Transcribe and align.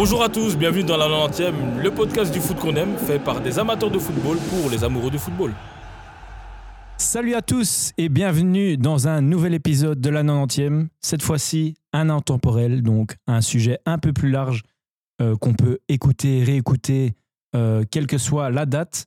Bonjour 0.00 0.22
à 0.22 0.30
tous, 0.30 0.56
bienvenue 0.56 0.84
dans 0.84 0.96
la 0.96 1.06
90e, 1.06 1.82
le 1.82 1.90
podcast 1.90 2.32
du 2.32 2.40
foot 2.40 2.56
qu'on 2.58 2.74
aime, 2.76 2.96
fait 2.96 3.18
par 3.18 3.42
des 3.42 3.58
amateurs 3.58 3.90
de 3.90 3.98
football 3.98 4.38
pour 4.48 4.70
les 4.70 4.82
amoureux 4.82 5.10
du 5.10 5.18
football. 5.18 5.52
Salut 6.96 7.34
à 7.34 7.42
tous 7.42 7.92
et 7.98 8.08
bienvenue 8.08 8.78
dans 8.78 9.08
un 9.08 9.20
nouvel 9.20 9.52
épisode 9.52 10.00
de 10.00 10.08
la 10.08 10.22
90e. 10.22 10.86
Cette 11.02 11.20
fois-ci, 11.22 11.74
un 11.92 12.08
intemporel, 12.08 12.82
donc 12.82 13.16
un 13.26 13.42
sujet 13.42 13.78
un 13.84 13.98
peu 13.98 14.14
plus 14.14 14.30
large 14.30 14.62
euh, 15.20 15.36
qu'on 15.36 15.52
peut 15.52 15.80
écouter, 15.88 16.44
réécouter, 16.44 17.12
euh, 17.54 17.84
quelle 17.90 18.06
que 18.06 18.16
soit 18.16 18.48
la 18.48 18.64
date. 18.64 19.04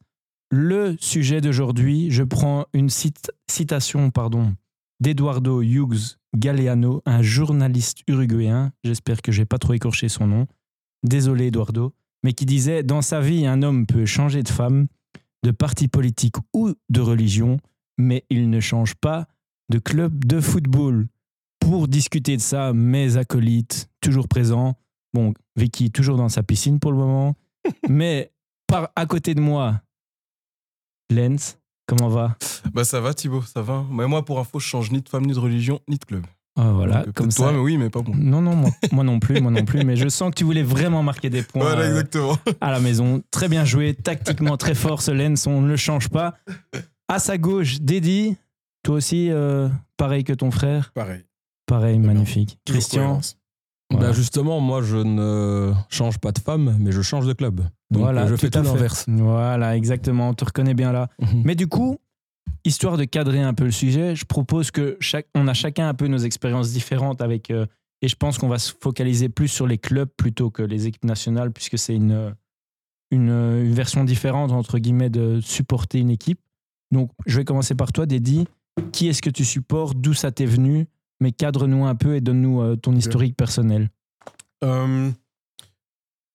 Le 0.55 0.95
sujet 0.99 1.41
d'aujourd'hui, 1.41 2.11
je 2.11 2.21
prends 2.21 2.67
une 2.73 2.89
cite- 2.89 3.31
citation 3.49 4.11
pardon, 4.11 4.53
d'Eduardo 4.99 5.63
Hughes 5.63 6.19
Galeano, 6.35 7.01
un 7.07 7.23
journaliste 7.23 8.03
uruguayen, 8.07 8.71
j'espère 8.83 9.23
que 9.23 9.31
j'ai 9.31 9.45
pas 9.45 9.57
trop 9.57 9.73
écorché 9.73 10.09
son 10.09 10.27
nom, 10.27 10.45
désolé 11.01 11.47
Eduardo, 11.47 11.95
mais 12.23 12.33
qui 12.33 12.45
disait 12.45 12.83
Dans 12.83 13.01
sa 13.01 13.19
vie, 13.19 13.47
un 13.47 13.63
homme 13.63 13.87
peut 13.87 14.05
changer 14.05 14.43
de 14.43 14.47
femme, 14.47 14.85
de 15.41 15.49
parti 15.49 15.87
politique 15.87 16.35
ou 16.53 16.75
de 16.87 17.01
religion, 17.01 17.57
mais 17.97 18.23
il 18.29 18.51
ne 18.51 18.59
change 18.59 18.93
pas 18.93 19.27
de 19.71 19.79
club 19.79 20.23
de 20.23 20.39
football. 20.39 21.07
Pour 21.61 21.87
discuter 21.87 22.37
de 22.37 22.41
ça, 22.43 22.73
mes 22.73 23.17
acolytes, 23.17 23.89
toujours 24.01 24.27
présents. 24.27 24.77
Bon, 25.15 25.33
Vicky, 25.55 25.89
toujours 25.89 26.17
dans 26.17 26.29
sa 26.29 26.43
piscine 26.43 26.79
pour 26.79 26.91
le 26.91 26.99
moment. 26.99 27.35
mais 27.89 28.31
par, 28.67 28.91
à 28.95 29.07
côté 29.07 29.33
de 29.33 29.41
moi, 29.41 29.81
Lens, 31.11 31.57
comment 31.87 32.09
va? 32.09 32.35
Bah 32.73 32.83
ça 32.83 32.99
va 33.01 33.13
Thibaut, 33.13 33.41
ça 33.41 33.61
va. 33.61 33.85
Mais 33.91 34.07
moi 34.07 34.23
pour 34.25 34.39
info, 34.39 34.59
je 34.59 34.65
change 34.67 34.91
ni 34.91 35.01
de 35.01 35.09
femme, 35.09 35.25
ni 35.25 35.33
de 35.33 35.39
religion, 35.39 35.79
ni 35.87 35.97
de 35.97 36.05
club. 36.05 36.25
Ah, 36.55 36.71
Voilà, 36.71 37.03
Donc, 37.03 37.15
comme 37.15 37.29
toi, 37.33 37.47
ça. 37.47 37.51
mais 37.51 37.57
oui, 37.59 37.77
mais 37.77 37.89
pas 37.89 38.01
bon. 38.01 38.13
Non, 38.15 38.41
non, 38.41 38.55
moi, 38.55 38.69
moi 38.91 39.03
non 39.03 39.19
plus, 39.19 39.41
moi 39.41 39.51
non 39.51 39.65
plus, 39.65 39.83
mais 39.83 39.95
je 39.95 40.07
sens 40.07 40.29
que 40.29 40.35
tu 40.35 40.43
voulais 40.43 40.61
vraiment 40.61 41.01
marquer 41.01 41.29
des 41.31 41.41
points 41.41 41.63
Voilà, 41.63 41.81
euh, 41.85 42.35
à 42.61 42.71
la 42.71 42.79
maison. 42.79 43.23
Très 43.31 43.49
bien 43.49 43.65
joué, 43.65 43.95
tactiquement 43.95 44.55
très 44.57 44.75
fort 44.75 45.01
ce 45.01 45.09
Lens, 45.11 45.47
on 45.47 45.61
ne 45.61 45.67
le 45.67 45.77
change 45.77 46.09
pas. 46.09 46.35
À 47.07 47.17
sa 47.19 47.37
gauche, 47.39 47.79
Dédi, 47.81 48.37
toi 48.83 48.95
aussi, 48.95 49.29
euh, 49.31 49.67
pareil 49.97 50.23
que 50.23 50.33
ton 50.33 50.51
frère? 50.51 50.91
Pareil. 50.93 51.23
Pareil, 51.65 51.97
magnifique. 51.97 52.59
Christian, 52.65 53.01
cohérence. 53.01 53.37
Voilà. 53.93 54.07
Bah 54.09 54.13
justement, 54.13 54.59
moi 54.59 54.81
je 54.81 54.97
ne 54.97 55.73
change 55.89 56.17
pas 56.19 56.31
de 56.31 56.39
femme, 56.39 56.77
mais 56.79 56.91
je 56.91 57.01
change 57.01 57.25
de 57.25 57.33
club. 57.33 57.61
Donc 57.91 58.03
voilà, 58.03 58.23
euh, 58.23 58.27
je 58.27 58.35
fais 58.35 58.49
tout 58.49 58.61
l'inverse. 58.61 59.05
Voilà, 59.07 59.75
exactement, 59.77 60.29
on 60.29 60.33
te 60.33 60.45
reconnaît 60.45 60.73
bien 60.73 60.91
là. 60.91 61.09
Mhm. 61.19 61.41
Mais 61.45 61.55
du 61.55 61.67
coup, 61.67 61.97
histoire 62.65 62.97
de 62.97 63.03
cadrer 63.05 63.41
un 63.41 63.53
peu 63.53 63.65
le 63.65 63.71
sujet, 63.71 64.15
je 64.15 64.25
propose 64.25 64.71
que 64.71 64.97
chaque, 64.99 65.27
on 65.35 65.47
a 65.47 65.53
chacun 65.53 65.87
un 65.87 65.93
peu 65.93 66.07
nos 66.07 66.17
expériences 66.17 66.71
différentes 66.71 67.21
avec, 67.21 67.51
euh, 67.51 67.65
et 68.01 68.07
je 68.07 68.15
pense 68.15 68.37
qu'on 68.37 68.49
va 68.49 68.59
se 68.59 68.73
focaliser 68.81 69.29
plus 69.29 69.47
sur 69.47 69.67
les 69.67 69.77
clubs 69.77 70.09
plutôt 70.17 70.49
que 70.49 70.63
les 70.63 70.87
équipes 70.87 71.05
nationales, 71.05 71.51
puisque 71.51 71.77
c'est 71.77 71.95
une, 71.95 72.35
une, 73.11 73.29
une 73.29 73.73
version 73.73 74.03
différente 74.03 74.51
entre 74.51 74.79
guillemets 74.79 75.09
de 75.09 75.39
supporter 75.41 75.99
une 75.99 76.09
équipe. 76.09 76.39
Donc, 76.91 77.11
je 77.25 77.37
vais 77.37 77.45
commencer 77.45 77.75
par 77.75 77.91
toi, 77.91 78.05
Dédi. 78.05 78.45
Qui 78.91 79.07
est-ce 79.07 79.21
que 79.21 79.29
tu 79.29 79.45
supportes? 79.45 79.97
D'où 79.99 80.13
ça 80.13 80.31
t'est 80.31 80.45
venu? 80.45 80.87
Mais 81.23 81.31
cadre-nous 81.31 81.85
un 81.85 81.95
peu 81.95 82.15
et 82.15 82.21
donne-nous 82.21 82.61
euh, 82.61 82.75
ton 82.75 82.93
historique 82.97 83.37
personnel. 83.37 83.89
Euh, 84.61 85.09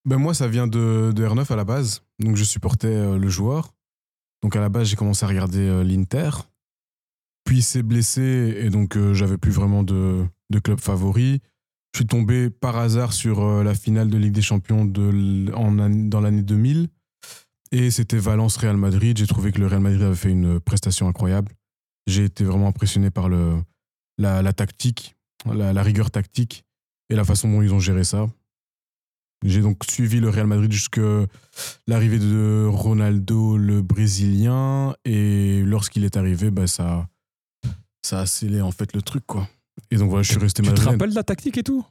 ben 0.03 0.17
moi, 0.17 0.33
ça 0.33 0.47
vient 0.47 0.65
de, 0.65 1.11
de 1.15 1.23
R9 1.27 1.53
à 1.53 1.55
la 1.55 1.63
base. 1.63 2.01
Donc, 2.17 2.35
je 2.37 2.43
supportais 2.43 2.87
euh, 2.87 3.19
le 3.19 3.29
joueur. 3.29 3.71
Donc, 4.41 4.55
à 4.55 4.59
la 4.61 4.69
base, 4.69 4.87
j'ai 4.87 4.95
commencé 4.95 5.23
à 5.25 5.27
regarder 5.27 5.83
l'Inter. 5.83 6.31
Puis, 7.43 7.57
il 7.57 7.61
s'est 7.63 7.83
blessé 7.83 8.57
et 8.61 8.71
donc, 8.71 8.97
euh, 8.97 9.13
j'avais 9.13 9.37
plus 9.37 9.51
vraiment 9.51 9.83
de, 9.83 10.25
de 10.49 10.57
club 10.59 10.79
favori. 10.79 11.39
Je 11.93 11.99
suis 11.99 12.07
tombé 12.07 12.49
par 12.49 12.75
hasard 12.77 13.13
sur 13.13 13.63
la 13.63 13.75
finale 13.75 14.09
de 14.09 14.17
Ligue 14.17 14.33
des 14.33 14.41
Champions 14.41 14.85
de, 14.85 15.51
en, 15.53 15.77
an- 15.77 15.89
dans 16.09 16.19
l'année 16.21 16.41
2000. 16.41 16.87
Et 17.71 17.91
c'était 17.91 18.17
Valence-Real 18.17 18.75
Madrid. 18.77 19.15
J'ai 19.19 19.27
trouvé 19.27 19.51
que 19.51 19.59
le 19.59 19.67
Real 19.67 19.81
Madrid 19.81 20.01
avait 20.01 20.15
fait 20.15 20.31
une 20.31 20.59
prestation 20.59 21.07
incroyable. 21.07 21.51
J'ai 22.07 22.23
été 22.23 22.43
vraiment 22.43 22.67
impressionné 22.69 23.11
par 23.11 23.29
le, 23.29 23.61
la, 24.19 24.41
la 24.43 24.53
tactique, 24.53 25.15
la, 25.45 25.73
la 25.73 25.81
rigueur 25.83 26.11
tactique 26.11 26.63
et 27.09 27.15
la 27.15 27.23
façon 27.25 27.49
dont 27.51 27.61
ils 27.63 27.73
ont 27.73 27.79
géré 27.79 28.03
ça. 28.03 28.27
J'ai 29.45 29.61
donc 29.61 29.83
suivi 29.89 30.19
le 30.19 30.29
Real 30.29 30.47
Madrid 30.47 30.71
jusque 30.71 30.99
l'arrivée 31.87 32.19
de 32.19 32.67
Ronaldo, 32.69 33.57
le 33.57 33.81
Brésilien, 33.81 34.93
et 35.05 35.61
lorsqu'il 35.65 36.03
est 36.03 36.17
arrivé, 36.17 36.51
bah 36.51 36.67
ça, 36.67 37.07
ça 38.01 38.19
a 38.19 38.25
scellé 38.25 38.59
en 38.61 38.71
fait 38.71 38.93
le 38.93 39.01
truc 39.01 39.23
quoi. 39.25 39.47
Et 39.91 39.95
donc 39.95 40.09
voilà, 40.09 40.23
je 40.23 40.31
suis 40.31 40.39
resté 40.41 40.61
Tu 40.61 40.73
te 40.73 40.81
rappelles 40.81 41.11
de 41.11 41.15
la 41.15 41.23
tactique 41.23 41.57
et 41.57 41.63
tout? 41.63 41.85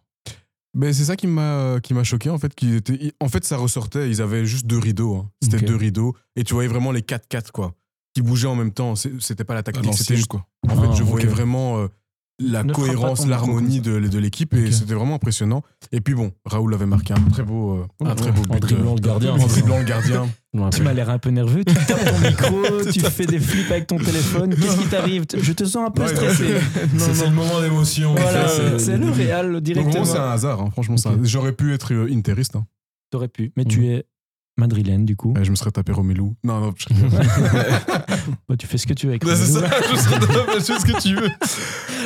Ben, 0.74 0.92
c'est 0.92 1.04
ça 1.04 1.16
qui 1.16 1.26
m'a 1.26 1.80
qui 1.82 1.94
m'a 1.94 2.04
choqué 2.04 2.28
en 2.28 2.38
fait 2.38 2.54
qu'ils 2.54 2.74
étaient 2.74 2.98
ils- 3.00 3.12
en 3.20 3.28
fait 3.28 3.42
ça 3.44 3.56
ressortait 3.56 4.10
ils 4.10 4.20
avaient 4.20 4.44
juste 4.44 4.66
deux 4.66 4.78
rideaux 4.78 5.16
hein. 5.16 5.30
c'était 5.42 5.64
deux 5.64 5.74
rideaux 5.74 6.14
et 6.36 6.44
tu 6.44 6.52
voyais 6.52 6.68
vraiment 6.68 6.92
les 6.92 7.00
4-4 7.00 7.50
quoi 7.52 7.74
qui 8.14 8.20
bougeaient 8.20 8.46
en 8.48 8.54
même 8.54 8.72
temps 8.72 8.94
c'était 8.94 9.44
pas 9.44 9.54
la 9.54 9.62
tactique 9.62 9.86
l'ancienne, 9.86 10.04
c'était 10.04 10.16
juste 10.16 10.28
quoi. 10.28 10.46
en 10.68 10.76
fait 10.76 10.88
Ah, 10.90 10.94
je 10.94 11.02
voyais 11.02 11.26
vraiment 11.26 11.78
euh, 11.78 11.88
la 12.40 12.62
Ne 12.62 12.72
cohérence 12.72 13.26
l'harmonie 13.26 13.80
de, 13.80 13.98
de 13.98 14.18
l'équipe 14.18 14.54
et 14.54 14.70
c'était 14.70 14.94
vraiment 14.94 15.16
impressionnant 15.16 15.62
et 15.90 16.00
puis 16.00 16.14
bon 16.14 16.30
Raoul 16.44 16.72
avait 16.72 16.86
marqué 16.86 17.12
un 17.12 17.20
très 17.30 17.42
beau 17.42 17.72
euh, 17.78 17.86
un 18.06 18.14
très 18.14 18.30
beau 18.30 18.42
En 18.48 18.54
but 18.54 18.60
dribblant 18.60 18.92
euh, 18.92 18.94
le 18.94 19.00
gardien. 19.00 19.32
en 19.32 19.46
dribblant 19.46 19.78
le 19.78 19.84
gardien 19.84 20.28
Tu 20.72 20.82
m'as 20.82 20.92
l'air 20.92 21.10
un 21.10 21.18
peu 21.18 21.30
nerveux, 21.30 21.64
tu 21.64 21.74
tapes 21.74 22.04
ton 22.04 22.18
micro, 22.20 22.82
tu 22.92 23.00
fais 23.00 23.26
des 23.26 23.38
flips 23.38 23.70
avec 23.70 23.86
ton 23.86 23.98
téléphone. 23.98 24.54
Qu'est-ce 24.56 24.78
qui 24.78 24.86
t'arrive? 24.86 25.24
Je 25.36 25.52
te 25.52 25.64
sens 25.64 25.86
un 25.88 25.90
peu 25.90 26.02
Ouais, 26.02 26.08
stressé. 26.08 26.46
c'est 26.98 27.14
c'est 27.14 27.26
le 27.26 27.32
moment 27.34 27.60
d'émotion 27.60 28.14
Voilà, 28.14 28.48
c'est- 28.78 28.96
le 28.96 29.10
Real 29.10 29.52
donc 29.52 29.62
directement. 29.62 30.04
c'est 30.04 30.18
un 30.18 30.30
hasard 30.30 30.60
hein. 30.62 30.70
franchement 30.72 30.96
j'aurais 31.22 31.52
pu 31.52 31.74
être 31.74 31.92
euh, 31.92 32.08
interiste 32.12 32.56
hein. 32.56 32.66
T'aurais 33.10 33.28
pu, 33.28 33.52
mais 33.56 33.64
tu 33.64 33.86
es 33.88 34.04
madrilène 34.56 35.04
du 35.04 35.16
coup. 35.16 35.34
Je 35.40 35.50
me 35.50 35.54
serais 35.56 35.70
tapé 35.70 35.92
Romelu 35.92 36.22
non 36.44 36.60
non 36.60 36.74
je. 36.76 36.86
Bah, 38.48 38.56
tu 38.56 38.66
fais 38.66 38.78
ce 38.78 38.86
que 38.86 38.92
tu 38.94 39.06
veux 39.06 39.12
avec 39.12 39.24
c'est 39.24 39.30
Romelu. 39.30 39.52
ça 39.52 39.60
je 39.82 40.34
tapé 40.34 40.60
ce 40.60 40.84
que 40.92 41.00
tu 41.00 41.14
veux 41.16 41.30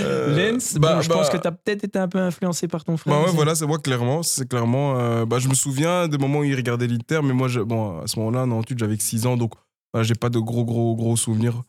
Euh, 0.04 0.52
Lens, 0.52 0.74
bah, 0.78 0.94
bon, 0.96 1.00
je 1.02 1.08
bah, 1.08 1.14
pense 1.16 1.30
que 1.30 1.36
t'as 1.36 1.52
peut-être 1.52 1.84
été 1.84 1.98
un 1.98 2.08
peu 2.08 2.18
influencé 2.18 2.66
par 2.68 2.84
ton 2.84 2.96
frère. 2.96 3.14
Bah 3.14 3.20
ouais, 3.20 3.26
aussi. 3.26 3.36
voilà, 3.36 3.54
c'est 3.54 3.66
moi 3.66 3.78
clairement. 3.78 4.22
C'est 4.22 4.48
clairement. 4.48 4.98
euh, 4.98 5.24
bah, 5.26 5.38
je 5.38 5.48
me 5.48 5.54
souviens 5.54 6.08
des 6.08 6.18
moments 6.18 6.40
où 6.40 6.44
il 6.44 6.54
regardait 6.56 6.86
l'Inter, 6.86 7.20
mais 7.22 7.32
moi, 7.34 7.48
je, 7.48 7.60
bon, 7.60 8.00
à 8.00 8.06
ce 8.06 8.18
moment-là, 8.18 8.42
en 8.42 8.60
études, 8.62 8.78
j'avais 8.78 8.96
que 8.96 9.02
6 9.02 9.26
ans, 9.26 9.36
donc 9.36 9.52
voilà, 9.92 10.04
j'ai 10.04 10.14
pas 10.14 10.30
de 10.30 10.38
gros, 10.38 10.64
gros, 10.64 10.96
gros 10.96 11.16
souvenirs. 11.16 11.62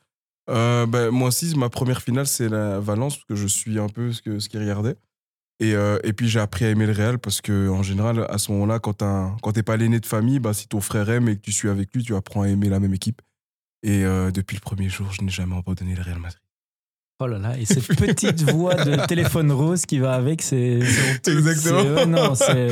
Euh, 0.49 0.85
bah, 0.85 1.11
moi 1.11 1.27
aussi, 1.29 1.53
ma 1.57 1.69
première 1.69 2.01
finale, 2.01 2.27
c'est 2.27 2.49
la 2.49 2.79
Valence, 2.79 3.15
parce 3.17 3.25
que 3.25 3.35
je 3.35 3.47
suis 3.47 3.79
un 3.79 3.87
peu 3.89 4.11
ce 4.11 4.21
que 4.21 4.39
ce 4.39 4.49
qu'il 4.49 4.59
regardait. 4.59 4.95
Et, 5.59 5.75
euh, 5.75 5.99
et 6.03 6.13
puis 6.13 6.27
j'ai 6.27 6.39
appris 6.39 6.65
à 6.65 6.69
aimer 6.69 6.87
le 6.87 6.93
Real 6.93 7.19
parce 7.19 7.39
que 7.39 7.69
en 7.69 7.83
général, 7.83 8.25
à 8.29 8.37
ce 8.39 8.51
moment-là, 8.51 8.79
quand 8.79 9.03
quand 9.41 9.51
t'es 9.53 9.63
pas 9.63 9.77
l'aîné 9.77 9.99
de 9.99 10.05
famille, 10.05 10.39
bah, 10.39 10.53
si 10.53 10.67
ton 10.67 10.81
frère 10.81 11.09
aime 11.09 11.29
et 11.29 11.35
que 11.35 11.41
tu 11.41 11.51
suis 11.51 11.69
avec 11.69 11.93
lui, 11.93 12.03
tu 12.03 12.15
apprends 12.15 12.41
à 12.41 12.47
aimer 12.49 12.69
la 12.69 12.79
même 12.79 12.93
équipe. 12.93 13.21
Et 13.83 14.03
euh, 14.05 14.31
depuis 14.31 14.55
le 14.55 14.61
premier 14.61 14.89
jour, 14.89 15.11
je 15.11 15.21
n'ai 15.21 15.29
jamais 15.31 15.57
abandonné 15.57 15.93
le 15.95 16.01
Real 16.01 16.19
Madrid. 16.19 16.39
Oh 17.19 17.27
là 17.27 17.37
là, 17.37 17.57
et 17.57 17.65
cette 17.65 17.85
petite 17.95 18.41
voix 18.51 18.75
de 18.75 19.05
téléphone 19.07 19.51
rose 19.51 19.85
qui 19.85 19.99
va 19.99 20.13
avec, 20.13 20.41
c'est. 20.41 20.81
c'est- 21.23 21.31
Exactement. 21.31 21.81
c'est- 21.83 21.93
ouais, 21.93 22.05
non, 22.05 22.35
c'est. 22.35 22.69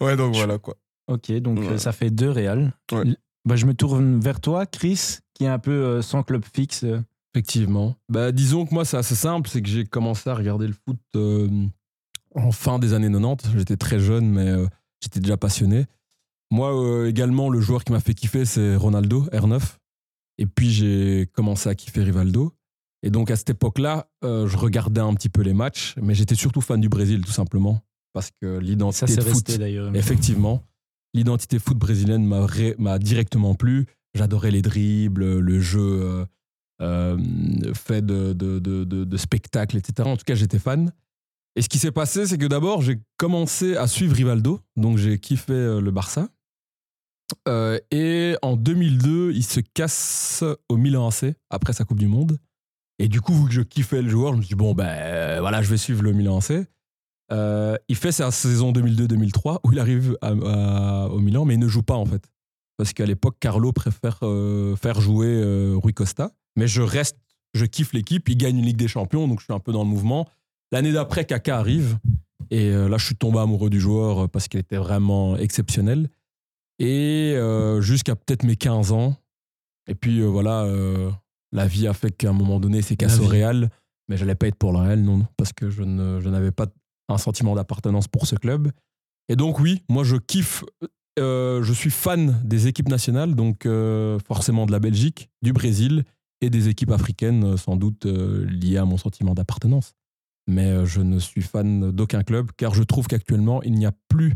Ouais, 0.00 0.16
donc 0.16 0.34
voilà 0.34 0.58
quoi. 0.58 0.76
Ok, 1.08 1.30
donc 1.40 1.58
Ouais. 1.58 1.66
euh, 1.70 1.78
ça 1.78 1.92
fait 1.92 2.10
deux 2.10 2.30
Real. 2.30 2.72
Ouais. 2.92 3.04
Bah, 3.44 3.56
je 3.56 3.66
me 3.66 3.74
tourne 3.74 4.20
vers 4.20 4.40
toi, 4.40 4.64
Chris, 4.66 5.18
qui 5.34 5.44
est 5.44 5.48
un 5.48 5.58
peu 5.58 5.72
euh, 5.72 6.02
sans 6.02 6.22
club 6.22 6.44
fixe. 6.54 6.84
euh. 6.84 7.00
Effectivement. 7.34 7.94
Bah, 8.08 8.32
disons 8.32 8.66
que 8.66 8.74
moi, 8.74 8.84
c'est 8.84 8.96
assez 8.96 9.14
simple. 9.14 9.48
C'est 9.48 9.62
que 9.62 9.68
j'ai 9.68 9.84
commencé 9.84 10.28
à 10.30 10.34
regarder 10.34 10.66
le 10.66 10.74
foot 10.74 10.98
euh, 11.16 11.48
en 12.34 12.52
fin 12.52 12.78
des 12.78 12.92
années 12.92 13.10
90. 13.10 13.50
J'étais 13.56 13.76
très 13.76 13.98
jeune, 13.98 14.28
mais 14.30 14.48
euh, 14.48 14.66
j'étais 15.02 15.20
déjà 15.20 15.36
passionné. 15.36 15.86
Moi, 16.50 16.72
euh, 16.74 17.08
également, 17.08 17.48
le 17.48 17.60
joueur 17.60 17.84
qui 17.84 17.92
m'a 17.92 18.00
fait 18.00 18.14
kiffer, 18.14 18.44
c'est 18.44 18.76
Ronaldo, 18.76 19.26
R9. 19.32 19.60
Et 20.40 20.46
puis, 20.46 20.70
j'ai 20.70 21.28
commencé 21.34 21.68
à 21.68 21.74
kiffer 21.76 22.02
Rivaldo. 22.02 22.52
Et 23.02 23.10
donc, 23.10 23.30
à 23.30 23.36
cette 23.36 23.50
époque-là, 23.50 24.08
euh, 24.24 24.48
je 24.48 24.56
regardais 24.56 25.00
un 25.00 25.14
petit 25.14 25.28
peu 25.28 25.42
les 25.42 25.54
matchs, 25.54 25.94
mais 26.02 26.14
j'étais 26.14 26.34
surtout 26.34 26.60
fan 26.60 26.80
du 26.80 26.88
Brésil, 26.88 27.24
tout 27.24 27.30
simplement. 27.32 27.80
Parce 28.12 28.30
que 28.42 28.56
Ça, 28.56 28.60
l'identité 28.60 29.06
c'est 29.06 29.16
de 29.16 29.22
foot. 29.22 29.58
d'ailleurs. 29.58 29.94
Effectivement, 29.94 30.64
l'identité 31.14 31.58
foot 31.58 31.78
brésilienne 31.78 32.24
m'a 32.26 32.44
ré- 32.46 32.74
m'a 32.78 32.98
directement 32.98 33.54
plu. 33.54 33.86
J'adorais 34.14 34.50
les 34.50 34.62
dribbles, 34.62 35.38
le 35.38 35.60
jeu 35.60 35.80
euh, 36.02 36.24
euh, 36.82 37.18
fait 37.74 38.04
de, 38.04 38.32
de, 38.32 38.58
de, 38.58 39.16
spectacles, 39.16 39.76
etc. 39.76 40.08
En 40.08 40.16
tout 40.16 40.24
cas, 40.26 40.34
j'étais 40.34 40.58
fan. 40.58 40.90
Et 41.56 41.62
ce 41.62 41.68
qui 41.68 41.78
s'est 41.78 41.92
passé, 41.92 42.26
c'est 42.26 42.38
que 42.38 42.46
d'abord, 42.46 42.82
j'ai 42.82 42.98
commencé 43.18 43.76
à 43.76 43.86
suivre 43.86 44.14
Rivaldo, 44.16 44.60
donc 44.76 44.98
j'ai 44.98 45.18
kiffé 45.18 45.52
le 45.80 45.90
Barça. 45.90 46.28
Euh, 47.48 47.78
et 47.90 48.36
en 48.42 48.56
2002, 48.56 49.32
il 49.32 49.44
se 49.44 49.60
casse 49.60 50.44
au 50.68 50.76
Milan 50.76 51.08
AC 51.08 51.34
après 51.50 51.72
sa 51.72 51.84
Coupe 51.84 51.98
du 51.98 52.08
Monde. 52.08 52.38
Et 52.98 53.08
du 53.08 53.20
coup, 53.20 53.34
vu 53.34 53.46
que 53.46 53.52
je 53.52 53.62
kiffais 53.62 54.02
le 54.02 54.08
joueur, 54.08 54.32
je 54.32 54.38
me 54.38 54.42
suis 54.42 54.54
dit, 54.54 54.58
bon, 54.58 54.74
ben 54.74 54.88
euh, 54.88 55.38
voilà, 55.40 55.62
je 55.62 55.70
vais 55.70 55.76
suivre 55.76 56.02
le 56.02 56.12
Milan 56.12 56.38
AC. 56.38 56.66
Euh, 57.32 57.76
il 57.88 57.96
fait 57.96 58.12
sa 58.12 58.30
saison 58.30 58.72
2002-2003 58.72 59.60
où 59.64 59.72
il 59.72 59.78
arrive 59.78 60.16
au 60.22 61.18
Milan, 61.18 61.44
mais 61.44 61.54
il 61.54 61.60
ne 61.60 61.68
joue 61.68 61.82
pas 61.82 61.94
en 61.94 62.04
fait. 62.04 62.22
Parce 62.76 62.92
qu'à 62.92 63.06
l'époque, 63.06 63.36
Carlo 63.40 63.72
préfère 63.72 64.20
faire 64.80 65.00
jouer 65.00 65.74
Rui 65.74 65.94
Costa. 65.94 66.32
Mais 66.56 66.66
je 66.66 66.82
reste, 66.82 67.16
je 67.54 67.64
kiffe 67.66 67.92
l'équipe. 67.92 68.28
Il 68.28 68.36
gagne 68.36 68.58
une 68.58 68.64
Ligue 68.64 68.76
des 68.76 68.88
Champions, 68.88 69.28
donc 69.28 69.40
je 69.40 69.44
suis 69.44 69.52
un 69.52 69.60
peu 69.60 69.72
dans 69.72 69.84
le 69.84 69.88
mouvement. 69.88 70.28
L'année 70.72 70.92
d'après, 70.92 71.24
Kaka 71.24 71.58
arrive. 71.58 71.98
Et 72.50 72.72
là, 72.72 72.96
je 72.98 73.04
suis 73.04 73.16
tombé 73.16 73.38
amoureux 73.38 73.70
du 73.70 73.80
joueur 73.80 74.28
parce 74.28 74.48
qu'il 74.48 74.58
était 74.58 74.78
vraiment 74.78 75.36
exceptionnel. 75.36 76.08
Et 76.80 77.34
euh, 77.36 77.80
jusqu'à 77.80 78.16
peut-être 78.16 78.42
mes 78.42 78.56
15 78.56 78.90
ans. 78.92 79.14
Et 79.86 79.94
puis 79.94 80.20
euh, 80.20 80.26
voilà, 80.26 80.62
euh, 80.62 81.10
la 81.52 81.66
vie 81.66 81.86
a 81.86 81.92
fait 81.92 82.10
qu'à 82.10 82.30
un 82.30 82.32
moment 82.32 82.58
donné, 82.58 82.82
c'est 82.82 82.96
cassé 82.96 83.20
au. 83.20 83.26
Real. 83.26 83.70
Mais 84.08 84.16
je 84.16 84.24
n'allais 84.24 84.34
pas 84.34 84.48
être 84.48 84.56
pour 84.56 84.72
le 84.72 84.78
Real, 84.78 85.00
non, 85.00 85.18
non, 85.18 85.26
parce 85.36 85.52
que 85.52 85.70
je 85.70 85.82
ne- 85.84 86.18
je 86.20 86.28
n'avais 86.28 86.50
pas 86.50 86.66
un 87.08 87.18
sentiment 87.18 87.54
d'appartenance 87.54 88.08
pour 88.08 88.26
ce 88.26 88.34
club. 88.34 88.72
Et 89.28 89.36
donc 89.36 89.60
oui, 89.60 89.82
moi 89.88 90.02
je 90.02 90.16
kiffe, 90.16 90.64
je 91.16 91.72
suis 91.72 91.90
fan 91.90 92.40
des 92.44 92.66
équipes 92.66 92.88
nationales, 92.88 93.34
donc 93.36 93.68
forcément 94.26 94.66
de 94.66 94.72
la 94.72 94.80
Belgique, 94.80 95.30
du 95.42 95.52
Brésil 95.52 96.04
et 96.40 96.50
des 96.50 96.68
équipes 96.68 96.90
africaines, 96.90 97.56
sans 97.56 97.76
doute 97.76 98.06
liées 98.06 98.78
à 98.78 98.84
mon 98.84 98.96
sentiment 98.96 99.34
d'appartenance. 99.34 99.92
Mais 100.48 100.84
je 100.86 101.00
ne 101.02 101.20
suis 101.20 101.42
fan 101.42 101.92
d'aucun 101.92 102.24
club, 102.24 102.50
car 102.56 102.74
je 102.74 102.82
trouve 102.82 103.06
qu'actuellement, 103.06 103.62
il 103.62 103.74
n'y 103.74 103.86
a 103.86 103.92
plus 104.08 104.34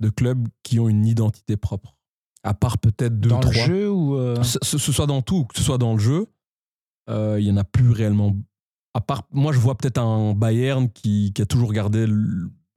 de 0.00 0.08
clubs 0.10 0.46
qui 0.62 0.78
ont 0.80 0.88
une 0.88 1.06
identité 1.06 1.56
propre. 1.56 1.96
À 2.42 2.54
part 2.54 2.78
peut-être 2.78 3.18
deux, 3.18 3.30
Dans 3.30 3.36
le 3.40 3.42
trois. 3.42 3.66
jeu 3.66 3.90
ou. 3.90 4.14
euh, 4.16 4.42
Ce, 4.42 4.78
soit 4.78 5.06
dans 5.06 5.22
tout, 5.22 5.44
que 5.46 5.56
ce 5.58 5.64
soit 5.64 5.78
dans 5.78 5.94
le 5.94 5.98
jeu, 5.98 6.26
euh, 7.10 7.36
il 7.40 7.46
y 7.46 7.50
en 7.50 7.56
a 7.56 7.64
plus 7.64 7.90
réellement. 7.90 8.36
À 8.94 9.00
part, 9.00 9.22
moi, 9.32 9.52
je 9.52 9.58
vois 9.58 9.76
peut-être 9.76 9.98
un 9.98 10.32
Bayern 10.34 10.88
qui, 10.90 11.32
qui 11.34 11.42
a 11.42 11.46
toujours 11.46 11.72
gardé 11.72 12.06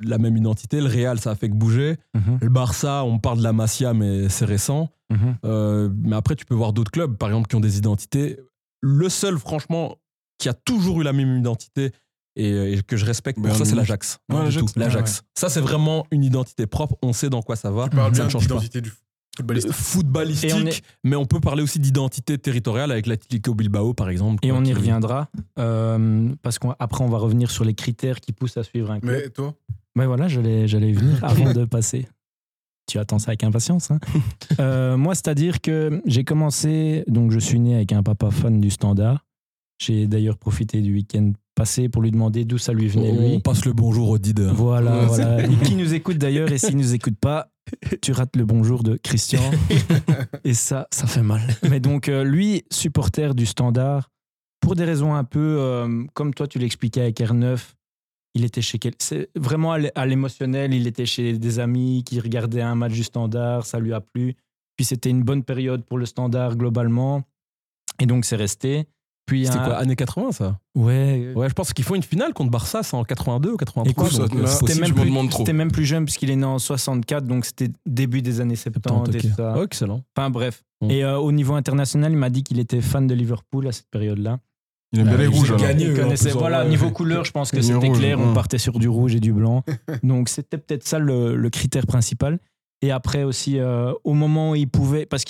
la 0.02 0.18
même 0.18 0.36
identité. 0.38 0.82
Le 0.82 0.88
Real, 0.88 1.20
ça 1.20 1.32
a 1.32 1.36
fait 1.36 1.50
que 1.50 1.56
bouger. 1.56 1.98
mhm, 2.14 2.40
Le 2.42 2.50
Barça, 2.50 3.04
on 3.06 3.20
parle 3.20 3.40
de 3.40 3.44
la 3.44 3.54
Masia, 3.54 3.94
mais 3.94 4.28
c'est 4.30 4.46
récent. 4.46 4.90
mhm. 5.12 5.36
Euh, 5.46 5.90
mais 6.04 6.16
après, 6.16 6.36
tu 6.36 6.46
peux 6.46 6.56
voir 6.56 6.74
d'autres 6.74 6.92
clubs, 6.92 7.16
par 7.16 7.30
exemple, 7.30 7.48
qui 7.48 7.56
ont 7.56 7.60
des 7.62 7.78
identités. 7.78 8.40
Le 8.82 9.08
seul, 9.10 9.38
franchement, 9.38 9.98
qui 10.38 10.50
a 10.50 10.54
toujours 10.54 11.02
eu 11.02 11.04
la 11.04 11.14
même 11.14 11.38
identité 11.38 11.92
et, 12.40 12.74
et 12.74 12.82
que 12.84 12.98
je 12.98 13.06
respecte 13.06 13.42
pour 13.42 13.56
ça, 13.56 13.66
c'est 13.66 13.76
l'Ajax. 13.76 14.20
Du 14.30 14.36
l'Ajax. 14.36 14.58
tout, 14.74 14.80
L'Ajax. 14.80 15.24
Ça, 15.38 15.50
c'est 15.50 15.62
vraiment 15.62 16.06
une 16.12 16.24
identité 16.24 16.66
propre. 16.68 16.96
On 17.02 17.14
sait 17.14 17.30
dans 17.30 17.42
quoi 17.42 17.56
ça 17.56 17.72
va. 17.72 17.90
Tu 17.90 17.96
parles 17.96 18.16
ça 18.16 18.26
bien 18.28 18.40
l'identité 18.40 18.82
du 18.82 18.92
footballistique. 19.36 19.72
Euh, 19.72 19.74
footballistique, 19.74 20.52
on 20.56 20.66
est- 20.66 20.82
mais 21.04 21.16
on 21.16 21.26
peut 21.26 21.40
parler 21.40 21.64
aussi 21.64 21.80
d'identité 21.80 22.38
territoriale 22.38 22.92
avec 22.92 23.06
l'Atlético 23.08 23.54
Bilbao, 23.54 23.94
par 23.94 24.10
exemple. 24.10 24.46
Et 24.46 24.52
on 24.52 24.64
y 24.64 24.74
reviendra, 24.74 25.30
euh, 25.60 26.30
parce 26.42 26.60
qu'après, 26.60 27.04
on 27.04 27.10
va 27.10 27.18
revenir 27.18 27.50
sur 27.52 27.64
les 27.64 27.74
critères 27.74 28.20
qui 28.20 28.34
poussent 28.34 28.58
à 28.58 28.64
suivre 28.64 28.92
un 28.92 29.00
club. 29.00 29.14
Mais 29.24 29.30
toi 29.30 29.54
Ben 29.96 30.08
voilà, 30.08 30.28
j'allais, 30.28 30.66
venir 30.66 31.20
avant 31.24 31.54
de 31.54 31.66
passer. 31.66 32.08
Tu 32.88 32.98
attends 32.98 33.20
ça 33.20 33.30
avec 33.32 33.44
impatience. 33.44 33.92
hein. 33.92 34.00
Euh, 34.60 34.98
moi, 34.98 35.14
c'est-à-dire 35.16 35.62
que 35.62 36.02
j'ai 36.06 36.24
commencé, 36.26 37.04
donc 37.08 37.32
je 37.32 37.40
suis 37.40 37.60
né 37.60 37.76
avec 37.76 37.94
un 37.94 38.02
papa 38.04 38.32
fan 38.32 38.60
du 38.60 38.70
standard. 38.72 39.26
J'ai 39.80 40.08
d'ailleurs 40.08 40.38
profité 40.38 40.82
du 40.82 40.94
week-end 40.94 41.32
passé 41.56 41.90
pour 41.90 42.02
lui 42.02 42.12
demander 42.12 42.46
d'où 42.46 42.58
ça 42.58 42.74
lui 42.74 42.88
venait, 42.88 43.12
On 43.12 43.30
lui. 43.32 43.40
passe 43.40 43.66
le 43.66 43.74
bonjour 43.74 44.10
au 44.10 44.18
Did. 44.18 44.40
Voilà, 44.42 45.00
Ouais, 45.02 45.06
voilà. 45.08 45.46
Et 45.46 45.56
qui 45.64 45.76
nous 45.76 45.94
écoute 45.94 46.18
d'ailleurs, 46.18 46.52
et 46.52 46.58
s'il 46.58 46.76
nous 46.78 46.94
écoute 46.94 47.18
pas, 47.20 47.50
tu 48.02 48.12
rates 48.12 48.36
le 48.36 48.46
bonjour 48.46 48.84
de 48.84 48.98
Christian. 48.98 49.42
Et 50.44 50.54
ça, 50.54 50.88
ça 50.92 51.08
fait 51.08 51.22
mal. 51.22 51.42
Mais 51.70 51.80
donc, 51.80 52.10
euh, 52.10 52.24
lui, 52.24 52.64
supporter 52.72 53.36
du 53.36 53.46
standard, 53.46 54.10
pour 54.60 54.76
des 54.76 54.84
raisons 54.86 55.14
un 55.14 55.24
peu, 55.24 55.58
euh, 55.60 56.04
comme 56.14 56.34
toi, 56.34 56.48
tu 56.48 56.60
l'expliquais 56.60 57.02
avec 57.02 57.20
R9, 57.20 57.60
il 58.36 58.44
était 58.44 58.62
chez 58.62 58.80
quel... 58.80 58.94
C'est 59.00 59.30
vraiment 59.36 59.72
à 59.74 60.06
l'émotionnel, 60.06 60.74
il 60.74 60.88
était 60.88 61.06
chez 61.06 61.38
des 61.38 61.60
amis 61.60 62.04
qui 62.06 62.20
regardaient 62.20 62.62
un 62.62 62.76
match 62.76 62.94
du 62.94 63.04
standard, 63.04 63.66
ça 63.66 63.80
lui 63.80 63.94
a 63.94 64.02
plu. 64.02 64.36
Puis 64.76 64.86
c'était 64.86 65.10
une 65.10 65.24
bonne 65.24 65.44
période 65.44 65.84
pour 65.86 65.98
le 65.98 66.06
standard 66.06 66.56
globalement. 66.58 67.24
Et 68.00 68.06
donc, 68.06 68.26
c'est 68.26 68.36
resté. 68.36 68.88
Puis 69.30 69.46
C'était 69.46 69.60
un- 69.60 69.66
quoi, 69.66 69.76
années 69.76 69.96
80 69.96 70.32
ça? 70.32 70.58
Ouais, 70.76 71.32
Ouais, 71.36 71.48
je 71.50 71.54
pense 71.54 71.72
qu'il 71.74 71.86
faut 71.86 71.96
une 71.96 72.04
finale 72.04 72.34
contre 72.34 72.50
Barça, 72.52 72.82
c'est 72.84 72.96
en 72.96 73.04
82 73.04 73.52
ou 73.54 73.58
83. 73.58 74.08
Écoute, 74.08 74.18
donc, 74.20 74.36
euh, 74.36 74.46
C'était 74.48 74.80
même, 74.80 74.94
plus, 74.94 75.12
c'était 75.38 75.54
même 75.54 75.72
plus 75.72 75.86
jeune 75.86 76.06
puisqu'il 76.06 76.32
est 76.32 76.36
né 76.36 76.46
en 76.46 76.58
64, 76.60 77.26
donc 77.26 77.46
c'était 77.46 77.70
début 77.86 78.22
des 78.22 78.42
années 78.42 78.56
70 78.56 79.16
et 79.16 79.28
ok. 79.28 79.34
ça. 79.38 79.54
Ah, 79.56 79.64
excellent. 79.64 80.04
Enfin 80.18 80.30
bref. 80.30 80.64
Et 80.90 81.04
euh, 81.06 81.18
au 81.18 81.32
niveau 81.32 81.54
international, 81.54 82.12
il 82.12 82.18
m'a 82.18 82.30
dit 82.30 82.44
qu'il 82.44 82.60
était 82.60 82.82
fan 82.82 83.06
de 83.06 83.14
Liverpool 83.14 83.68
à 83.68 83.72
cette 83.72 83.90
période-là. 83.92 84.40
Il 84.92 85.02
aime 85.02 85.08
bien 85.08 85.18
Bah, 85.18 85.24
les 85.24 85.30
il 85.30 85.36
rouges. 85.38 85.50
Il 85.50 85.92
en 85.92 85.96
connaissait, 85.96 86.30
plus, 86.32 86.40
voilà, 86.40 86.64
ouais. 86.64 86.70
niveau 86.70 86.90
couleur, 86.90 87.24
je 87.26 87.32
pense 87.32 87.52
que 87.52 87.62
c'était 87.62 87.76
rouge, 87.88 88.00
clair. 88.00 88.20
On 88.20 88.34
partait 88.34 88.58
sur 88.58 88.80
du 88.80 88.88
rouge 88.90 89.14
et 89.14 89.20
du 89.20 89.32
blanc. 89.34 89.64
donc 90.04 90.30
c'était 90.30 90.58
peut-être 90.58 90.88
ça 90.88 90.98
le, 90.98 91.36
le 91.36 91.50
critère 91.52 91.86
principal. 91.86 92.40
Et 92.82 92.90
après 92.92 93.24
aussi, 93.24 93.60
euh, 93.60 93.94
au 94.06 94.14
moment 94.14 94.52
où 94.52 94.56
il 94.56 94.68
pouvait, 94.70 95.06
parce 95.06 95.26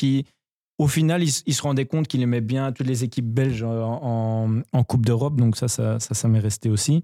qu'au 0.80 0.88
final, 0.88 1.22
il, 1.24 1.54
se 1.54 1.62
rendait 1.62 1.86
compte 1.86 2.08
qu'il 2.08 2.22
aimait 2.22 2.42
bien 2.42 2.72
toutes 2.72 2.88
les 2.88 3.04
équipes 3.04 3.28
belges 3.32 3.64
en, 3.64 4.00
en- 4.04 4.62
en 4.72 4.84
Coupe 4.84 5.06
d'Europe. 5.06 5.36
Donc 5.36 5.58
ça, 5.58 5.68
ça, 5.68 6.00
ça, 6.00 6.14
ça 6.14 6.28
m'est 6.28 6.40
resté 6.40 6.70
aussi. 6.70 7.04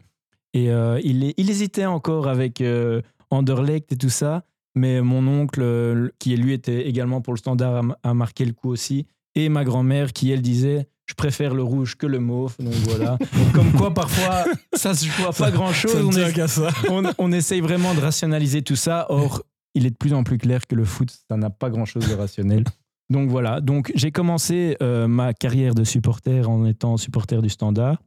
Et 0.54 0.72
euh, 0.72 1.00
il, 1.04 1.34
il 1.36 1.50
hésitait 1.50 1.86
encore 1.86 2.28
avec 2.28 2.62
euh, 2.62 3.02
Anderlecht 3.30 3.92
et 3.92 3.98
tout 3.98 4.10
ça. 4.10 4.44
Mais 4.78 5.02
mon 5.02 5.26
oncle, 5.28 5.62
euh, 5.62 6.10
qui 6.20 6.36
lui 6.36 6.54
était 6.54 6.88
également 6.88 7.22
pour 7.22 7.34
le 7.34 7.38
standard, 7.38 7.84
a, 8.04 8.14
marqué 8.14 8.46
le 8.46 8.54
coup 8.54 8.70
aussi. 8.70 9.06
Et 9.36 9.50
ma 9.50 9.64
grand-mère, 9.66 10.14
qui 10.14 10.32
elle 10.32 10.42
disait 10.42 10.88
Je 11.06 11.14
préfère 11.14 11.54
le 11.54 11.64
rouge 11.64 11.96
que 11.96 12.08
le 12.08 12.20
mauve. 12.20 12.56
Donc 12.60 12.74
voilà. 12.74 13.18
Comme 13.54 13.72
quoi, 13.74 13.94
parfois, 13.94 14.46
ça 14.74 14.94
se 14.94 15.06
joue 15.06 15.26
à 15.28 15.32
pas 15.34 15.52
grand-chose. 15.52 15.94
Est- 16.18 16.90
on, 16.90 17.04
on 17.18 17.32
essaye 17.34 17.60
vraiment 17.62 17.94
de 17.94 18.00
rationaliser 18.00 18.62
tout 18.62 18.76
ça. 18.78 19.06
Or, 19.10 19.44
il 19.76 19.86
est 19.86 19.90
de 19.92 19.96
plus 19.98 20.14
en 20.14 20.24
plus 20.24 20.38
clair 20.38 20.66
que 20.68 20.76
le 20.76 20.86
foot, 20.86 21.14
ça 21.30 21.36
n'a 21.38 21.50
pas 21.50 21.70
grand-chose 21.70 22.08
de 22.08 22.14
rationnel. 22.14 22.64
Donc 23.10 23.30
voilà. 23.30 23.62
Donc 23.62 23.92
j'ai 23.96 24.12
commencé 24.12 24.78
euh, 24.82 25.08
ma 25.08 25.34
carrière 25.34 25.76
de 25.76 25.84
supporter 25.84 26.48
en 26.50 26.66
étant 26.66 26.98
supporter 26.98 27.42
du 27.42 27.50
Standard. 27.50 28.02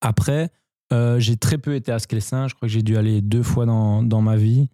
Après, 0.00 0.50
euh, 0.92 1.18
j'ai 1.18 1.36
très 1.36 1.58
peu 1.58 1.74
été 1.74 1.92
à 1.92 1.98
Sclessin. 1.98 2.48
Je 2.48 2.54
crois 2.54 2.68
que 2.68 2.72
j'ai 2.72 2.82
dû 2.82 2.96
aller 2.96 3.20
deux 3.20 3.42
fois 3.42 3.66
dans, 3.66 4.02
dans 4.02 4.22
ma 4.22 4.36
vie. 4.36 4.68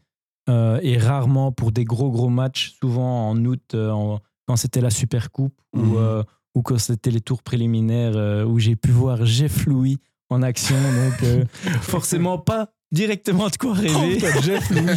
Euh, 0.50 0.78
et 0.82 0.98
rarement 0.98 1.52
pour 1.52 1.72
des 1.72 1.84
gros 1.84 2.10
gros 2.10 2.28
matchs, 2.28 2.76
souvent 2.78 3.30
en 3.30 3.44
août, 3.46 3.74
en- 3.74 4.20
quand 4.46 4.56
c'était 4.56 4.82
la 4.82 4.90
Super 4.90 5.30
Coupe 5.30 5.58
ou, 5.74 5.80
Mhm. 5.80 6.24
ou 6.54 6.62
quand 6.62 6.78
c'était 6.78 7.10
les 7.10 7.22
tours 7.22 7.42
préliminaires 7.42 8.46
où 8.46 8.58
j'ai 8.58 8.76
pu 8.76 8.90
voir 8.90 9.24
Jeff 9.24 9.64
Louis 9.66 9.96
en 10.28 10.42
action. 10.42 10.76
Donc 10.76 11.46
forcément 11.82 12.36
pas 12.38 12.73
directement 12.94 13.48
de 13.48 13.56
quoi 13.56 13.74
rêver. 13.74 14.18
Jeff 14.42 14.70
Louis. 14.70 14.86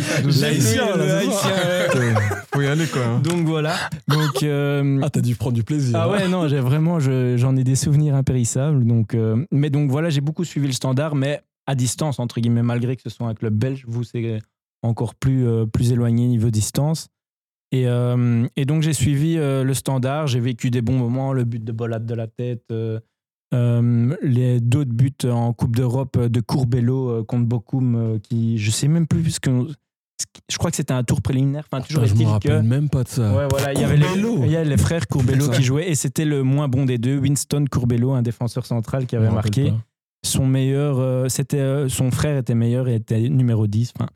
Faut 2.53 2.61
y 2.61 2.67
aller 2.67 2.87
quoi. 2.87 3.05
hein. 3.05 3.19
Donc 3.23 3.45
voilà. 3.45 3.75
Donc 4.07 4.43
euh, 4.43 4.99
Ah, 5.03 5.09
t'as 5.09 5.21
dû 5.21 5.35
prendre 5.35 5.53
du 5.55 5.63
plaisir. 5.63 5.97
ah 5.99 6.05
hein. 6.05 6.11
ouais, 6.11 6.27
non, 6.27 6.47
j'ai 6.47 6.59
vraiment, 6.59 6.99
je- 6.99 7.35
j'en 7.37 7.55
ai 7.55 7.63
des 7.63 7.75
souvenirs 7.75 8.15
impérissables. 8.15 8.85
Donc, 8.85 9.13
euh, 9.13 9.45
mais 9.51 9.69
donc 9.69 9.89
voilà, 9.89 10.09
j'ai 10.09 10.21
beaucoup 10.21 10.43
suivi 10.45 10.67
le 10.67 10.73
standard, 10.73 11.15
mais 11.15 11.41
à 11.65 11.75
distance, 11.75 12.19
entre 12.19 12.39
guillemets, 12.39 12.63
malgré 12.63 12.95
que 12.95 13.01
ce 13.01 13.09
soit 13.09 13.27
un 13.27 13.33
club 13.33 13.53
belge, 13.55 13.83
vous, 13.87 14.03
c'est 14.03 14.39
encore 14.83 15.15
plus, 15.15 15.45
euh, 15.47 15.65
plus 15.65 15.91
éloigné 15.91 16.27
niveau 16.27 16.49
distance. 16.49 17.07
Et, 17.73 17.83
et 18.55 18.65
donc, 18.65 18.81
j'ai 18.81 18.93
suivi 18.93 19.35
le 19.35 19.73
standard, 19.73 20.27
j'ai 20.27 20.39
vécu 20.39 20.69
des 20.71 20.81
bons 20.81 20.97
moments, 20.97 21.33
le 21.33 21.43
but 21.43 21.61
de 21.61 21.73
Bolade 21.73 22.05
de 22.05 22.13
la 22.15 22.27
tête, 22.27 22.63
euh, 23.53 23.77
Euh, 23.77 24.15
les 24.21 24.59
d'autres 24.59 24.91
buts 24.91 25.11
en 25.25 25.53
Coupe 25.53 25.75
d'Europe 25.75 26.19
de 26.19 26.41
Courbello 26.41 27.09
euh, 27.09 27.23
contre 27.23 27.45
Bochum, 27.45 27.95
euh, 27.95 28.19
qui 28.19 28.57
je 28.57 28.71
sais 28.71 28.87
même 28.87 29.07
plus 29.07 29.31
ce 29.31 29.39
que 29.39 29.67
je 30.49 30.57
crois 30.57 30.71
que 30.71 30.77
c'était 30.77 30.93
un 30.93 31.03
tour 31.03 31.21
préliminaire. 31.21 31.65
Enfin, 31.71 31.83
toujours 31.83 32.03
Putain, 32.03 32.15
je 32.15 32.23
me 32.23 32.29
rappelle 32.29 32.61
que 32.61 32.67
même 32.67 32.89
pas 32.89 33.03
de 33.03 33.07
ça. 33.07 33.35
Ouais, 33.35 33.47
voilà, 33.49 33.73
il 33.73 33.79
y 33.79 33.83
avait 33.83 33.97
les, 33.97 34.73
y 34.73 34.77
frères 34.77 35.07
Courbello 35.07 35.49
qui 35.49 35.63
jouaient 35.63 35.89
et 35.89 35.95
c'était 35.95 36.25
le 36.25 36.43
moins 36.43 36.67
bon 36.67 36.85
des 36.85 36.97
deux, 36.97 37.17
Winston 37.17 37.65
Courbello, 37.69 38.13
un 38.13 38.21
défenseur 38.21 38.65
central 38.65 39.05
qui 39.05 39.15
avait 39.15 39.29
marqué. 39.29 39.71
pas. 39.71 39.77
Son 40.25 40.47
meilleur, 40.47 40.99
euh, 40.99 41.29
c'était 41.29 41.59
euh, 41.59 41.89
son 41.89 42.09
frère 42.11 42.37
était 42.37 42.55
meilleur 42.55 42.87
et 42.87 42.95
était 42.95 43.29
numéro 43.29 43.67
10. 43.67 43.93
Enfin, 43.95 44.09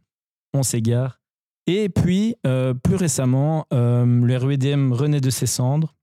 on 0.53 0.63
s'égare. 0.63 1.19
Et 1.67 1.89
puis, 1.89 2.35
euh, 2.45 2.73
plus 2.73 2.95
récemment, 2.95 3.65
euh, 3.71 4.05
le 4.05 4.37
RUDM 4.37 4.91
renaît 4.93 5.21
de 5.21 5.29
ses 5.29 5.45
cendres. 5.45 5.93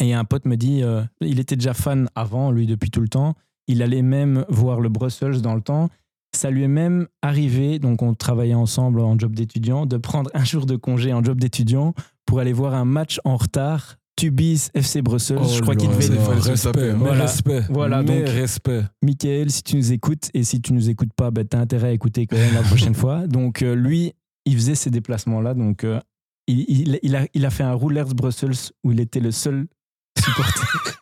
Et 0.00 0.12
un 0.14 0.24
pote 0.24 0.44
me 0.44 0.56
dit, 0.56 0.82
euh, 0.82 1.02
il 1.20 1.40
était 1.40 1.56
déjà 1.56 1.74
fan 1.74 2.08
avant, 2.14 2.50
lui, 2.50 2.66
depuis 2.66 2.90
tout 2.90 3.00
le 3.00 3.08
temps. 3.08 3.34
Il 3.66 3.82
allait 3.82 4.02
même 4.02 4.44
voir 4.48 4.80
le 4.80 4.88
Brussels 4.88 5.40
dans 5.40 5.54
le 5.54 5.60
temps. 5.62 5.88
Ça 6.34 6.50
lui 6.50 6.62
est 6.64 6.68
même 6.68 7.06
arrivé, 7.22 7.78
donc 7.78 8.02
on 8.02 8.14
travaillait 8.14 8.54
ensemble 8.54 9.00
en 9.00 9.18
job 9.18 9.34
d'étudiant, 9.34 9.86
de 9.86 9.96
prendre 9.96 10.30
un 10.34 10.44
jour 10.44 10.66
de 10.66 10.76
congé 10.76 11.12
en 11.14 11.24
job 11.24 11.40
d'étudiant 11.40 11.94
pour 12.26 12.40
aller 12.40 12.52
voir 12.52 12.74
un 12.74 12.84
match 12.84 13.20
en 13.24 13.36
retard. 13.36 13.96
Tubis 14.18 14.68
FC 14.74 15.02
Brussels. 15.02 15.38
Oh 15.40 15.46
je 15.46 15.60
crois 15.60 15.76
qu'il 15.76 15.90
là 15.90 15.96
devait. 15.96 16.14
là, 16.14 16.34
respect, 16.40 16.92
Voilà. 16.92 17.22
respect. 17.22 17.62
Voilà, 17.68 18.02
donc- 18.02 18.26
respect. 18.26 18.82
Michael, 19.02 19.50
si 19.50 19.62
tu 19.62 19.76
nous 19.76 19.92
écoutes, 19.92 20.30
et 20.32 20.42
si 20.42 20.60
tu 20.62 20.72
nous 20.72 20.88
écoutes 20.88 21.12
pas, 21.14 21.30
ben, 21.30 21.46
tu 21.46 21.54
as 21.56 21.60
intérêt 21.60 21.88
à 21.88 21.92
écouter 21.92 22.26
quand 22.26 22.36
même 22.36 22.54
la 22.54 22.62
prochaine 22.62 22.94
fois. 22.94 23.26
Donc, 23.26 23.60
euh, 23.62 23.74
lui, 23.74 24.12
il 24.46 24.54
faisait 24.56 24.74
ces 24.74 24.88
déplacements-là. 24.90 25.52
Donc, 25.52 25.84
euh, 25.84 26.00
il, 26.46 26.60
il- 26.68 26.98
il 27.02 27.14
a, 27.14 27.26
il 27.34 27.44
a 27.44 27.50
fait 27.50 27.62
un 27.64 27.74
Roulers 27.74 28.14
Brussels 28.14 28.72
où 28.84 28.92
il 28.92 29.00
était 29.00 29.20
le 29.20 29.32
seul. 29.32 29.66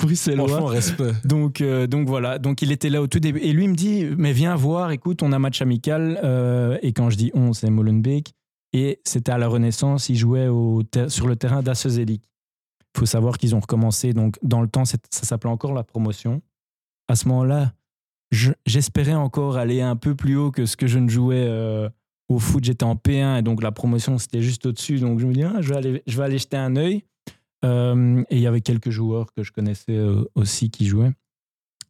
bruxellois. 0.00 0.48
Franchement, 0.48 0.66
respect. 0.66 1.12
Donc, 1.24 1.60
euh, 1.60 1.86
donc 1.86 2.08
voilà, 2.08 2.38
donc 2.38 2.62
il 2.62 2.72
était 2.72 2.90
là 2.90 3.02
au 3.02 3.06
tout 3.06 3.20
début. 3.20 3.40
Et 3.40 3.52
lui 3.52 3.64
il 3.64 3.70
me 3.70 3.74
dit, 3.76 4.04
mais 4.16 4.32
viens 4.32 4.54
voir, 4.56 4.90
écoute, 4.90 5.22
on 5.22 5.32
a 5.32 5.38
match 5.38 5.62
amical. 5.62 6.18
euh, 6.24 6.78
et 6.82 6.92
quand 6.92 7.10
je 7.10 7.16
dis 7.16 7.30
on, 7.34 7.52
c'est 7.52 7.70
Molenbeek. 7.70 8.32
Et 8.72 9.00
c'était 9.04 9.32
à 9.32 9.38
la 9.38 9.48
Renaissance, 9.48 10.08
ils 10.08 10.16
jouaient 10.16 10.48
au 10.48 10.82
sur 11.08 11.28
le 11.28 11.36
terrain 11.36 11.62
d'Assezelik. 11.62 12.22
Il 12.94 12.98
faut 13.00 13.06
savoir 13.06 13.38
qu'ils 13.38 13.54
ont 13.54 13.60
recommencé, 13.60 14.12
donc 14.12 14.38
dans 14.42 14.60
le 14.60 14.68
temps, 14.68 14.84
ça 14.84 14.96
s'appelait 15.10 15.50
encore 15.50 15.72
la 15.72 15.84
promotion. 15.84 16.42
À 17.08 17.14
ce 17.16 17.28
moment-là, 17.28 17.72
je- 18.32 18.52
j'espérais 18.66 19.14
encore 19.14 19.56
aller 19.56 19.80
un 19.80 19.96
peu 19.96 20.14
plus 20.14 20.36
haut 20.36 20.50
que 20.50 20.66
ce 20.66 20.76
que 20.76 20.86
je 20.86 20.98
ne 20.98 21.08
jouais 21.08 21.44
euh, 21.46 21.88
au 22.28 22.38
foot. 22.38 22.64
J'étais 22.64 22.84
en 22.84 22.96
P1 22.96 23.38
et 23.38 23.42
donc 23.42 23.62
la 23.62 23.70
promotion, 23.70 24.18
c'était 24.18 24.42
juste 24.42 24.66
au-dessus. 24.66 24.98
Donc 24.98 25.20
je 25.20 25.26
me 25.26 25.32
dis, 25.32 25.44
ah, 25.44 25.56
je, 25.60 25.68
vais 25.70 25.76
aller, 25.76 26.02
je 26.06 26.16
vais 26.16 26.24
aller 26.24 26.38
jeter 26.38 26.56
un 26.56 26.74
œil. 26.76 27.04
Euh, 27.66 28.22
et 28.30 28.36
il 28.36 28.42
y 28.42 28.46
avait 28.46 28.60
quelques 28.62 28.90
joueurs 28.90 29.32
que 29.34 29.42
je 29.42 29.52
connaissais 29.52 29.96
euh, 29.96 30.24
aussi 30.34 30.70
qui 30.70 30.86
jouaient. 30.86 31.12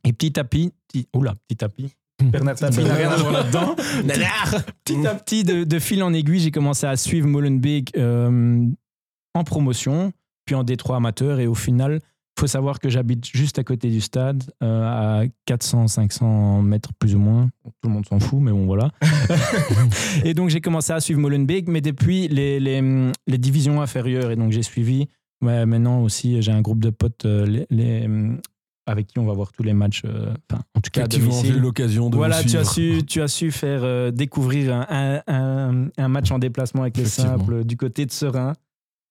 Et 0.04 0.12
petit 0.12 0.38
à 0.40 0.44
petit, 0.44 0.72
petit, 0.88 1.08
oula, 1.14 1.34
petit 1.46 1.64
à 1.64 1.68
petit, 1.68 1.92
Bernard 2.22 2.56
Tapie 2.56 2.84
n'a 2.84 2.94
rien 2.94 3.10
à 3.10 3.16
voir 3.16 3.32
là-dedans. 3.32 3.76
petit 4.84 5.06
à 5.06 5.14
petit, 5.14 5.44
de, 5.44 5.64
de 5.64 5.78
fil 5.78 6.02
en 6.02 6.12
aiguille, 6.12 6.40
j'ai 6.40 6.50
commencé 6.50 6.86
à 6.86 6.96
suivre 6.96 7.28
Molenbeek 7.28 7.96
euh, 7.96 8.66
en 9.34 9.44
promotion, 9.44 10.12
puis 10.46 10.54
en 10.54 10.64
Détroit 10.64 10.96
amateur. 10.96 11.40
Et 11.40 11.46
au 11.46 11.54
final, 11.54 12.00
il 12.02 12.40
faut 12.40 12.46
savoir 12.46 12.80
que 12.80 12.88
j'habite 12.88 13.26
juste 13.26 13.58
à 13.58 13.64
côté 13.64 13.90
du 13.90 14.00
stade, 14.00 14.44
euh, 14.62 14.82
à 14.82 15.24
400-500 15.48 16.62
mètres 16.62 16.90
plus 16.98 17.14
ou 17.14 17.18
moins. 17.18 17.50
Tout 17.64 17.88
le 17.88 17.90
monde 17.90 18.06
s'en 18.06 18.18
fout, 18.18 18.40
mais 18.40 18.50
bon, 18.50 18.64
voilà. 18.64 18.92
et 20.24 20.32
donc, 20.32 20.48
j'ai 20.48 20.60
commencé 20.60 20.92
à 20.92 21.00
suivre 21.00 21.20
Molenbeek, 21.20 21.68
mais 21.68 21.82
depuis 21.82 22.28
les, 22.28 22.60
les, 22.60 23.10
les 23.26 23.38
divisions 23.38 23.82
inférieures. 23.82 24.30
Et 24.30 24.36
donc, 24.36 24.52
j'ai 24.52 24.62
suivi. 24.62 25.08
Ouais, 25.46 25.64
maintenant 25.66 26.02
aussi, 26.02 26.40
j'ai 26.42 26.52
un 26.52 26.60
groupe 26.62 26.80
de 26.80 26.90
potes 26.90 27.24
euh, 27.24 27.46
les, 27.46 27.66
les, 27.70 28.08
avec 28.86 29.06
qui 29.08 29.18
on 29.18 29.26
va 29.26 29.32
voir 29.32 29.52
tous 29.52 29.62
les 29.62 29.72
matchs. 29.74 30.02
euh, 30.04 30.32
Enfin, 30.50 30.62
en 30.76 30.80
tout 30.80 30.90
cas, 30.92 31.06
j'ai 31.10 31.48
eu 31.48 31.58
l'occasion 31.60 32.10
de 32.10 32.16
Voilà, 32.16 32.42
tu 32.42 32.56
as, 32.56 32.64
su, 32.64 33.02
tu 33.06 33.20
as 33.22 33.28
su 33.28 33.50
faire 33.50 33.80
euh, 33.84 34.10
découvrir 34.10 34.74
un, 34.74 34.86
un- 34.88 35.22
un- 35.26 35.88
un 35.96 36.08
match 36.08 36.30
en 36.30 36.38
déplacement 36.38 36.82
avec 36.82 36.96
les 36.96 37.04
simples 37.06 37.64
du 37.64 37.76
côté 37.76 38.06
de 38.06 38.12
Serein. 38.12 38.52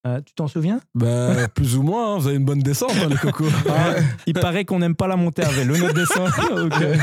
Euh, 0.07 0.21
tu 0.21 0.33
t'en 0.35 0.47
souviens? 0.47 0.79
Bah, 0.93 1.47
plus 1.55 1.75
ou 1.77 1.81
moins, 1.83 2.13
hein, 2.13 2.17
vous 2.19 2.27
avez 2.27 2.37
une 2.37 2.45
bonne 2.45 2.59
descente, 2.61 2.91
hein, 3.03 3.07
les 3.09 3.15
cocos. 3.17 3.47
Ah, 3.67 3.95
Il 4.27 4.33
paraît 4.33 4.63
qu'on 4.63 4.77
n'aime 4.79 4.95
pas 4.95 5.07
la 5.07 5.15
montée 5.15 5.41
à 5.43 5.49
vélo, 5.49 5.75
notre 5.77 5.93
descente. 5.95 6.31
Euh, 6.81 6.97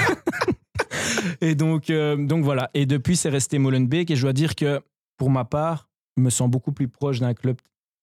et 1.40 1.54
donc, 1.54 1.90
euh, 1.90 2.16
donc 2.16 2.44
voilà. 2.44 2.70
Et 2.74 2.86
depuis, 2.86 3.16
c'est 3.16 3.28
resté 3.28 3.58
Molenbeek. 3.58 4.10
Et 4.10 4.16
je 4.16 4.22
dois 4.22 4.32
dire 4.32 4.54
que 4.54 4.80
pour 5.16 5.30
ma 5.30 5.44
part, 5.44 5.88
je 6.16 6.22
me 6.22 6.30
sens 6.30 6.50
beaucoup 6.50 6.72
plus 6.72 6.88
proche 6.88 7.20
d'un 7.20 7.34
club 7.34 7.56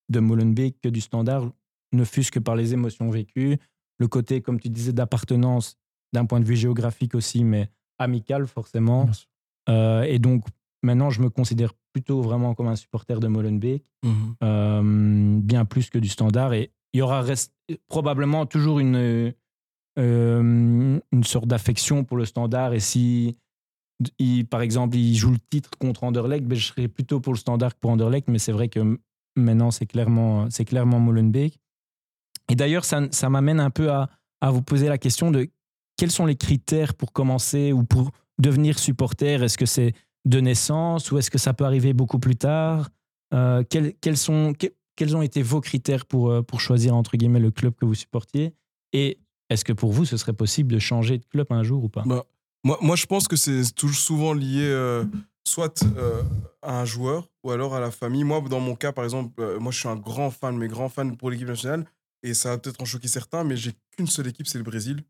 de 0.10 0.20
Molenbeek 0.20 0.80
que 0.82 0.90
du 0.90 1.02
Standard, 1.02 1.52
ne 1.94 2.04
fût-ce 2.04 2.32
que 2.32 2.40
par 2.40 2.56
les 2.56 2.74
émotions 2.74 3.10
vécues. 3.10 3.58
Le 4.00 4.08
côté, 4.08 4.42
comme 4.42 4.60
tu 4.60 4.70
disais, 4.70 4.94
d'appartenance 4.94 5.78
d'un 6.14 6.26
point 6.26 6.40
de 6.40 6.46
vue 6.46 6.56
géographique 6.56 7.16
aussi, 7.16 7.44
mais 7.44 7.70
amical 8.00 8.48
forcément. 8.48 9.10
Euh, 9.70 10.04
et 10.04 10.20
donc, 10.20 10.46
maintenant, 10.84 11.10
je 11.10 11.22
me 11.22 11.30
considère 11.30 11.74
plutôt 11.94 12.22
vraiment 12.22 12.56
comme 12.56 12.68
un 12.68 12.76
supporter 12.76 13.20
de 13.20 13.28
Molenbeek, 13.28 13.84
Mhm. 14.06 14.36
euh, 14.44 15.40
bien 15.42 15.66
plus 15.66 15.90
que 15.90 15.98
du 16.00 16.08
standard. 16.08 16.54
Et 16.54 16.72
il 16.94 17.00
y 17.00 17.02
aura 17.02 17.24
probablement 17.88 18.46
toujours 18.46 18.80
une, 18.80 18.96
euh, 18.96 19.32
une 19.98 21.24
sorte 21.24 21.48
d'affection 21.48 22.04
pour 22.04 22.18
le 22.18 22.26
standard. 22.26 22.74
Et 22.74 22.80
si, 22.80 23.38
il, 24.18 24.46
par 24.48 24.62
exemple, 24.62 24.96
il 24.96 25.16
joue 25.16 25.32
le 25.32 25.40
titre 25.50 25.72
contre 25.78 26.04
Anderlecht, 26.04 26.46
ben, 26.48 26.58
je 26.58 26.68
serais 26.68 26.88
plutôt 26.88 27.20
pour 27.20 27.34
le 27.34 27.40
standard 27.40 27.74
que 27.76 27.80
pour 27.80 27.92
Anderlecht. 27.92 28.28
Mais 28.30 28.40
c'est 28.40 28.54
vrai 28.54 28.70
que 28.70 29.00
maintenant, 29.44 29.72
c'est 29.72 29.86
clairement, 29.86 30.50
c'est 30.50 30.66
clairement 30.66 31.00
Molenbeek. 31.00 31.60
Et 32.50 32.56
d'ailleurs, 32.56 32.86
ça, 32.86 33.08
ça 33.12 33.30
m'amène 33.30 33.60
un 33.60 33.70
peu 33.70 33.92
à, 33.92 34.10
à 34.42 34.52
vous 34.52 34.62
poser 34.62 34.88
la 34.88 34.98
question 34.98 35.32
de 35.32 35.50
quels 35.98 36.12
sont 36.12 36.26
les 36.26 36.36
critères 36.36 36.94
pour 36.94 37.12
commencer 37.12 37.74
ou 37.74 37.84
pour 37.84 38.12
devenir 38.40 38.80
supporter? 38.80 39.44
Est-ce 39.44 39.58
que 39.58 39.66
c'est 39.66 39.94
de 40.26 40.40
naissance 40.40 41.12
ou 41.12 41.18
est-ce 41.18 41.30
que 41.30 41.38
ça 41.38 41.54
peut 41.54 41.66
arriver 41.66 41.94
beaucoup 41.94 42.20
plus 42.20 42.36
tard? 42.36 42.90
Euh, 43.34 43.64
quels, 43.70 44.18
sont, 44.18 44.54
que- 44.58 44.74
quels 44.96 45.16
ont 45.16 45.22
été 45.22 45.42
vos 45.42 45.62
critères 45.62 46.06
pour, 46.06 46.32
euh, 46.32 46.42
pour 46.42 46.62
choisir 46.62 46.96
entre 46.96 47.18
guillemets 47.18 47.40
le 47.40 47.52
club 47.52 47.76
que 47.76 47.86
vous 47.86 47.96
supportiez? 47.96 48.56
Et 48.94 49.20
est-ce 49.50 49.64
que 49.66 49.74
pour 49.74 49.92
vous, 49.92 50.06
ce 50.06 50.18
serait 50.18 50.34
possible 50.34 50.72
de 50.72 50.80
changer 50.80 51.18
de 51.18 51.26
club 51.26 51.48
un 51.52 51.64
jour 51.64 51.84
ou 51.84 51.90
pas? 51.90 52.04
Bah, 52.06 52.24
moi, 52.64 52.78
moi, 52.82 52.96
je 52.96 53.06
pense 53.06 53.28
que 53.28 53.36
c'est 53.36 53.64
toujours 53.76 53.98
souvent 53.98 54.34
lié 54.34 54.64
euh, 54.64 55.06
soit 55.48 55.84
euh, 55.98 56.22
à 56.62 56.80
un 56.82 56.86
joueur 56.86 57.30
ou 57.44 57.52
alors 57.52 57.76
à 57.76 57.80
la 57.80 57.92
famille. 57.92 58.24
Moi, 58.24 58.42
dans 58.50 58.60
mon 58.60 58.76
cas, 58.76 58.92
par 58.92 59.04
exemple, 59.04 59.34
euh, 59.42 59.60
moi, 59.60 59.72
je 59.72 59.80
suis 59.80 59.88
un 59.88 59.96
grand 59.96 60.32
fan, 60.32 60.56
mais 60.58 60.68
grand 60.68 60.90
fan 60.90 61.16
pour 61.18 61.30
l'équipe 61.32 61.48
nationale. 61.48 61.86
Et 62.24 62.34
ça 62.34 62.50
va 62.50 62.58
peut-être 62.58 62.82
en 62.82 62.86
choquer 62.86 63.08
certains, 63.08 63.44
mais 63.44 63.56
j'ai 63.56 63.72
qu'une 63.96 64.08
seule 64.08 64.28
équipe, 64.28 64.48
c'est 64.48 64.58
le 64.58 64.64
Brésil. 64.64 65.02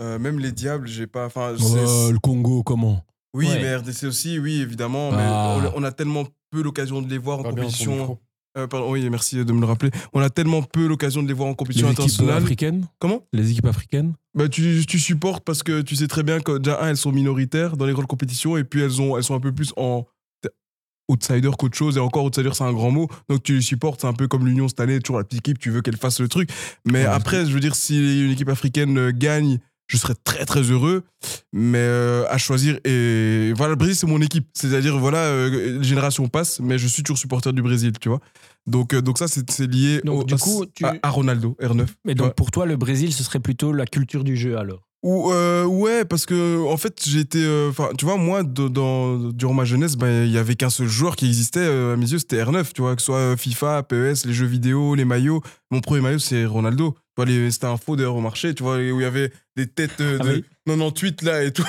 Euh, 0.00 0.18
même 0.18 0.38
les 0.38 0.52
Diables, 0.52 0.86
j'ai 0.88 1.06
pas. 1.06 1.26
Enfin, 1.26 1.54
c'est- 1.58 1.64
Euh, 1.76 2.12
le 2.12 2.18
Congo, 2.18 2.62
comment? 2.62 3.04
Oui, 3.34 3.46
Ouais. 3.46 3.60
mais 3.60 3.76
RDC 3.76 4.04
aussi, 4.06 4.38
oui, 4.38 4.60
évidemment. 4.60 5.10
Mais 5.12 5.26
on, 5.28 5.72
on 5.76 5.82
a 5.84 5.92
tellement 5.92 6.24
peu 6.50 6.62
l'occasion 6.62 7.02
de 7.02 7.08
les 7.08 7.18
voir 7.18 7.40
en 7.40 7.42
compétition. 7.44 8.18
Euh, 8.58 8.66
pardon, 8.66 8.90
oui, 8.90 9.08
merci 9.08 9.44
de 9.44 9.52
me 9.52 9.60
le 9.60 9.66
rappeler. 9.66 9.90
On 10.12 10.20
a 10.20 10.30
tellement 10.30 10.62
peu 10.62 10.86
l'occasion 10.86 11.22
de 11.22 11.28
les 11.28 11.34
voir 11.34 11.48
en 11.48 11.52
Les 11.52 11.56
compétition 11.56 11.86
équipes 11.86 12.00
internationale. 12.00 12.42
africaines 12.42 12.86
Comment? 12.98 13.22
Les 13.32 13.50
équipes 13.50 13.66
africaines 13.66 14.14
bah, 14.34 14.48
tu, 14.48 14.84
tu 14.86 14.98
supportes 14.98 15.44
parce 15.44 15.62
que 15.62 15.80
tu 15.82 15.96
sais 15.96 16.06
très 16.08 16.22
bien 16.22 16.40
que 16.40 16.58
déjà, 16.58 16.80
un, 16.82 16.88
elles 16.90 16.96
sont 16.96 17.12
minoritaires 17.12 17.76
dans 17.76 17.86
les 17.86 17.92
grandes 17.92 18.06
compétitions 18.06 18.56
et 18.56 18.64
puis 18.64 18.80
elles, 18.82 19.00
ont, 19.00 19.16
elles 19.16 19.24
sont 19.24 19.34
un 19.34 19.40
peu 19.40 19.52
plus 19.52 19.72
en 19.76 20.06
outsider 21.10 21.50
qu'autre 21.58 21.76
chose 21.76 21.96
et 21.96 22.00
encore 22.00 22.24
outsider 22.24 22.50
c'est 22.52 22.64
un 22.64 22.72
grand 22.72 22.90
mot 22.90 23.08
donc 23.30 23.42
tu 23.42 23.54
les 23.54 23.62
supportes 23.62 24.02
c'est 24.02 24.06
un 24.06 24.12
peu 24.12 24.28
comme 24.28 24.46
l'Union 24.46 24.68
cette 24.68 24.80
année 24.80 25.00
toujours 25.00 25.16
la 25.16 25.24
petite 25.24 25.38
équipe 25.40 25.58
tu 25.58 25.70
veux 25.70 25.80
qu'elle 25.80 25.96
fasse 25.96 26.20
le 26.20 26.28
truc 26.28 26.50
mais 26.84 27.00
Ouais, 27.00 27.06
après 27.06 27.46
je 27.46 27.50
veux 27.50 27.60
dire 27.60 27.74
si 27.74 28.24
une 28.26 28.30
équipe 28.32 28.50
africaine 28.50 28.98
euh, 28.98 29.10
gagne 29.10 29.58
je 29.88 29.96
serais 29.96 30.14
très 30.22 30.44
très 30.44 30.60
heureux 30.62 31.02
mais 31.52 31.78
euh, 31.78 32.24
à 32.28 32.38
choisir 32.38 32.78
et 32.84 33.52
voilà 33.56 33.70
le 33.70 33.76
Brésil 33.76 33.96
c'est 33.96 34.06
mon 34.06 34.20
équipe 34.20 34.46
c'est 34.54 34.74
à 34.76 34.80
dire 34.80 34.98
voilà 34.98 35.18
euh, 35.18 35.78
les 35.78 35.84
générations 35.84 36.28
passent 36.28 36.60
mais 36.60 36.78
je 36.78 36.86
suis 36.86 37.02
toujours 37.02 37.18
supporter 37.18 37.52
du 37.52 37.62
Brésil 37.62 37.92
tu 38.00 38.08
vois 38.08 38.20
donc 38.66 38.92
euh, 38.94 39.00
donc 39.02 39.18
ça 39.18 39.26
c'est 39.28 39.60
lié 39.66 40.00
Donc, 40.04 40.20
au- 40.22 40.24
du 40.24 40.34
à- 40.34 40.36
coup, 40.38 40.64
tu- 40.74 40.84
à, 40.84 40.94
à 41.02 41.08
Ronaldo 41.10 41.56
R9 41.60 41.86
Mais 42.04 42.14
donc 42.14 42.26
vois. 42.26 42.34
pour 42.34 42.50
toi, 42.50 42.66
le 42.66 42.76
Brésil, 42.76 43.12
ce 43.14 43.22
serait 43.24 43.40
plutôt 43.40 43.72
la 43.72 43.86
culture 43.86 44.24
du 44.24 44.36
jeu 44.36 44.58
alors? 44.58 44.82
Ou 45.04 45.30
euh, 45.32 45.64
ouais, 45.64 46.04
parce 46.04 46.26
que 46.26 46.60
en 46.66 46.76
fait, 46.76 47.00
j'ai 47.06 47.20
été. 47.20 47.38
euh, 47.40 47.70
Enfin, 47.70 47.90
tu 47.96 48.04
vois, 48.04 48.16
moi, 48.16 48.42
de- 48.42 48.66
dans, 48.66 49.16
durant 49.30 49.54
ma 49.54 49.64
jeunesse, 49.64 49.94
ben, 49.96 50.24
il 50.26 50.32
y 50.32 50.38
avait 50.38 50.56
qu'un 50.56 50.70
seul 50.70 50.88
joueur 50.88 51.14
qui 51.14 51.26
existait 51.26 51.64
à 51.66 51.96
mes 51.96 52.10
yeux, 52.10 52.18
c'était 52.18 52.42
R9. 52.42 52.72
Tu 52.74 52.82
vois, 52.82 52.96
que 52.96 53.00
ce 53.00 53.06
soit 53.06 53.36
FIFA, 53.36 53.84
PES, 53.84 54.26
les 54.26 54.32
jeux 54.34 54.46
vidéo, 54.46 54.96
les 54.96 55.04
maillots. 55.04 55.40
Mon 55.70 55.80
premier 55.80 56.00
maillot, 56.00 56.18
c'est 56.18 56.44
Ronaldo. 56.44 56.96
Tu 57.26 57.32
les- 57.32 57.50
C'était 57.50 57.66
un 57.66 57.76
faux 57.76 57.96
d'ailleurs 57.96 58.16
au 58.16 58.20
marché, 58.20 58.54
tu 58.54 58.62
vois, 58.62 58.76
où 58.76 58.80
il 59.00 59.02
y 59.02 59.04
avait 59.04 59.32
des 59.56 59.66
têtes 59.66 60.00
euh, 60.00 60.18
Ah 60.20 60.24
de 60.24 60.28
oui. 60.34 60.44
98 60.66 61.22
là 61.22 61.42
et 61.44 61.52
tout. 61.52 61.62
Ouais, 61.62 61.68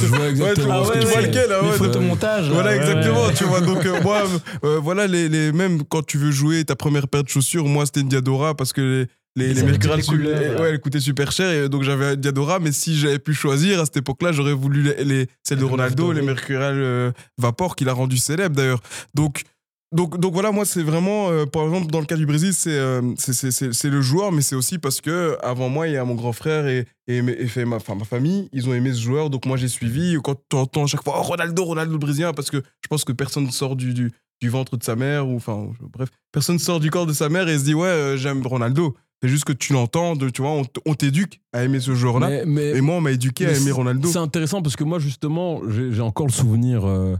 je 0.00 0.06
vois 0.06 0.28
exactement 0.28 0.82
tu 0.84 0.98
vois, 1.06 1.20
tu 1.22 1.26
lequel, 1.28 1.52
hein, 1.52 1.56
Les 1.62 1.68
ouais, 1.68 1.76
photomontages. 1.76 2.48
là, 2.48 2.54
voilà, 2.54 2.70
ouais, 2.70 2.76
exactement, 2.76 3.30
tu 3.36 3.44
vois. 3.44 3.60
Donc, 3.60 3.84
euh, 3.86 4.00
moi, 4.02 4.24
euh, 4.64 4.78
voilà, 4.78 5.06
les, 5.06 5.28
les, 5.28 5.52
même 5.52 5.82
quand 5.84 6.04
tu 6.04 6.18
veux 6.18 6.30
jouer 6.30 6.64
ta 6.64 6.74
première 6.76 7.08
paire 7.08 7.22
de 7.24 7.28
chaussures, 7.28 7.66
moi, 7.66 7.86
c'était 7.86 8.00
une 8.00 8.08
Diadora 8.08 8.54
parce 8.56 8.72
que 8.72 8.80
les. 8.80 9.06
Les, 9.34 9.54
les 9.54 9.62
les 9.62 9.78
coûtaient- 9.78 10.02
couleurs, 10.02 10.40
là. 10.56 10.60
ouais, 10.60 10.70
elles 10.72 10.80
coûtaient 10.80 11.00
super 11.00 11.32
cher 11.32 11.50
et 11.64 11.68
donc 11.70 11.84
j'avais 11.84 12.04
un 12.04 12.16
Diadora 12.16 12.58
mais 12.58 12.70
si 12.70 12.98
j'avais 12.98 13.18
pu 13.18 13.32
choisir 13.32 13.80
à 13.80 13.86
cette 13.86 13.96
époque-là 13.96 14.30
j'aurais 14.30 14.52
voulu 14.52 14.82
les, 14.82 15.04
les- 15.04 15.26
celles 15.42 15.56
de 15.58 15.64
Ronaldo 15.64 16.12
les 16.12 16.20
Mercurial 16.20 16.74
euh, 16.76 17.12
Vapor 17.38 17.74
qu'il 17.74 17.88
a 17.88 17.94
rendu 17.94 18.18
célèbre 18.18 18.54
d'ailleurs 18.54 18.82
donc 19.14 19.44
donc, 19.92 20.18
donc 20.18 20.32
voilà, 20.32 20.52
moi, 20.52 20.64
c'est 20.64 20.82
vraiment, 20.82 21.28
euh, 21.30 21.44
par 21.46 21.64
exemple, 21.64 21.88
dans 21.90 22.00
le 22.00 22.06
cas 22.06 22.16
du 22.16 22.26
Brésil, 22.26 22.52
c'est 22.54 22.70
euh, 22.78 23.02
c'est- 23.18 23.84
le 23.90 24.00
joueur, 24.00 24.32
mais 24.32 24.42
c'est 24.42 24.54
aussi 24.56 24.78
parce 24.78 25.00
que 25.00 25.36
avant 25.42 25.68
moi, 25.68 25.86
il 25.88 25.94
y 25.94 25.96
a 25.96 26.04
mon 26.04 26.14
grand 26.14 26.32
frère 26.32 26.66
et, 26.66 26.86
et, 27.08 27.18
et 27.18 27.46
fait 27.46 27.64
ma, 27.64 27.78
ma 27.96 28.04
famille, 28.04 28.48
ils 28.52 28.68
ont 28.68 28.74
aimé 28.74 28.92
ce 28.92 29.00
joueur, 29.00 29.30
donc 29.30 29.46
moi, 29.46 29.56
j'ai 29.56 29.68
suivi. 29.68 30.16
Quand 30.24 30.34
tu 30.48 30.56
entends 30.56 30.84
à 30.84 30.86
chaque 30.86 31.04
fois, 31.04 31.14
oh, 31.18 31.22
Ronaldo, 31.22 31.64
Ronaldo 31.64 31.92
le 31.92 31.98
Brésilien, 31.98 32.32
parce 32.32 32.50
que 32.50 32.58
je 32.82 32.88
pense 32.88 33.04
que 33.04 33.12
personne 33.12 33.50
sort 33.50 33.76
du, 33.76 33.92
du, 33.94 34.10
du 34.40 34.48
ventre 34.48 34.76
de 34.76 34.82
sa 34.82 34.96
mère, 34.96 35.28
ou 35.28 35.36
enfin, 35.36 35.68
bref, 35.92 36.08
personne 36.32 36.58
sort 36.58 36.80
du 36.80 36.90
corps 36.90 37.06
de 37.06 37.12
sa 37.12 37.28
mère 37.28 37.48
et 37.48 37.58
se 37.58 37.64
dit, 37.64 37.74
ouais, 37.74 37.86
euh, 37.88 38.16
j'aime 38.16 38.46
Ronaldo. 38.46 38.96
C'est 39.22 39.28
juste 39.28 39.44
que 39.44 39.52
tu 39.52 39.72
l'entends, 39.72 40.16
tu 40.16 40.42
vois, 40.42 40.60
on, 40.84 40.94
t'éduque 40.94 41.40
à 41.52 41.62
aimer 41.62 41.78
ce 41.78 41.94
joueur-là. 41.94 42.28
Et 42.76 42.80
moi, 42.80 42.96
on 42.96 43.00
m'a 43.00 43.12
éduqué 43.12 43.46
à 43.46 43.50
aimer 43.62 43.70
Ronaldo. 43.70 44.08
C'est 44.10 44.18
intéressant 44.18 44.62
parce 44.62 44.74
que 44.74 44.82
moi, 44.82 44.98
justement, 44.98 45.60
j'ai 45.70 45.92
j'ai 45.92 46.00
encore 46.00 46.26
le 46.26 46.32
souvenir 46.32 46.84
euh, 46.88 47.14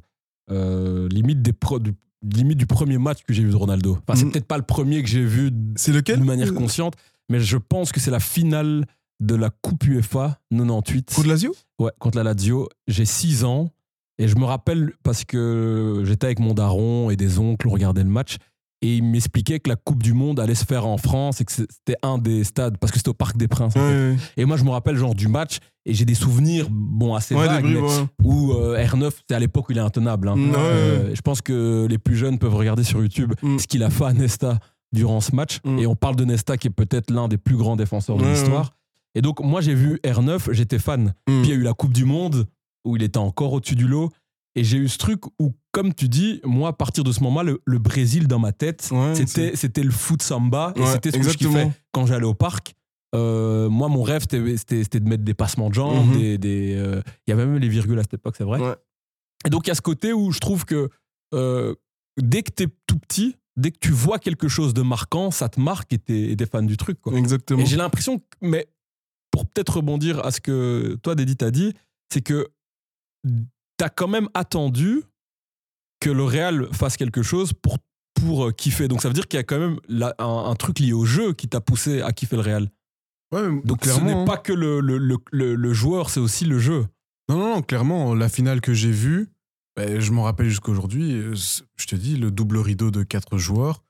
euh, 0.50 1.08
limite, 1.10 1.42
des 1.42 1.52
pro- 1.52 1.78
du, 1.78 1.92
limite 2.22 2.58
du 2.58 2.66
premier 2.66 2.98
match 2.98 3.18
que 3.26 3.32
j'ai 3.32 3.42
vu 3.42 3.50
de 3.50 3.56
Ronaldo. 3.56 3.98
Enfin, 4.06 4.16
c'est 4.18 4.24
Mhm. 4.24 4.32
peut-être 4.32 4.46
pas 4.46 4.56
le 4.58 4.62
premier 4.64 5.02
que 5.02 5.08
j'ai 5.08 5.24
vu 5.24 5.50
C'est 5.76 5.92
lequel 5.92 6.18
de 6.20 6.24
manière 6.24 6.54
consciente, 6.54 6.94
mais 7.28 7.40
je 7.40 7.56
pense 7.56 7.92
que 7.92 8.00
c'est 8.00 8.10
la 8.10 8.20
finale 8.20 8.86
de 9.20 9.34
la 9.34 9.50
Coupe 9.50 9.84
UEFA 9.86 10.38
98. 10.50 11.14
Contre 11.14 11.28
Lazio? 11.28 11.54
Ouais, 11.78 11.90
contre 11.98 12.18
la 12.18 12.24
Lazio. 12.24 12.68
J'ai 12.88 13.04
6 13.04 13.44
ans 13.44 13.70
et 14.18 14.28
je 14.28 14.36
me 14.36 14.44
rappelle 14.44 14.92
parce 15.02 15.24
que 15.24 16.02
j'étais 16.04 16.26
avec 16.26 16.38
mon 16.40 16.54
daron 16.54 17.10
et 17.10 17.16
des 17.16 17.38
oncles, 17.38 17.68
on 17.68 17.72
regardait 17.72 18.02
le 18.04 18.10
match 18.10 18.36
et 18.82 18.96
il 18.96 19.04
m'expliquait 19.04 19.60
que 19.60 19.68
la 19.68 19.76
Coupe 19.76 20.02
du 20.02 20.12
Monde 20.12 20.40
allait 20.40 20.56
se 20.56 20.64
faire 20.64 20.86
en 20.86 20.96
France 20.96 21.40
et 21.40 21.44
que 21.44 21.52
c'était 21.52 21.96
un 22.02 22.18
des 22.18 22.42
stades 22.42 22.78
parce 22.78 22.90
que 22.90 22.98
c'était 22.98 23.10
au 23.10 23.14
Parc 23.14 23.36
des 23.36 23.46
Princes. 23.48 23.76
en 23.76 23.80
fait. 23.80 24.16
Et 24.36 24.44
moi, 24.44 24.56
je 24.56 24.64
me 24.64 24.70
rappelle 24.70 24.96
genre 24.96 25.14
du 25.14 25.28
match 25.28 25.58
et 25.84 25.94
j'ai 25.94 26.04
des 26.04 26.14
souvenirs, 26.14 26.68
bon, 26.70 27.14
assez 27.14 27.34
Ouais, 27.34 27.46
vagues, 27.46 27.62
bribes, 27.64 27.76
mais 27.76 27.82
ouais. 27.82 28.06
où 28.24 28.52
euh, 28.52 28.82
R9, 28.84 29.10
c'est 29.28 29.34
à 29.34 29.38
l'époque 29.40 29.68
où 29.68 29.72
il 29.72 29.78
est 29.78 29.82
intenable. 29.82 30.28
hein. 30.28 30.36
Mm, 30.36 30.50
ouais, 30.50 30.56
Euh, 30.58 31.14
je 31.14 31.20
pense 31.22 31.40
que 31.42 31.86
les 31.90 31.98
plus 31.98 32.16
jeunes 32.16 32.38
peuvent 32.38 32.54
regarder 32.54 32.84
sur 32.84 33.00
YouTube 33.02 33.32
Mm. 33.42 33.58
ce 33.58 33.66
qu'il 33.66 33.82
a 33.82 33.90
fait 33.90 34.04
à 34.04 34.12
Nesta 34.12 34.58
durant 34.92 35.20
ce 35.20 35.34
match. 35.34 35.58
Mm. 35.64 35.78
Et 35.80 35.86
on 35.86 35.96
parle 35.96 36.16
de 36.16 36.24
Nesta 36.24 36.56
qui 36.56 36.68
est 36.68 36.70
peut-être 36.70 37.10
l'un 37.10 37.26
des 37.28 37.38
plus 37.38 37.56
grands 37.56 37.76
défenseurs 37.76 38.16
de 38.16 38.24
l'histoire. 38.24 38.74
Et 39.14 39.22
donc, 39.22 39.40
moi, 39.40 39.60
j'ai 39.60 39.74
vu 39.74 39.98
R9, 40.04 40.52
j'étais 40.52 40.78
fan. 40.78 41.14
Mm. 41.28 41.42
Puis 41.42 41.42
il 41.42 41.48
y 41.48 41.52
a 41.52 41.56
eu 41.56 41.62
la 41.62 41.74
Coupe 41.74 41.92
du 41.92 42.04
Monde 42.04 42.46
où 42.84 42.96
il 42.96 43.02
était 43.02 43.18
encore 43.18 43.52
au-dessus 43.52 43.74
du 43.76 43.86
lot. 43.88 44.10
Et 44.54 44.64
j'ai 44.64 44.76
eu 44.76 44.86
ce 44.88 44.98
truc 44.98 45.22
où, 45.40 45.52
comme 45.72 45.94
tu 45.94 46.08
dis, 46.10 46.40
moi, 46.44 46.68
à 46.68 46.72
partir 46.74 47.04
de 47.04 47.10
ce 47.12 47.22
moment-là, 47.24 47.52
le, 47.52 47.62
le 47.64 47.78
Brésil 47.78 48.28
dans 48.28 48.38
ma 48.38 48.52
tête, 48.52 48.88
Ouais, 48.92 49.14
c'était, 49.14 49.56
c'était 49.56 49.82
le 49.82 49.90
foot 49.90 50.22
samba. 50.22 50.74
et 50.76 50.84
c'était 50.86 51.10
ce 51.10 51.16
que 51.16 51.22
je 51.30 51.38
kiffais 51.38 51.70
quand 51.90 52.04
j'allais 52.06 52.26
au 52.26 52.34
parc. 52.34 52.74
Euh, 53.14 53.68
moi, 53.68 53.88
mon 53.88 54.02
rêve, 54.02 54.22
c'était, 54.22 55.00
de 55.00 55.08
mettre 55.08 55.22
des 55.24 55.34
passements 55.34 55.68
de 55.68 55.74
jambes. 55.74 56.06
Mhm. 56.08 56.18
des, 56.18 56.38
des, 56.38 56.74
euh, 56.76 57.02
il 57.26 57.30
y 57.30 57.32
avait 57.32 57.44
même 57.46 57.58
les 57.58 57.68
virgules 57.68 57.98
à 57.98 58.02
cette 58.02 58.14
époque, 58.14 58.34
c'est 58.36 58.44
vrai. 58.44 58.60
Ouais. 58.60 58.74
Et 59.46 59.50
donc, 59.50 59.66
il 59.66 59.68
y 59.68 59.70
a 59.70 59.74
ce 59.74 59.82
côté 59.82 60.12
où 60.12 60.30
je 60.32 60.38
trouve 60.38 60.64
que 60.64 60.88
euh, 61.34 61.74
dès 62.20 62.42
que 62.42 62.50
tu 62.50 62.62
es 62.64 62.68
tout 62.86 62.98
petit, 62.98 63.36
dès 63.56 63.70
que 63.70 63.78
tu 63.78 63.90
vois 63.90 64.18
quelque 64.18 64.48
chose 64.48 64.72
de 64.72 64.82
marquant, 64.82 65.30
ça 65.30 65.48
te 65.48 65.60
marque 65.60 65.92
et 65.92 65.98
tu 65.98 66.32
es 66.32 66.46
fan 66.46 66.66
du 66.66 66.76
truc. 66.76 67.00
Quoi. 67.00 67.18
Exactement. 67.18 67.60
Et 67.62 67.66
j'ai 67.66 67.76
l'impression, 67.76 68.22
mais 68.40 68.66
pour 69.30 69.46
peut-être 69.46 69.76
rebondir 69.76 70.24
à 70.24 70.30
ce 70.30 70.40
que 70.40 70.96
toi, 71.02 71.14
Dédit, 71.14 71.36
t'as 71.36 71.50
dit, 71.50 71.74
c'est 72.12 72.22
que 72.22 72.48
tu 73.26 73.84
as 73.84 73.88
quand 73.90 74.08
même 74.08 74.28
attendu 74.34 75.02
que 76.00 76.10
le 76.10 76.24
Real 76.24 76.68
fasse 76.72 76.96
quelque 76.96 77.22
chose 77.22 77.52
pour, 77.52 77.78
pour 78.14 78.52
kiffer. 78.54 78.88
Donc 78.88 79.02
ça 79.02 79.08
veut 79.08 79.14
dire 79.14 79.28
qu'il 79.28 79.38
y 79.38 79.40
a 79.40 79.44
quand 79.44 79.58
même 79.58 79.78
la- 79.88 80.14
un, 80.18 80.50
un 80.50 80.54
truc 80.54 80.78
lié 80.78 80.92
au 80.92 81.04
jeu 81.04 81.32
qui 81.32 81.48
t'a 81.48 81.60
poussé 81.60 82.00
à 82.02 82.12
kiffer 82.12 82.36
le 82.36 82.42
Real. 82.42 82.70
Ouais, 83.32 83.60
Donc 83.64 83.84
ce 83.84 84.00
n'est 84.00 84.24
pas 84.26 84.36
que 84.36 84.52
le, 84.52 84.80
le, 84.80 84.98
le, 84.98 85.54
le- 85.54 85.72
joueur, 85.72 86.10
c'est 86.10 86.20
aussi 86.20 86.44
le 86.44 86.58
jeu. 86.58 86.86
Non, 87.28 87.38
non, 87.38 87.54
non, 87.56 87.62
clairement, 87.62 88.14
la 88.14 88.28
finale 88.28 88.60
que 88.60 88.74
j'ai 88.74 88.90
vue, 88.90 89.28
ben, 89.76 90.00
je 90.00 90.12
m'en 90.12 90.24
rappelle 90.24 90.48
jusqu'à 90.50 90.70
aujourd'hui. 90.70 91.12
euh, 91.14 91.34
Je 91.76 91.86
te 91.86 91.96
dis, 91.96 92.16
le 92.16 92.30
double 92.30 92.58
rideau 92.58 92.90
de 92.90 93.02
quatre 93.02 93.38
joueurs, 93.38 93.82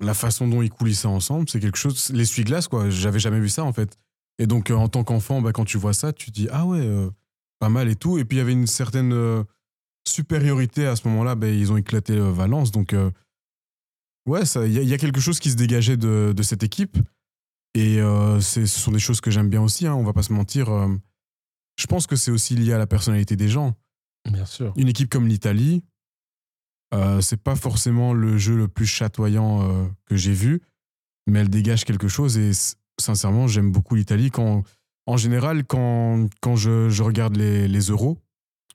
la 0.00 0.12
façon 0.12 0.46
dont 0.48 0.60
ils 0.60 0.70
coulissaient 0.70 1.08
ensemble, 1.08 1.48
c'est 1.48 1.60
quelque 1.60 1.78
chose. 1.78 2.10
L'essuie-glace, 2.12 2.68
quoi. 2.68 2.90
J'avais 2.90 3.18
jamais 3.18 3.40
vu 3.40 3.48
ça, 3.48 3.64
en 3.64 3.72
fait. 3.72 3.98
Et 4.38 4.46
donc, 4.46 4.70
euh, 4.70 4.74
en 4.74 4.88
tant 4.88 5.02
qu'enfant, 5.02 5.40
ben, 5.40 5.52
quand 5.52 5.64
tu 5.64 5.78
vois 5.78 5.94
ça, 5.94 6.12
tu 6.12 6.26
te 6.26 6.32
dis, 6.32 6.48
ah 6.52 6.66
ouais, 6.66 6.80
euh, 6.80 7.08
pas 7.60 7.70
mal 7.70 7.88
et 7.88 7.96
tout. 7.96 8.18
Et 8.18 8.24
puis, 8.26 8.36
il 8.36 8.40
y 8.40 8.42
avait 8.42 8.52
une 8.52 8.66
certaine 8.66 9.12
euh, 9.14 9.42
supériorité 10.06 10.86
à 10.86 10.94
ce 10.94 11.08
moment-là. 11.08 11.36
Ben, 11.36 11.52
ils 11.54 11.72
ont 11.72 11.76
éclaté 11.78 12.12
euh, 12.12 12.30
Valence. 12.30 12.70
Donc, 12.70 12.94
ouais, 14.26 14.42
il 14.66 14.72
y, 14.82 14.84
y 14.86 14.94
a 14.94 14.98
quelque 14.98 15.20
chose 15.20 15.40
qui 15.40 15.50
se 15.50 15.56
dégageait 15.56 15.96
de, 15.96 16.32
de 16.36 16.42
cette 16.42 16.62
équipe. 16.62 16.98
Et 17.78 18.00
euh, 18.00 18.40
ce 18.40 18.66
sont 18.66 18.90
des 18.92 18.98
choses 18.98 19.20
que 19.20 19.30
j'aime 19.30 19.48
bien 19.48 19.62
aussi, 19.62 19.86
hein, 19.86 19.94
on 19.94 20.02
va 20.02 20.12
pas 20.12 20.22
se 20.22 20.32
mentir. 20.32 20.68
euh, 20.70 20.88
je 21.78 21.86
pense 21.86 22.06
que 22.08 22.16
c'est 22.16 22.30
aussi 22.32 22.56
lié 22.56 22.72
à 22.72 22.78
la 22.78 22.86
personnalité 22.88 23.36
des 23.36 23.48
gens. 23.48 23.74
Bien 24.30 24.44
sûr. 24.46 24.72
Une 24.76 24.88
équipe 24.88 25.08
comme 25.10 25.28
l'Italie, 25.28 25.84
euh, 26.94 27.20
c'est 27.20 27.36
pas 27.40 27.54
forcément 27.54 28.12
le 28.14 28.36
jeu 28.38 28.56
le 28.56 28.66
plus 28.68 28.86
chatoyant 28.86 29.62
euh, 29.62 29.86
que 30.06 30.16
j'ai 30.16 30.32
vu, 30.32 30.60
mais 31.28 31.40
elle 31.40 31.50
dégage 31.50 31.84
quelque 31.84 32.08
chose 32.08 32.36
et 32.38 32.50
sincèrement, 33.00 33.46
j'aime 33.46 33.70
beaucoup 33.70 33.94
l'Italie. 33.94 34.30
Quand, 34.30 34.64
en 35.06 35.16
général, 35.16 35.64
quand, 35.64 36.26
quand 36.40 36.56
je, 36.56 36.88
je 36.88 37.02
regarde 37.04 37.36
les, 37.36 37.68
les 37.68 37.80
euros, 37.90 38.18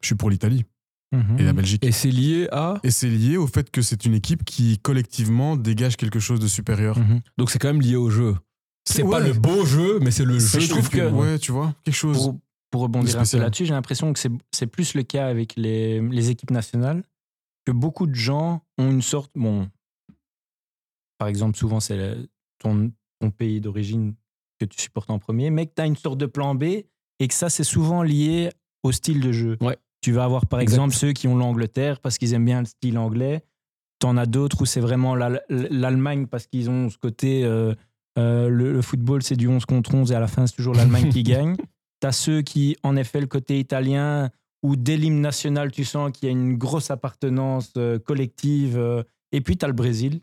je 0.01 0.07
suis 0.07 0.15
pour 0.15 0.29
l'Italie 0.29 0.65
Mhm. 1.11 1.39
et 1.39 1.43
la 1.43 1.53
Belgique. 1.53 1.85
Et 1.85 1.91
c'est 1.91 2.09
lié 2.09 2.47
à... 2.51 2.79
Et 2.83 2.89
c'est 2.89 3.07
lié 3.09 3.37
au 3.37 3.45
fait 3.45 3.69
que 3.69 3.83
c'est 3.83 4.03
une 4.05 4.15
équipe 4.15 4.43
qui 4.43 4.79
collectivement 4.79 5.55
dégage 5.55 5.95
quelque 5.95 6.19
chose 6.19 6.39
de 6.39 6.47
supérieur. 6.47 6.97
Mhm. 6.97 7.21
Donc 7.37 7.51
c'est 7.51 7.59
quand 7.59 7.67
même 7.67 7.81
lié 7.83 7.95
au 7.95 8.09
jeu. 8.09 8.35
C'est 8.85 9.03
Ouais. 9.03 9.11
pas 9.11 9.19
le 9.19 9.33
beau 9.33 9.65
jeu, 9.65 9.99
mais 9.99 10.11
c'est 10.11 10.25
le 10.25 10.37
jeu. 10.39 10.59
je 10.59 10.69
trouve 10.69 10.89
que- 10.89 10.97
que, 10.97 11.09
ouais, 11.11 11.39
tu 11.39 11.51
vois, 11.51 11.73
quelque 11.83 11.95
chose. 11.95 12.17
Pour, 12.17 12.39
pour 12.69 12.81
rebondir 12.81 13.19
un 13.19 13.23
peu 13.23 13.37
là-dessus, 13.37 13.65
j'ai 13.65 13.73
l'impression 13.73 14.11
que 14.13 14.19
c'est 14.19 14.31
c'est 14.51 14.67
plus 14.67 14.93
le 14.93 15.03
cas 15.03 15.27
avec 15.27 15.55
les, 15.55 16.01
les 16.01 16.29
équipes 16.31 16.51
nationales, 16.51 17.03
que 17.65 17.71
beaucoup 17.71 18.07
de 18.07 18.15
gens 18.15 18.61
ont 18.77 18.89
une 18.91 19.01
sorte. 19.01 19.31
Bon, 19.35 19.69
par 21.17 21.27
exemple, 21.27 21.57
souvent, 21.57 21.79
c'est 21.79 22.15
ton, 22.59 22.91
ton 23.19 23.31
pays 23.31 23.61
d'origine 23.61 24.15
que 24.59 24.65
tu 24.65 24.81
supportes 24.81 25.09
en 25.09 25.19
premier, 25.19 25.49
mais 25.49 25.67
que 25.67 25.73
tu 25.75 25.81
as 25.81 25.85
une 25.85 25.95
sorte 25.95 26.17
de 26.17 26.25
plan 26.25 26.55
B 26.55 26.63
et 26.63 27.27
que 27.27 27.33
ça, 27.33 27.49
c'est 27.49 27.63
souvent 27.63 28.03
lié 28.03 28.49
au 28.83 28.91
style 28.91 29.21
de 29.21 29.31
jeu. 29.31 29.57
Ouais. 29.61 29.77
Tu 30.01 30.11
vas 30.11 30.25
avoir, 30.25 30.45
par 30.47 30.59
Exact. 30.59 30.75
exemple, 30.75 30.93
ceux 30.95 31.13
qui 31.13 31.27
ont 31.29 31.35
l'Angleterre 31.37 32.01
parce 32.01 32.17
qu'ils 32.17 32.33
aiment 32.33 32.45
bien 32.45 32.59
le 32.59 32.65
style 32.65 32.97
anglais. 32.97 33.45
Tu 34.01 34.07
en 34.07 34.17
as 34.17 34.25
d'autres 34.25 34.61
où 34.61 34.65
c'est 34.65 34.81
vraiment 34.81 35.15
l'Al- 35.15 35.43
l'Allemagne 35.49 36.27
parce 36.27 36.47
qu'ils 36.47 36.69
ont 36.69 36.89
ce 36.89 36.97
côté. 36.97 37.45
euh, 37.45 37.73
le, 38.15 38.47
le 38.49 38.81
football, 38.81 39.23
c'est 39.23 39.35
du 39.35 39.47
11 39.47 39.65
contre 39.65 39.93
11 39.93 40.11
et 40.11 40.15
à 40.15 40.19
la 40.19 40.27
fin, 40.27 40.45
c'est 40.47 40.55
toujours 40.55 40.75
l'Allemagne 40.75 41.09
qui 41.09 41.23
gagne. 41.23 41.55
Tu 42.01 42.07
as 42.07 42.11
ceux 42.11 42.41
qui, 42.41 42.77
en 42.83 42.95
effet, 42.95 43.21
le 43.21 43.27
côté 43.27 43.59
italien, 43.59 44.29
où 44.63 44.75
dès 44.75 44.97
l'hymne 44.97 45.21
national, 45.21 45.71
tu 45.71 45.83
sens 45.83 46.11
qu'il 46.11 46.27
y 46.27 46.29
a 46.29 46.31
une 46.31 46.57
grosse 46.57 46.89
appartenance 46.89 47.73
euh, 47.77 47.99
collective. 47.99 48.77
euh, 48.77 49.03
et 49.31 49.41
puis, 49.41 49.57
tu 49.57 49.65
as 49.65 49.67
le 49.67 49.73
Brésil, 49.73 50.21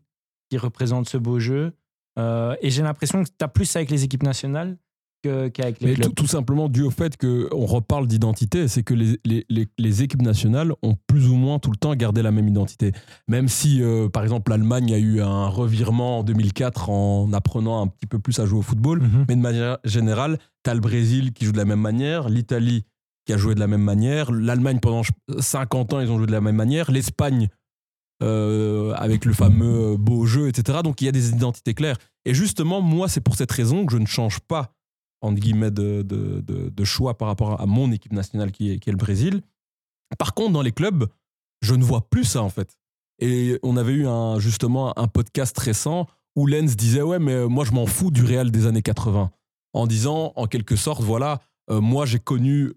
qui 0.51 0.59
représente 0.59 1.09
ce 1.09 1.17
beau 1.19 1.39
jeu. 1.39 1.73
Euh, 2.19 2.57
et 2.61 2.71
j'ai 2.71 2.83
l'impression 2.83 3.23
que 3.23 3.29
tu 3.29 3.45
as 3.45 3.49
plus 3.49 3.77
avec 3.77 3.91
les 3.91 4.05
équipes 4.05 4.23
nationales 4.23 4.77
qu'avec 5.23 5.81
les 5.81 5.89
Mais 5.89 5.95
clubs. 5.95 6.09
tout, 6.09 6.13
tout 6.23 6.27
simplement 6.27 6.69
dû 6.69 6.83
au 6.83 6.91
fait 6.91 7.17
qu'on 7.17 7.67
reparle 7.67 8.07
d'identité, 8.07 8.69
c'est 8.69 8.83
que 8.83 8.95
les, 8.95 9.19
les, 9.25 9.45
les, 9.49 9.69
les 9.79 10.03
équipes 10.03 10.23
nationales 10.23 10.73
ont 10.83 10.97
plus 11.07 11.29
ou 11.29 11.35
moins 11.37 11.59
tout 11.59 11.71
le 11.71 11.77
temps 11.77 11.95
gardé 11.95 12.23
la 12.23 12.31
même 12.31 12.49
identité. 12.49 12.93
Même 13.29 13.49
si, 13.49 13.83
euh, 13.83 14.09
par 14.09 14.23
exemple, 14.23 14.51
l'Allemagne 14.51 14.93
a 14.95 14.99
eu 14.99 15.21
un 15.21 15.47
revirement 15.49 16.21
en 16.21 16.23
2004 16.23 16.91
en 16.91 17.33
apprenant 17.33 17.83
un 17.83 17.87
petit 17.89 18.07
peu 18.07 18.19
plus 18.19 18.39
à 18.39 18.47
jouer 18.47 18.59
au 18.59 18.63
football, 18.63 19.01
Mhm. 19.03 19.25
mais 19.29 19.37
de 19.37 19.41
manière 19.41 19.79
générale, 19.85 20.39
tu 20.65 20.71
as 20.71 20.75
le 20.75 20.81
Brésil 20.81 21.33
qui 21.33 21.45
joue 21.45 21.53
de 21.53 21.59
la 21.59 21.65
même 21.65 21.81
manière, 21.81 22.29
l'Italie 22.29 22.85
qui 23.27 23.33
a 23.33 23.37
joué 23.37 23.55
de 23.55 23.61
la 23.61 23.67
même 23.67 23.83
manière, 23.83 24.33
l'Allemagne 24.33 24.79
pendant 24.81 25.03
50 25.39 25.93
ans, 25.93 26.01
ils 26.01 26.11
ont 26.11 26.17
joué 26.19 26.27
de 26.27 26.33
la 26.33 26.41
même 26.41 26.57
manière, 26.57 26.91
l'Espagne 26.91 27.49
euh, 28.23 28.93
avec 28.97 29.25
le 29.25 29.33
fameux 29.33 29.97
beau 29.97 30.27
jeu, 30.27 30.49
etc. 30.49 30.81
Donc 30.85 31.01
il 31.01 31.07
y 31.07 31.09
a 31.09 31.13
des 31.13 31.31
identités 31.31 31.75
claires. 31.75 31.97
Et 32.27 32.35
justement, 32.35 32.81
moi, 32.83 33.09
c'est 33.09 33.21
pour 33.23 33.35
cette 33.37 33.51
raison 33.51 33.87
que 33.87 33.93
je 33.93 33.99
ne 33.99 34.07
change 34.07 34.41
pas 34.41 34.73
entre 35.23 35.41
guillemets, 35.41 35.71
de, 35.71 36.03
de, 36.03 36.41
de- 36.41 36.85
choix 36.85 37.17
par 37.19 37.29
rapport 37.29 37.61
à 37.61 37.67
mon 37.67 37.93
équipe 37.93 38.13
nationale 38.13 38.53
qui 38.53 38.71
est, 38.71 38.79
qui 38.79 38.89
est 38.89 38.93
le 38.93 38.99
Brésil. 38.99 39.43
Par 40.19 40.35
contre, 40.35 40.53
dans 40.53 40.63
les 40.63 40.73
clubs, 40.73 41.07
je 41.63 41.75
ne 41.75 41.85
vois 41.85 42.09
plus 42.09 42.25
ça 42.25 42.43
en 42.43 42.49
fait. 42.49 42.79
Et 43.21 43.59
on 43.63 43.77
avait 43.77 43.93
eu 43.93 44.07
justement 44.39 44.99
un 44.99 45.09
podcast 45.09 45.57
récent 45.59 46.07
où 46.37 46.47
Lens 46.47 46.75
disait 46.75 47.03
Ouais, 47.03 47.19
mais 47.19 47.47
moi 47.47 47.65
je 47.65 47.73
m'en 47.73 47.87
fous 47.87 48.11
du 48.11 48.25
Real 48.25 48.51
des 48.51 48.67
années 48.67 48.83
80. 48.83 49.31
En 49.73 49.87
disant, 49.87 50.33
en 50.37 50.47
quelque 50.47 50.75
sorte, 50.75 51.03
voilà, 51.03 51.39
euh, 51.71 51.81
moi 51.81 52.07
j'ai 52.07 52.19
connu 52.19 52.73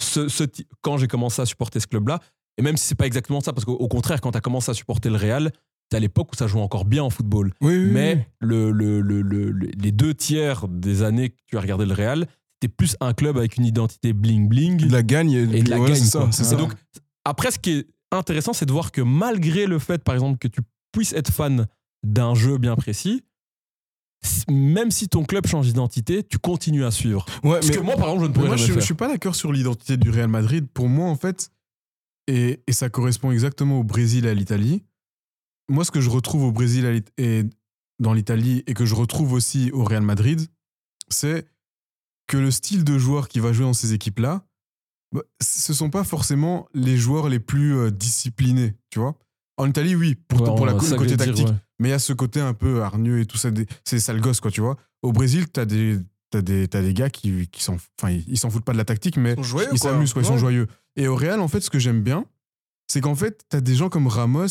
ce, 0.00 0.28
ce 0.28 0.44
quand 0.82 0.98
j'ai 0.98 1.08
commencé 1.08 1.42
à 1.42 1.46
supporter 1.46 1.80
ce 1.80 1.86
club-là. 1.86 2.20
Et 2.58 2.62
même 2.62 2.76
si 2.76 2.86
c'est 2.86 2.94
pas 2.94 3.06
exactement 3.06 3.40
ça, 3.40 3.52
parce 3.52 3.64
qu'au 3.64 3.72
au 3.74 3.88
contraire, 3.88 4.20
quand 4.20 4.32
tu 4.32 4.38
as 4.38 4.42
commencé 4.42 4.70
à 4.70 4.74
supporter 4.74 5.08
le 5.10 5.16
Real, 5.16 5.50
c'est 5.90 5.96
à 5.96 6.00
l'époque 6.00 6.32
où 6.32 6.36
ça 6.36 6.46
jouait 6.46 6.60
encore 6.60 6.84
bien 6.84 7.02
en 7.04 7.10
football. 7.10 7.52
Oui, 7.60 7.76
oui, 7.78 7.90
Mais 7.92 8.14
oui. 8.16 8.22
le, 8.48 8.70
le- 8.72 9.00
le- 9.00 9.22
le- 9.22 9.50
le- 9.50 9.70
les 9.78 9.92
deux 9.92 10.14
tiers 10.14 10.66
des 10.68 11.02
années 11.02 11.30
que 11.30 11.36
tu 11.46 11.56
as 11.56 11.60
regardé 11.60 11.86
le 11.86 11.92
Real, 11.94 12.26
c'était 12.60 12.72
plus 12.74 12.96
un 13.00 13.12
club 13.12 13.36
avec 13.36 13.56
une 13.56 13.64
identité 13.66 14.12
bling-bling 14.12 14.76
de 14.86 14.90
la 14.92 15.02
gagne 15.02 15.30
et, 15.32 15.42
et 15.42 15.62
de 15.62 15.70
la 15.70 15.78
ouais, 15.80 15.90
gagne. 15.90 16.02
ça, 16.02 16.28
Et 16.52 16.56
donc, 16.56 16.72
après, 17.24 17.50
ce 17.50 17.58
qui 17.58 17.70
est 17.70 17.86
intéressant, 18.12 18.52
c'est 18.52 18.66
de 18.66 18.72
voir 18.72 18.92
que 18.92 19.00
malgré 19.02 19.66
le 19.66 19.78
fait, 19.78 20.02
par 20.02 20.14
exemple, 20.14 20.38
que 20.38 20.48
tu 20.48 20.60
puisses 20.92 21.12
être 21.12 21.30
fan 21.32 21.66
d'un 22.04 22.34
jeu 22.34 22.56
bien 22.58 22.74
précis, 22.76 23.22
même 24.48 24.90
si 24.90 25.08
ton 25.08 25.24
club 25.24 25.46
change 25.46 25.66
d'identité, 25.66 26.22
tu 26.24 26.38
continues 26.38 26.84
à 26.84 26.90
suivre. 26.90 27.26
Ouais, 27.44 27.62
Ce 27.62 27.68
mais- 27.68 27.76
que 27.76 27.80
moi, 27.80 27.96
par 27.96 28.06
exemple, 28.08 28.22
je 28.24 28.28
ne 28.28 28.32
pourrais 28.34 28.46
moi, 28.48 28.56
jamais 28.56 28.66
je, 28.66 28.72
je 28.72 28.78
faire. 28.78 28.84
suis 28.86 28.94
pas 28.94 29.08
d'accord 29.08 29.34
sur 29.34 29.52
l'identité 29.52 29.96
du 29.96 30.10
Real 30.10 30.28
Madrid. 30.28 30.66
Pour 30.72 30.88
moi, 30.88 31.08
en 31.08 31.16
fait, 31.16 31.50
et, 32.26 32.60
et 32.66 32.72
ça 32.72 32.88
correspond 32.88 33.30
exactement 33.30 33.78
au 33.80 33.84
Brésil 33.84 34.26
et 34.26 34.30
à 34.30 34.34
l'Italie, 34.34 34.82
moi, 35.68 35.84
ce 35.84 35.90
que 35.90 36.00
je 36.00 36.10
retrouve 36.10 36.44
au 36.44 36.52
Brésil 36.52 37.02
et 37.18 37.44
dans 37.98 38.12
l'Italie 38.12 38.62
et 38.66 38.74
que 38.74 38.84
je 38.84 38.94
retrouve 38.94 39.32
aussi 39.32 39.70
au 39.72 39.84
Real 39.84 40.02
Madrid, 40.02 40.40
c'est 41.08 41.46
que 42.26 42.36
le 42.36 42.50
style 42.50 42.84
de 42.84 42.98
joueur 42.98 43.28
qui 43.28 43.40
va 43.40 43.52
jouer 43.52 43.64
dans 43.64 43.72
ces 43.72 43.92
équipes-là, 43.92 44.44
bah, 45.12 45.22
ce 45.40 45.72
sont 45.72 45.90
pas 45.90 46.04
forcément 46.04 46.68
les 46.74 46.96
joueurs 46.96 47.28
les 47.28 47.38
plus 47.40 47.76
euh, 47.76 47.90
disciplinés, 47.90 48.74
tu 48.90 48.98
vois. 48.98 49.16
En 49.56 49.68
Italie, 49.68 49.94
oui, 49.94 50.16
pour, 50.28 50.40
Ouais, 50.42 50.46
pour 50.46 50.66
la, 50.66 50.72
le 50.74 50.78
côté 50.78 51.16
dire, 51.16 51.26
tactique. 51.26 51.46
ouais. 51.46 51.54
Mais 51.78 51.88
il 51.88 51.90
y 51.92 51.94
a 51.94 51.98
ce 51.98 52.12
côté 52.12 52.40
un 52.40 52.52
peu 52.54 52.82
hargneux 52.82 53.20
et 53.20 53.26
tout 53.26 53.36
ça, 53.38 53.50
c'est 53.84 54.00
sale 54.00 54.20
gosse, 54.20 54.40
quoi, 54.40 54.50
tu 54.50 54.60
vois. 54.60 54.76
Au 55.02 55.12
Brésil, 55.12 55.48
t'as 55.48 55.64
des, 55.64 55.98
t'as 56.30 56.42
des, 56.42 56.68
t'as 56.68 56.82
des 56.82 56.92
gars 56.92 57.08
qui, 57.10 57.46
qui 57.48 57.62
s'en 57.62 57.76
enfin, 57.98 58.10
ils 58.10 58.24
ils 58.26 58.38
s'en 58.38 58.50
foutent 58.50 58.64
pas 58.64 58.72
de 58.72 58.78
la 58.78 58.84
tactique, 58.84 59.16
mais 59.16 59.34
Ils 59.38 59.44
ils 59.44 59.50
quoi. 59.80 59.90
s'amusent, 59.90 60.12
quoi, 60.12 60.22
ils 60.22 60.26
sont 60.26 60.38
joyeux. 60.38 60.66
Et 60.96 61.06
au 61.08 61.14
Real, 61.16 61.40
en 61.40 61.48
fait, 61.48 61.60
ce 61.60 61.70
que 61.70 61.78
j'aime 61.78 62.02
bien, 62.02 62.26
c'est 62.88 63.00
qu'en 63.00 63.14
fait, 63.14 63.44
t'as 63.48 63.60
des 63.60 63.74
gens 63.74 63.88
comme 63.88 64.06
Ramos 64.08 64.46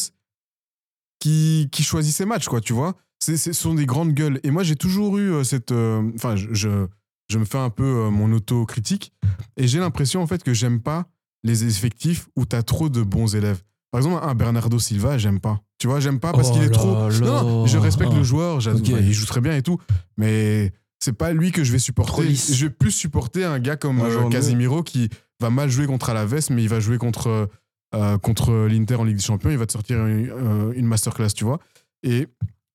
qui, 1.26 1.70
qui 1.72 1.82
choisissent 1.84 2.18
ses 2.18 2.26
matchs, 2.26 2.46
quoi, 2.48 2.62
tu 2.62 2.74
vois. 2.74 2.94
C'est- 3.20 3.38
Ce 3.38 3.52
sont 3.54 3.74
des 3.74 3.88
grandes 3.88 4.14
gueules. 4.14 4.40
Et 4.44 4.52
moi, 4.52 4.62
j'ai 4.64 4.76
toujours 4.76 5.18
eu 5.18 5.32
euh, 5.34 5.44
cette. 5.44 5.72
euh, 5.72 6.04
Enfin, 6.16 6.36
je, 6.36 6.48
je, 6.54 6.86
je 7.32 7.38
me 7.40 7.46
fais 7.46 7.58
un 7.58 7.72
peu 7.72 7.84
euh, 8.06 8.10
mon 8.12 8.32
autocritique. 8.32 9.12
Et 9.58 9.68
j'ai 9.68 9.80
l'impression, 9.80 10.22
en 10.22 10.28
fait, 10.28 10.44
que 10.44 10.54
j'aime 10.54 10.80
pas 10.82 11.06
les 11.44 11.64
effectifs 11.66 12.28
où 12.36 12.46
t'as 12.46 12.62
trop 12.62 12.90
de 12.90 13.02
bons 13.02 13.36
élèves. 13.36 13.62
Par 13.92 14.00
exemple, 14.00 14.24
un 14.24 14.36
Bernardo 14.36 14.78
Silva, 14.78 15.18
j'aime 15.18 15.40
pas. 15.40 15.62
Tu 15.80 15.88
vois, 15.88 16.00
j'aime 16.00 16.20
pas 16.20 16.32
parce 16.32 16.50
Oh 16.50 16.54
qu'il 16.54 16.62
est 16.64 16.66
là 16.68 16.72
trop. 16.72 16.94
là. 16.94 17.10
Non, 17.22 17.44
non, 17.44 17.66
je 17.66 17.78
respecte 17.80 18.12
Ah. 18.14 18.18
le 18.18 18.24
joueur, 18.24 18.60
j'adore- 18.60 19.00
il 19.00 19.14
joue 19.14 19.26
très 19.26 19.42
bien 19.42 19.56
et 19.56 19.62
tout. 19.64 19.80
Mais 20.18 20.74
c'est 21.00 21.14
pas 21.14 21.32
lui 21.34 21.52
que 21.52 21.64
je 21.64 21.72
vais 21.72 21.80
supporter. 21.80 22.36
Je 22.36 22.66
vais 22.66 22.70
plus 22.72 22.92
supporter 22.92 23.46
un 23.46 23.60
gars 23.60 23.78
comme 23.78 24.02
euh, 24.02 24.30
Casimiro 24.30 24.84
qui 24.84 25.10
va 25.40 25.50
mal 25.50 25.70
jouer 25.70 25.88
contre 25.88 26.10
Alaves, 26.10 26.48
mais 26.52 26.62
il 26.64 26.70
va 26.70 26.80
jouer 26.80 26.98
contre, 26.98 27.50
euh, 27.96 28.18
contre 28.18 28.68
l'Inter 28.68 28.96
en 28.96 29.04
Ligue 29.04 29.18
des 29.18 29.24
Champions. 29.24 29.50
Il 29.50 29.58
va 29.58 29.66
te 29.66 29.72
sortir 29.72 30.06
une, 30.06 30.30
euh, 30.30 30.74
une 30.76 30.86
masterclass, 30.86 31.30
tu 31.30 31.46
vois. 31.46 31.60
Et, 32.04 32.28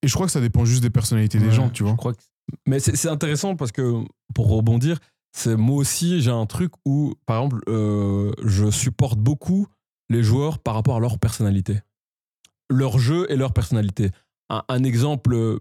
et 0.02 0.08
je 0.08 0.14
crois 0.14 0.26
que 0.26 0.32
ça 0.32 0.40
dépend 0.40 0.64
juste 0.64 0.82
des 0.82 0.90
personnalités 0.90 1.38
des 1.38 1.52
gens, 1.52 1.68
tu 1.68 1.82
vois. 1.82 1.92
Je 1.92 1.96
crois 1.96 2.14
que 2.14 2.20
Mais 2.66 2.80
c'est 2.80 3.08
intéressant 3.08 3.54
parce 3.54 3.72
que, 3.72 4.02
pour 4.34 4.48
rebondir, 4.48 4.98
moi 5.46 5.76
aussi, 5.76 6.20
j'ai 6.22 6.30
un 6.30 6.46
truc 6.46 6.72
où, 6.86 7.14
par 7.26 7.42
exemple, 7.42 7.62
euh, 7.68 8.32
je 8.44 8.70
supporte 8.70 9.18
beaucoup 9.18 9.66
les 10.08 10.22
joueurs 10.22 10.58
par 10.58 10.74
rapport 10.74 10.96
à 10.96 11.00
leur 11.00 11.18
personnalité. 11.18 11.80
Leur 12.70 12.98
jeu 12.98 13.26
et 13.30 13.36
leur 13.36 13.52
personnalité. 13.52 14.10
Un, 14.48 14.62
un 14.68 14.82
exemple 14.84 15.58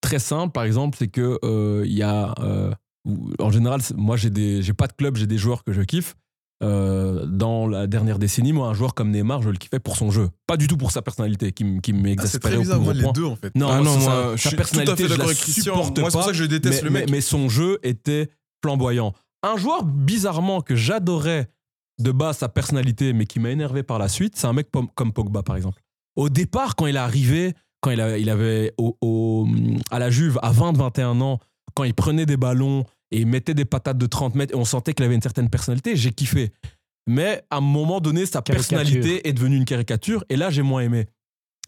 très 0.00 0.18
simple, 0.18 0.52
par 0.52 0.64
exemple, 0.64 0.96
c'est 0.98 1.08
que 1.08 1.38
euh, 1.44 1.82
il 1.86 1.94
y 1.94 2.02
a. 2.02 2.34
en 3.38 3.50
général, 3.50 3.80
moi, 3.96 4.16
j'ai 4.16 4.72
pas 4.74 4.86
de 4.86 4.92
club, 4.92 5.16
j'ai 5.16 5.26
des 5.26 5.38
joueurs 5.38 5.64
que 5.64 5.72
je 5.72 5.82
kiffe. 5.82 6.14
Euh, 6.62 7.26
dans 7.26 7.66
la 7.66 7.86
dernière 7.86 8.18
décennie, 8.18 8.52
moi, 8.54 8.68
un 8.68 8.72
joueur 8.74 8.94
comme 8.94 9.10
Neymar, 9.10 9.42
je 9.42 9.50
le 9.50 9.58
kiffais 9.58 9.78
pour 9.78 9.96
son 9.96 10.10
jeu. 10.10 10.30
Pas 10.46 10.56
du 10.56 10.68
tout 10.68 10.78
pour 10.78 10.90
sa 10.90 11.02
personnalité 11.02 11.52
qui, 11.52 11.80
qui 11.82 11.92
Ah, 11.94 12.00
m'exaspérait 12.00 12.56
au 12.56 12.62
plus 12.62 13.02
gros 13.02 13.12
point. 13.12 13.24
en 13.26 13.36
fait. 13.36 13.54
Non, 13.54 13.68
Ah 13.70 13.80
non, 13.82 13.92
sa- 13.92 13.98
moi, 14.00 14.22
sa, 14.30 14.36
je 14.36 14.40
suis 14.40 14.48
tout 14.50 14.54
à 14.54 14.56
personnalité, 14.56 14.96
fait 15.02 15.02
je 15.04 15.08
d'accord 15.10 15.26
la 15.28 15.34
supporte 15.34 15.98
Moi, 15.98 16.10
c'est 16.10 16.12
pour 16.16 16.20
pas, 16.20 16.26
ça 16.26 16.32
que 16.32 16.36
je 16.38 16.44
déteste 16.44 16.82
mais, 16.82 16.88
le 16.88 16.90
mec. 16.94 17.06
Mais, 17.10 17.16
mais 17.16 17.20
son 17.20 17.50
jeu 17.50 17.78
était 17.82 18.30
flamboyant. 18.64 19.12
Un 19.42 19.58
joueur, 19.58 19.84
bizarrement, 19.84 20.62
que 20.62 20.74
j'adorais 20.76 21.50
de 21.98 22.10
base 22.10 22.38
sa 22.38 22.48
personnalité, 22.48 23.12
mais 23.12 23.26
qui 23.26 23.38
m'a 23.38 23.50
énervé 23.50 23.82
par 23.82 23.98
la 23.98 24.08
suite, 24.08 24.36
c'est 24.36 24.46
un 24.46 24.52
mec 24.54 24.68
comme 24.94 25.12
Pogba, 25.12 25.42
par 25.42 25.56
exemple. 25.56 25.82
Au 26.16 26.30
départ, 26.30 26.74
quand 26.74 26.86
il 26.86 26.96
est 26.96 26.98
arrivé, 26.98 27.52
quand 27.82 27.90
il, 27.90 28.00
a- 28.00 28.16
il 28.16 28.30
avait 28.30 28.72
au, 28.78 28.96
au- 29.02 29.46
à 29.90 29.98
la 29.98 30.08
Juve, 30.08 30.38
à 30.42 30.52
20-21 30.52 31.20
ans, 31.20 31.38
quand 31.74 31.84
il 31.84 31.92
prenait 31.92 32.24
des 32.24 32.38
ballons 32.38 32.84
et 33.10 33.20
il 33.20 33.26
mettait 33.26 33.54
des 33.54 33.64
patates 33.64 33.98
de 33.98 34.06
30 34.06 34.34
mètres, 34.34 34.54
et 34.54 34.56
on 34.56 34.64
sentait 34.64 34.94
qu'il 34.94 35.04
avait 35.04 35.14
une 35.14 35.22
certaine 35.22 35.48
personnalité, 35.48 35.96
j'ai 35.96 36.12
kiffé. 36.12 36.52
Mais 37.08 37.44
à 37.50 37.58
un 37.58 37.60
moment 37.60 38.00
donné, 38.00 38.26
sa 38.26 38.42
Caricature. 38.42 38.78
personnalité 38.78 39.28
est 39.28 39.32
devenue 39.32 39.56
une 39.56 39.64
caricature, 39.64 40.24
et 40.28 40.36
là, 40.36 40.50
j'ai 40.50 40.62
moins 40.62 40.82
aimé. 40.82 41.06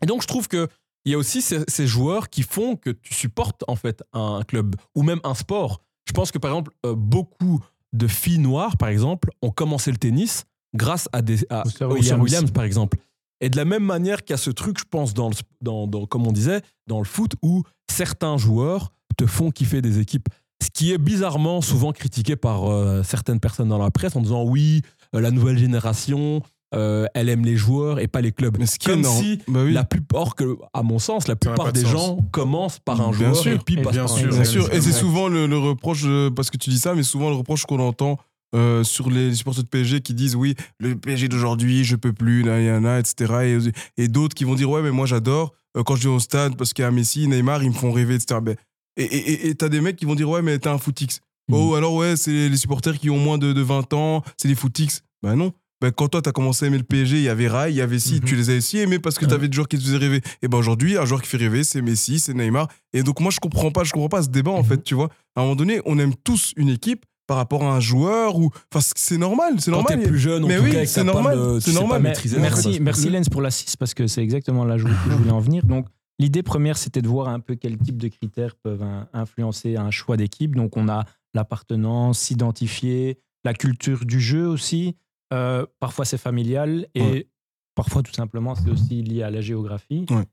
Et 0.03 0.07
donc, 0.07 0.23
je 0.23 0.27
trouve 0.27 0.49
que 0.49 0.69
il 1.05 1.13
y 1.13 1.15
a 1.15 1.19
aussi 1.19 1.41
ces, 1.41 1.61
ces 1.69 1.87
joueurs 1.87 2.29
qui 2.29 2.43
font 2.43 2.77
que 2.77 2.91
tu 2.91 3.15
supportes 3.15 3.65
en 3.67 3.77
fait 3.77 4.03
un 4.13 4.43
club 4.47 4.77
ou 4.95 5.03
même 5.03 5.21
un 5.25 5.35
sport. 5.35 5.81
Je 6.07 6.13
pense 6.13 6.31
que 6.31 6.39
par 6.39 6.51
exemple, 6.51 6.73
euh, 6.85 6.95
beaucoup 6.95 7.61
de 7.93 8.07
filles 8.07 8.39
noires, 8.39 8.77
par 8.77 8.89
exemple, 8.91 9.31
ont 9.41 9.51
commencé 9.51 9.91
le 9.91 9.97
tennis 9.97 10.45
grâce 10.75 11.09
à 11.13 11.23
des 11.23 11.47
à, 11.51 11.63
Williams. 11.81 12.51
Par 12.51 12.65
exemple. 12.65 12.99
Et 13.41 13.49
de 13.49 13.57
la 13.57 13.65
même 13.65 13.85
manière 13.85 14.25
qu'il 14.25 14.33
y 14.33 14.35
a 14.35 14.39
ce 14.39 14.51
truc, 14.51 14.79
je 14.79 14.85
pense, 14.85 15.15
dans, 15.15 15.29
le, 15.29 15.35
dans, 15.61 15.87
dans- 15.87 16.07
comme 16.07 16.27
on 16.27 16.33
disait, 16.33 16.61
dans 16.87 16.99
le 16.99 17.05
foot, 17.05 17.33
où 17.43 17.63
certains 17.91 18.37
joueurs 18.37 18.93
te 19.17 19.27
font 19.27 19.51
kiffer 19.51 19.81
des 19.81 20.01
équipes. 20.01 20.29
Ce 20.63 20.69
qui 20.73 20.93
est 20.93 20.99
bizarrement 20.99 21.61
souvent 21.61 21.93
critiqué 21.93 22.37
par 22.37 22.71
euh, 22.71 23.03
certaines 23.03 23.41
personnes 23.41 23.69
dans 23.69 23.79
la 23.79 23.91
presse 23.91 24.17
en 24.17 24.21
disant 24.21 24.45
oui, 24.45 24.83
euh, 25.15 25.21
la 25.21 25.31
nouvelle 25.31 25.57
génération, 25.59 26.43
euh, 26.75 27.07
elle 27.15 27.29
aime 27.29 27.45
les 27.45 27.57
joueurs 27.57 28.01
et 28.01 28.09
pas 28.09 28.21
les 28.21 28.33
clubs. 28.33 28.57
Mais 28.59 28.67
ce 28.67 28.79
qui 28.79 28.89
est 28.91 28.93
Comme 28.93 29.05
si 29.05 29.39
Bah 29.49 29.61
oui. 29.65 29.73
la 29.73 29.85
plupart, 29.85 30.35
que, 30.35 30.59
à 30.75 30.83
mon 30.83 30.99
sens, 30.99 31.29
la 31.29 31.37
plupart 31.37 31.73
des 31.73 31.83
sens. 31.83 31.91
gens 31.93 32.19
commencent 32.33 32.81
par 32.81 33.01
un 33.01 33.11
Bien 33.11 33.19
joueur 33.33 33.37
sûr. 33.37 33.53
et 33.53 33.59
puis 33.59 33.79
Et 33.79 33.83
passent 33.83 33.93
bien 33.93 34.05
par 34.07 34.13
un 34.13 34.17
sûr, 34.17 34.31
joueur. 34.31 34.43
Bien 34.43 34.51
sûr, 34.51 34.73
et 34.75 34.81
c'est 34.81 34.93
souvent 34.93 35.29
le, 35.29 35.47
le 35.47 35.59
reproche, 35.59 36.05
parce 36.35 36.51
que 36.51 36.57
tu 36.57 36.71
dis 36.71 36.79
ça, 36.79 36.95
mais 36.95 37.03
souvent 37.05 37.31
le 37.31 37.37
reproche 37.37 37.65
qu'on 37.65 37.79
entend 37.81 38.19
euh, 38.55 38.83
sur 38.83 39.11
les 39.11 39.35
supporters 39.35 39.63
de 39.63 39.69
PSG 39.69 40.01
qui 40.01 40.15
disent 40.15 40.35
oui, 40.35 40.55
le 40.81 40.97
PSG 40.97 41.29
d'aujourd'hui, 41.29 41.85
je 41.85 41.97
peux 41.97 42.13
plus, 42.13 42.43
là, 42.43 42.61
y 42.61 42.71
en 42.73 42.85
a, 42.85 42.99
etc. 42.99 43.61
Et, 43.97 44.03
et 44.05 44.09
d'autres 44.09 44.35
qui 44.35 44.45
vont 44.45 44.55
dire 44.55 44.71
ouais, 44.71 44.83
mais 44.83 44.91
moi 44.91 45.05
j'adore 45.07 45.53
euh, 45.77 45.83
quand 45.83 45.97
je 45.97 46.09
vais 46.09 46.15
au 46.15 46.19
stade 46.19 46.57
parce 46.57 46.73
qu'il 46.73 46.83
y 46.83 46.87
a 46.87 46.91
Messi, 46.91 47.29
Neymar, 47.29 47.63
ils 47.63 47.69
me 47.69 47.75
font 47.75 47.93
rêver, 47.93 48.15
etc. 48.15 48.41
Ben, 48.43 48.57
et 48.99 49.05
et- 49.05 49.31
et- 49.33 49.49
et 49.49 49.55
t'as 49.55 49.69
des 49.69 49.81
mecs 49.81 49.97
qui 49.97 50.05
vont 50.05 50.15
dire 50.15 50.29
ouais, 50.29 50.43
mais 50.43 50.59
t'es 50.59 50.69
un 50.69 50.79
footix. 50.79 51.21
Mhm. 51.49 51.55
Oh, 51.57 51.75
alors 51.75 51.95
ouais, 51.95 52.17
c'est 52.17 52.49
les 52.49 52.57
supporters 52.57 52.99
qui 52.99 53.09
ont 53.11 53.19
moins 53.19 53.39
de, 53.39 53.53
de 53.53 53.63
20 53.63 53.93
ans, 53.95 54.23
c'est 54.37 54.49
les 54.49 54.55
footix. 54.55 55.03
Ben 55.23 55.35
non. 55.37 55.53
Ben, 55.81 55.93
quand 55.93 56.09
toi, 56.09 56.21
t'as 56.21 56.33
commencé 56.33 56.65
à 56.65 56.69
aimer 56.69 56.79
le 56.79 56.83
PSG, 56.83 57.19
il 57.19 57.23
y 57.23 57.29
avait 57.29 57.47
Rai, 57.47 57.71
il 57.71 57.77
y 57.77 57.81
avait 57.81 58.01
si, 58.01 58.15
Mhm. 58.15 58.21
tu 58.25 58.35
les 58.35 58.51
as 58.51 58.57
aussi 58.57 58.79
aimés 58.79 58.99
parce 58.99 59.17
que 59.17 59.25
Ouais. 59.25 59.31
t'avais 59.31 59.47
des 59.49 59.55
joueurs 59.55 59.69
qui 59.69 59.79
te 59.79 59.83
faisaient 59.85 59.97
rêver. 59.97 60.21
Et 60.43 60.49
ben 60.49 60.59
aujourd'hui, 60.59 60.99
un 60.99 61.05
joueur 61.05 61.23
qui 61.23 61.29
fait 61.29 61.37
rêver, 61.37 61.63
c'est 61.63 61.81
Messi, 61.83 62.19
c'est 62.19 62.35
Neymar. 62.35 62.67
Et 62.93 63.03
donc, 63.05 63.21
moi, 63.21 63.31
je 63.31 63.39
comprends 63.39 63.71
pas, 63.71 63.85
je 63.85 63.93
comprends 63.93 64.09
pas 64.09 64.23
ce 64.25 64.29
débat, 64.29 64.51
en 64.51 64.65
fait, 64.65 64.83
tu 64.83 64.95
vois. 64.97 65.09
À 65.37 65.41
un 65.41 65.45
moment 65.45 65.55
donné, 65.57 65.81
on 65.87 65.99
aime 66.01 66.15
tous 66.25 66.53
une 66.57 66.69
équipe 66.69 67.07
par 67.29 67.37
rapport 67.37 67.63
à 67.63 67.77
un 67.77 67.81
joueur 67.81 68.37
ou. 68.37 68.51
Enfin, 68.75 68.85
c'est 68.97 69.19
normal, 69.19 69.55
c'est 69.61 69.71
Quand 69.71 69.77
normal. 69.83 70.01
t'es 70.03 70.09
plus 70.09 70.19
jeune, 70.19 70.45
en 70.45 70.49
Mais 70.49 70.57
tout 70.59 70.65
oui, 70.65 70.73
c'est 70.87 71.05
pas 71.05 71.13
normal, 71.13 71.39
le- 71.39 71.55
tu 71.61 71.71
c'est 71.71 71.75
pas 71.75 71.81
normal. 71.81 72.03
maîtriser 72.03 72.37
la 72.37 72.43
merci, 72.43 72.81
merci 72.81 73.09
Lens 73.11 73.29
pour 73.29 73.41
l'assist 73.43 73.77
parce 73.77 73.95
que 73.95 74.07
c'est 74.09 74.23
exactement 74.23 74.65
là 74.65 74.75
où 74.75 74.79
je 74.79 74.87
je 74.89 75.15
voulais 75.15 75.31
en 75.31 75.39
venir. 75.41 75.65
Donc, 75.65 75.87
l'idée 76.19 76.43
première, 76.43 76.77
c'était 76.77 77.03
de 77.03 77.09
voir 77.09 77.29
un 77.29 77.41
peu 77.41 77.55
quel 77.55 77.79
type 77.79 77.97
de 77.99 78.09
critères 78.09 78.57
peuvent 78.57 78.85
influencer 79.13 79.77
un 79.77 79.91
choix 79.91 80.17
d'équipe. 80.17 80.55
Donc, 80.57 80.77
on 80.77 80.89
a 80.89 81.05
l'appartenance, 81.35 82.19
s'identifier, 82.19 83.19
la 83.45 83.55
culture 83.55 84.05
du 84.05 84.21
jeu 84.21 84.47
aussi. 84.47 84.97
Euh, 85.33 85.67
parfois, 85.81 86.05
c'est 86.05 86.19
familial 86.19 86.89
et 86.95 87.03
Ouais. 87.03 87.29
parfois, 87.75 88.03
tout 88.03 88.13
simplement, 88.13 88.55
c'est 88.55 88.71
aussi 88.71 89.03
lié 89.03 89.23
à 89.23 89.31
la 89.31 89.41
géographie. 89.41 90.07
Ouais. 90.11 90.25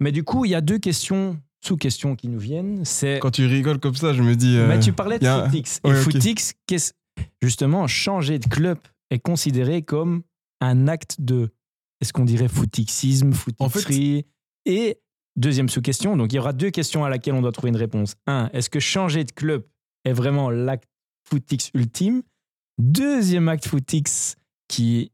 Mais 0.00 0.12
du 0.12 0.24
coup, 0.24 0.44
il 0.44 0.52
y 0.52 0.54
a 0.54 0.60
deux 0.60 0.78
questions, 0.78 1.38
sous-questions 1.64 2.16
qui 2.16 2.28
nous 2.28 2.38
viennent. 2.38 2.84
C'est 2.84 3.18
Quand 3.20 3.30
tu 3.32 3.44
rigoles 3.46 3.80
comme 3.80 3.94
ça, 3.96 4.12
je 4.14 4.22
me 4.22 4.34
dis. 4.36 4.56
euh, 4.56 4.68
mais 4.68 4.80
tu 4.80 4.92
parlais 4.92 5.18
de 5.18 5.26
a- 5.26 5.44
Footix. 5.44 5.80
Ouais, 5.84 5.90
et 5.90 5.94
ok. 5.94 6.00
Footix, 6.02 6.54
justement, 7.42 7.86
changer 7.86 8.38
de 8.38 8.46
club 8.46 8.78
est 9.10 9.18
considéré 9.18 9.82
comme 9.82 10.22
un 10.60 10.88
acte 10.88 11.16
de, 11.20 11.50
est-ce 12.00 12.12
qu'on 12.12 12.24
dirait 12.24 12.48
footixisme, 12.48 13.32
footixerie 13.32 14.24
Et 14.66 14.98
deuxième 15.36 15.68
sous-question, 15.68 16.16
donc 16.16 16.32
il 16.32 16.36
y 16.36 16.38
aura 16.38 16.52
deux 16.52 16.70
questions 16.70 17.04
à 17.04 17.08
laquelle 17.08 17.34
on 17.34 17.42
doit 17.42 17.52
trouver 17.52 17.70
une 17.70 17.76
réponse. 17.76 18.16
Un, 18.26 18.50
est-ce 18.52 18.70
que 18.70 18.80
changer 18.80 19.24
de 19.24 19.32
club 19.32 19.64
est 20.04 20.12
vraiment 20.12 20.50
l'acte 20.50 20.88
footix 21.28 21.70
ultime? 21.74 22.22
Deuxième 22.78 23.48
acte 23.48 23.66
footix 23.66 24.36
qui, 24.68 25.12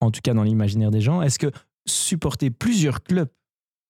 en 0.00 0.10
tout 0.10 0.20
cas 0.22 0.34
dans 0.34 0.42
l'imaginaire 0.42 0.90
des 0.90 1.00
gens, 1.00 1.22
est-ce 1.22 1.38
que 1.38 1.50
supporter 1.86 2.50
plusieurs 2.50 3.02
clubs 3.02 3.28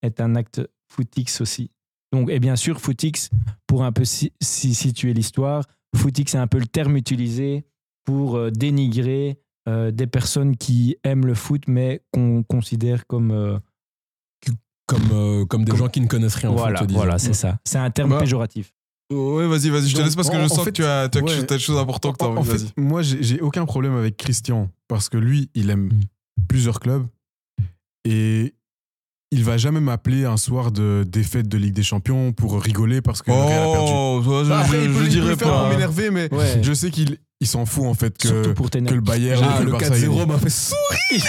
est 0.01 0.21
un 0.21 0.35
acte 0.35 0.61
footix 0.91 1.41
aussi? 1.41 1.71
Donc, 2.11 2.29
et 2.29 2.39
bien 2.39 2.55
sûr, 2.55 2.79
footix, 2.79 3.29
pour 3.67 3.83
un 3.83 3.91
peu 3.91 4.05
si, 4.05 4.31
si- 4.41 4.75
situer 4.75 5.13
l'histoire, 5.13 5.65
footix 5.95 6.31
c'est 6.31 6.37
un 6.37 6.47
peu 6.47 6.59
le 6.59 6.67
terme 6.67 6.95
utilisé 6.97 7.65
pour 8.05 8.37
euh, 8.37 8.51
dénigrer 8.51 9.39
euh, 9.67 9.91
des 9.91 10.07
personnes 10.07 10.55
qui 10.55 10.97
aiment 11.03 11.25
le 11.25 11.33
foot, 11.33 11.63
mais 11.67 12.01
qu'on 12.11 12.43
considère 12.43 13.07
comme. 13.07 13.31
euh, 13.31 13.57
Comme, 14.87 15.09
euh, 15.11 15.45
comme 15.45 15.63
des 15.65 15.71
Comme- 15.71 15.79
gens 15.79 15.87
qui 15.87 15.99
ne 16.01 16.07
connaissent 16.07 16.35
rien 16.35 16.51
en 16.51 16.55
voilà, 16.55 16.85
disons. 16.85 16.99
voilà, 16.99 17.17
c'est 17.17 17.33
ça. 17.33 17.57
C'est 17.63 17.77
un 17.79 17.89
terme 17.89 18.11
Bah, 18.11 18.19
péjoratif. 18.19 18.71
Ouais, 19.11 19.47
vas-y, 19.47 19.69
vas-y, 19.69 19.89
je 19.89 19.95
te 19.97 20.01
laisse 20.01 20.15
parce 20.15 20.29
que 20.29 20.35
en- 20.35 20.39
je 20.41 20.45
en 20.45 20.55
sens 20.55 20.63
fait, 20.63 20.71
que 20.71 20.75
tu 20.77 20.85
as, 20.85 21.09
tu 21.09 21.17
as, 21.19 21.21
ouais. 21.23 21.45
t'as 21.45 21.55
des 21.55 21.59
choses 21.61 21.77
importantes. 21.77 22.21
En, 22.21 22.35
en 22.37 22.41
vas-y. 22.41 22.59
fait, 22.67 22.73
moi, 22.77 23.01
j'ai 23.01 23.39
aucun 23.41 23.65
problème 23.65 23.95
avec 23.95 24.17
Christian 24.17 24.69
parce 24.87 25.09
que 25.09 25.17
lui, 25.17 25.49
il 25.55 25.69
aime 25.69 25.85
Mm. 25.87 26.01
plusieurs 26.47 26.79
clubs 26.79 27.05
et 28.07 28.53
il 29.31 29.43
va 29.43 29.57
jamais 29.57 29.79
m'appeler 29.79 30.25
un 30.25 30.37
soir 30.37 30.71
de 30.71 31.03
défaite 31.07 31.47
de 31.47 31.57
Ligue 31.57 31.73
des 31.73 31.83
Champions 31.83 32.31
pour 32.31 32.61
rigoler 32.61 33.01
parce 33.01 33.21
que 33.21 33.31
le 33.31 33.37
Real 33.37 33.63
a 33.69 33.71
perdu. 33.73 33.91
Oh, 33.93 34.21
je, 34.23 34.49
Bah, 34.49 34.63
je- 34.65 34.71
je 34.71 34.77
il 34.85 34.93
peut 34.93 35.07
dirais 35.07 35.35
pas. 35.35 35.59
pour 35.61 35.69
m'énerver, 35.69 36.09
mais 36.11 36.33
Ouais. 36.33 36.61
je 36.63 36.73
sais 36.73 36.89
qu'il 36.91 37.17
il 37.41 37.47
s'en 37.47 37.65
fout 37.65 37.83
en 37.85 37.93
fait 37.93 38.17
que, 38.17 38.51
pour 38.53 38.69
que 38.69 38.77
le 38.77 39.01
Bayern 39.01 39.43
Ah, 39.47 39.59
le 39.59 39.65
le 39.65 39.71
Barça 39.71 39.89
4-0 39.89 39.99
gagnent. 40.17 40.27
m'a 40.27 40.37
fait 40.39 40.49
sourire. 40.49 41.25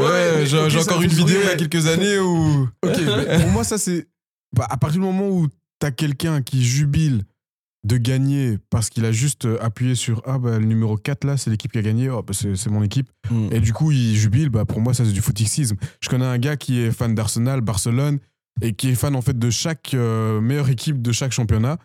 Ouais, 0.00 0.44
j'ai 0.46 0.78
encore 0.80 1.02
une 1.02 1.08
vidéo 1.10 1.38
il 1.42 1.46
y 1.46 1.50
a 1.50 1.56
quelques 1.56 1.86
années 1.86 2.18
où. 2.18 2.68
Ok, 2.84 2.96
mais 2.98 3.38
pour 3.40 3.50
moi, 3.50 3.64
ça 3.64 3.78
c'est. 3.78 4.08
bah, 4.56 4.66
à 4.68 4.76
partir 4.76 5.00
du 5.00 5.06
moment 5.06 5.28
où 5.28 5.46
t'as 5.78 5.90
quelqu'un 5.90 6.42
qui 6.42 6.64
jubile 6.64 7.24
de 7.84 7.96
gagner 7.96 8.58
parce 8.70 8.90
qu'il 8.90 9.04
a 9.04 9.12
juste 9.12 9.44
euh, 9.44 9.56
appuyé 9.62 9.94
sur 9.94 10.20
ah 10.26 10.38
bah 10.38 10.58
le 10.58 10.64
numéro 10.64 10.96
4 10.96 11.22
là 11.22 11.36
c'est 11.36 11.48
l'équipe 11.48 11.70
qui 11.70 11.78
a 11.78 11.82
gagné 11.82 12.10
oh, 12.10 12.22
bah, 12.22 12.34
c'est 12.34 12.56
c'est 12.56 12.70
mon 12.70 12.82
équipe 12.82 13.08
Mm. 13.30 13.48
et 13.52 13.60
du 13.60 13.72
coup 13.72 13.92
il 13.92 14.16
jubile 14.16 14.48
bah 14.48 14.64
pour 14.64 14.80
moi 14.80 14.94
ça 14.94 15.04
c'est 15.04 15.12
du 15.12 15.20
footixisme 15.20 15.76
je 16.00 16.08
connais 16.08 16.24
un 16.24 16.38
gars 16.38 16.56
qui 16.56 16.80
est 16.80 16.90
fan 16.90 17.14
d'Arsenal 17.14 17.60
Barcelone 17.60 18.18
et 18.62 18.72
qui 18.72 18.88
est 18.88 18.94
fan 18.96 19.14
en 19.14 19.20
fait 19.22 19.38
de 19.38 19.50
chaque 19.50 19.92
euh, 19.94 20.40
meilleure 20.40 20.68
équipe 20.70 21.00
de 21.02 21.12
chaque 21.12 21.30
championnat 21.32 21.78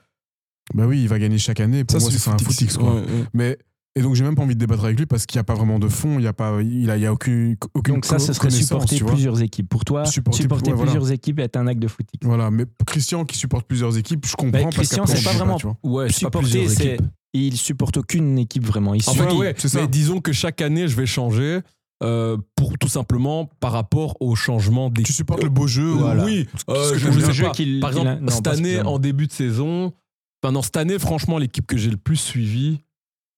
bah 0.74 0.86
oui 0.88 1.02
il 1.02 1.08
va 1.08 1.20
gagner 1.20 1.38
chaque 1.38 1.60
année 1.60 1.84
pour 1.84 1.98
Ça, 2.00 2.04
moi 2.04 2.12
c'est 2.12 2.18
ça, 2.20 2.32
un 2.32 2.38
footix 2.38 2.78
quoi 2.78 2.96
ouais, 2.96 3.02
ouais. 3.02 3.08
mais 3.34 3.58
et 3.96 4.02
donc 4.02 4.16
j'ai 4.16 4.24
même 4.24 4.34
pas 4.36 4.42
envie 4.42 4.56
de 4.56 4.60
débattre 4.60 4.86
avec 4.86 4.98
lui 4.98 5.06
parce 5.06 5.26
qu'il 5.28 5.38
n'y 5.38 5.42
a 5.42 5.44
pas 5.44 5.54
vraiment 5.54 5.78
de 5.78 5.88
fond 5.88 6.18
il 6.18 6.24
y 6.24 6.28
a 6.28 6.34
pas 6.34 6.62
il 6.64 6.90
a, 6.90 6.98
il 6.98 7.04
y 7.04 7.06
a 7.06 7.14
aucune 7.14 7.56
aucune 7.76 7.96
Donc 7.96 8.06
ça, 8.06 8.18
ce 8.18 8.28
co- 8.28 8.34
serait 8.34 8.50
supporter 8.50 9.00
plusieurs 9.06 9.42
équipes. 9.42 9.70
Pour 9.70 9.86
toi, 9.86 10.06
Supporter- 10.06 10.42
supporter, 10.42 10.72
ouais, 10.72 10.76
voilà. 10.78 10.92
plusieurs 10.92 11.12
équipes 11.12 11.40
est 11.40 11.56
un 11.56 11.68
acte 11.68 11.80
de 11.80 11.88
footix. 11.88 12.18
voilà 12.24 12.50
mais 12.50 12.66
Christian 12.88 13.24
qui 13.26 13.38
supporte 13.38 13.68
plusieurs 13.68 13.96
équipes 13.98 14.26
je 14.26 14.36
comprends 14.36 14.64
Bah, 14.64 14.70
Christian, 14.72 15.06
c'est 15.06 15.24
pas 15.24 15.34
vraiment. 15.34 15.58
Ouais, 15.84 16.10
supporter, 16.12 16.40
plusieurs 16.50 16.70
c'est 16.72 16.98
il 17.36 17.58
supporte 17.58 17.98
aucune 17.98 18.38
équipe 18.38 18.64
vraiment. 18.66 18.94
Il 18.94 19.02
Enfin, 19.08 19.34
ouais, 19.36 19.56
c'est 19.58 19.68
ça. 19.70 19.82
mais 19.82 19.88
disons 19.88 20.22
que 20.22 20.32
chaque 20.32 20.62
année, 20.62 20.88
je 20.88 20.96
vais 20.96 21.08
changer 21.08 21.62
euh, 22.04 22.38
pour 22.56 22.78
tout 22.78 22.88
simplement 22.88 23.50
par 23.60 23.72
rapport 23.72 24.18
au 24.22 24.36
changement 24.36 24.90
des. 24.92 25.02
tu 25.04 25.14
supportes 25.14 25.42
le 25.44 25.50
beau 25.50 25.66
jeu 25.68 25.86
Voilà. 25.94 26.26
Oui, 26.26 26.48
euh, 26.70 26.94
je 26.96 27.08
t'aimes 27.10 27.22
sais 27.22 27.34
jeu 27.34 27.44
pas. 27.46 27.50
qu'il- 27.52 27.80
Par 27.80 27.90
exemple, 27.92 28.08
a- 28.10 28.16
non, 28.20 28.30
cette 28.32 28.48
année, 28.48 28.82
en 28.82 29.00
début 29.00 29.26
de 29.28 29.32
saison, 29.32 29.94
enfin 30.44 30.52
non, 30.52 30.62
cette 30.62 30.78
année, 30.78 31.00
franchement, 31.00 31.38
l'équipe 31.38 31.66
que 31.66 31.78
j'ai 31.78 31.90
le 31.90 31.98
plus 31.98 32.18
suivie, 32.18 32.82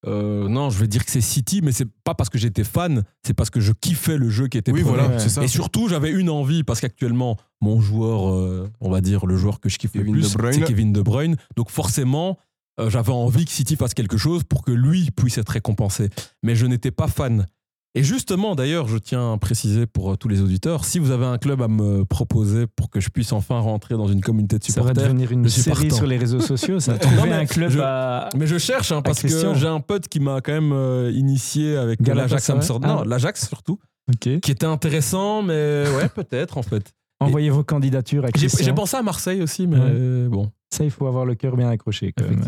euh, 0.08 0.48
non, 0.48 0.70
je 0.70 0.78
vais 0.80 0.88
dire 0.88 1.04
que 1.04 1.12
c'est 1.12 1.22
City, 1.22 1.62
mais 1.63 1.72
c'est 1.72 1.88
pas 2.04 2.13
parce 2.13 2.30
que 2.30 2.38
j'étais 2.38 2.63
fan, 2.63 3.04
c'est 3.24 3.34
parce 3.34 3.50
que 3.50 3.60
je 3.60 3.72
kiffais 3.74 4.18
le 4.18 4.30
jeu 4.30 4.48
qui 4.48 4.58
était 4.58 4.72
oui 4.72 4.82
proposé. 4.82 5.02
voilà 5.02 5.15
Ouais. 5.15 5.22
c'est 5.22 5.30
ça 5.30 5.44
Et 5.44 5.48
surtout, 5.48 5.88
j'avais 5.88 6.12
une 6.12 6.30
envie 6.30 6.63
parce 6.63 6.80
qu'actuellement, 6.80 7.38
mon 7.62 7.82
joueur, 7.82 8.30
euh, 8.32 8.70
on 8.82 8.89
va 8.89 9.02
dire 9.02 9.26
le 9.26 9.36
joueur 9.36 9.60
que 9.60 9.70
je 9.70 9.78
kiffe 9.78 9.94
Kevin 9.94 10.15
le 10.15 10.22
plus, 10.22 10.54
c'est 10.54 10.62
Kevin 10.63 10.94
De 10.94 11.02
Bruyne. 11.02 11.38
Donc 11.56 11.72
forcément, 11.72 12.38
euh, 12.80 12.89
j'avais 12.89 13.12
envie 13.12 13.46
que 13.46 13.52
City 13.52 13.76
fasse 13.76 13.94
quelque 13.94 14.18
chose 14.18 14.44
pour 14.44 14.63
que 14.63 14.72
lui 14.72 15.10
puisse 15.12 15.38
être 15.39 15.50
récompensé. 15.50 16.10
Mais 16.44 16.56
je 16.56 16.65
n'étais 16.68 16.91
pas 16.91 17.08
fan. 17.08 17.48
Et 17.97 18.03
justement, 18.03 18.55
d'ailleurs, 18.55 18.88
je 18.89 18.97
tiens 18.97 19.34
à 19.34 19.38
préciser 19.38 19.86
pour 19.86 20.12
euh, 20.12 20.15
tous 20.17 20.27
les 20.27 20.41
auditeurs, 20.41 20.84
si 20.84 20.99
vous 20.99 21.12
avez 21.12 21.25
un 21.25 21.38
club 21.38 21.62
à 21.62 21.69
me 21.69 22.03
proposer 22.03 22.67
pour 22.67 22.89
que 22.89 22.99
je 22.99 23.10
puisse 23.10 23.31
enfin 23.31 23.58
rentrer 23.60 23.95
dans 23.95 24.08
une 24.08 24.19
communauté 24.21 24.60
de 24.60 24.63
Ça 24.65 24.81
va 24.81 24.89
supporters, 24.89 25.03
devenir 25.05 25.31
une 25.31 25.47
série 25.47 25.89
sur 25.89 26.05
les 26.05 26.17
réseaux 26.17 26.41
sociaux. 26.41 26.81
Ça 26.81 26.93
Non, 26.95 26.99
trouver 26.99 27.29
mais 27.29 27.36
un 27.36 27.45
club 27.45 27.69
je- 27.71 27.79
à. 27.79 28.29
Mais 28.36 28.47
je 28.47 28.58
cherche 28.58 28.91
hein, 28.91 29.01
parce 29.01 29.21
que 29.21 29.53
j'ai 29.55 29.67
un 29.67 29.79
pote 29.79 30.10
qui 30.10 30.19
m'a 30.19 30.41
quand 30.41 30.51
même 30.51 30.73
euh, 30.73 31.10
initié 31.15 31.77
avec 31.77 32.05
l'Ajax 32.05 32.49
Amsterdam. 32.49 32.97
Ah. 33.01 33.03
l'Ajax 33.08 33.47
surtout, 33.47 33.79
qui 34.19 34.51
était 34.51 34.65
intéressant, 34.65 35.41
mais 35.41 35.86
ouais, 35.97 36.10
peut-être 36.13 36.58
en 36.58 36.63
fait. 36.63 36.93
Envoyez 37.21 37.49
vos 37.49 37.63
candidatures 37.63 38.25
à 38.25 38.27
J'ai 38.36 38.73
pensé 38.73 38.97
à 38.97 39.01
Marseille 39.03 39.41
aussi, 39.41 39.67
mais 39.67 39.77
Ouais. 39.77 39.84
euh, 39.86 40.27
bon, 40.27 40.51
Ça, 40.69 40.84
il 40.84 40.91
faut 40.91 41.08
avoir 41.08 41.25
le 41.25 41.34
cœur 41.36 41.55
bien 41.55 41.69
accroché. 41.69 42.12
Quand 42.15 42.25
même. 42.25 42.41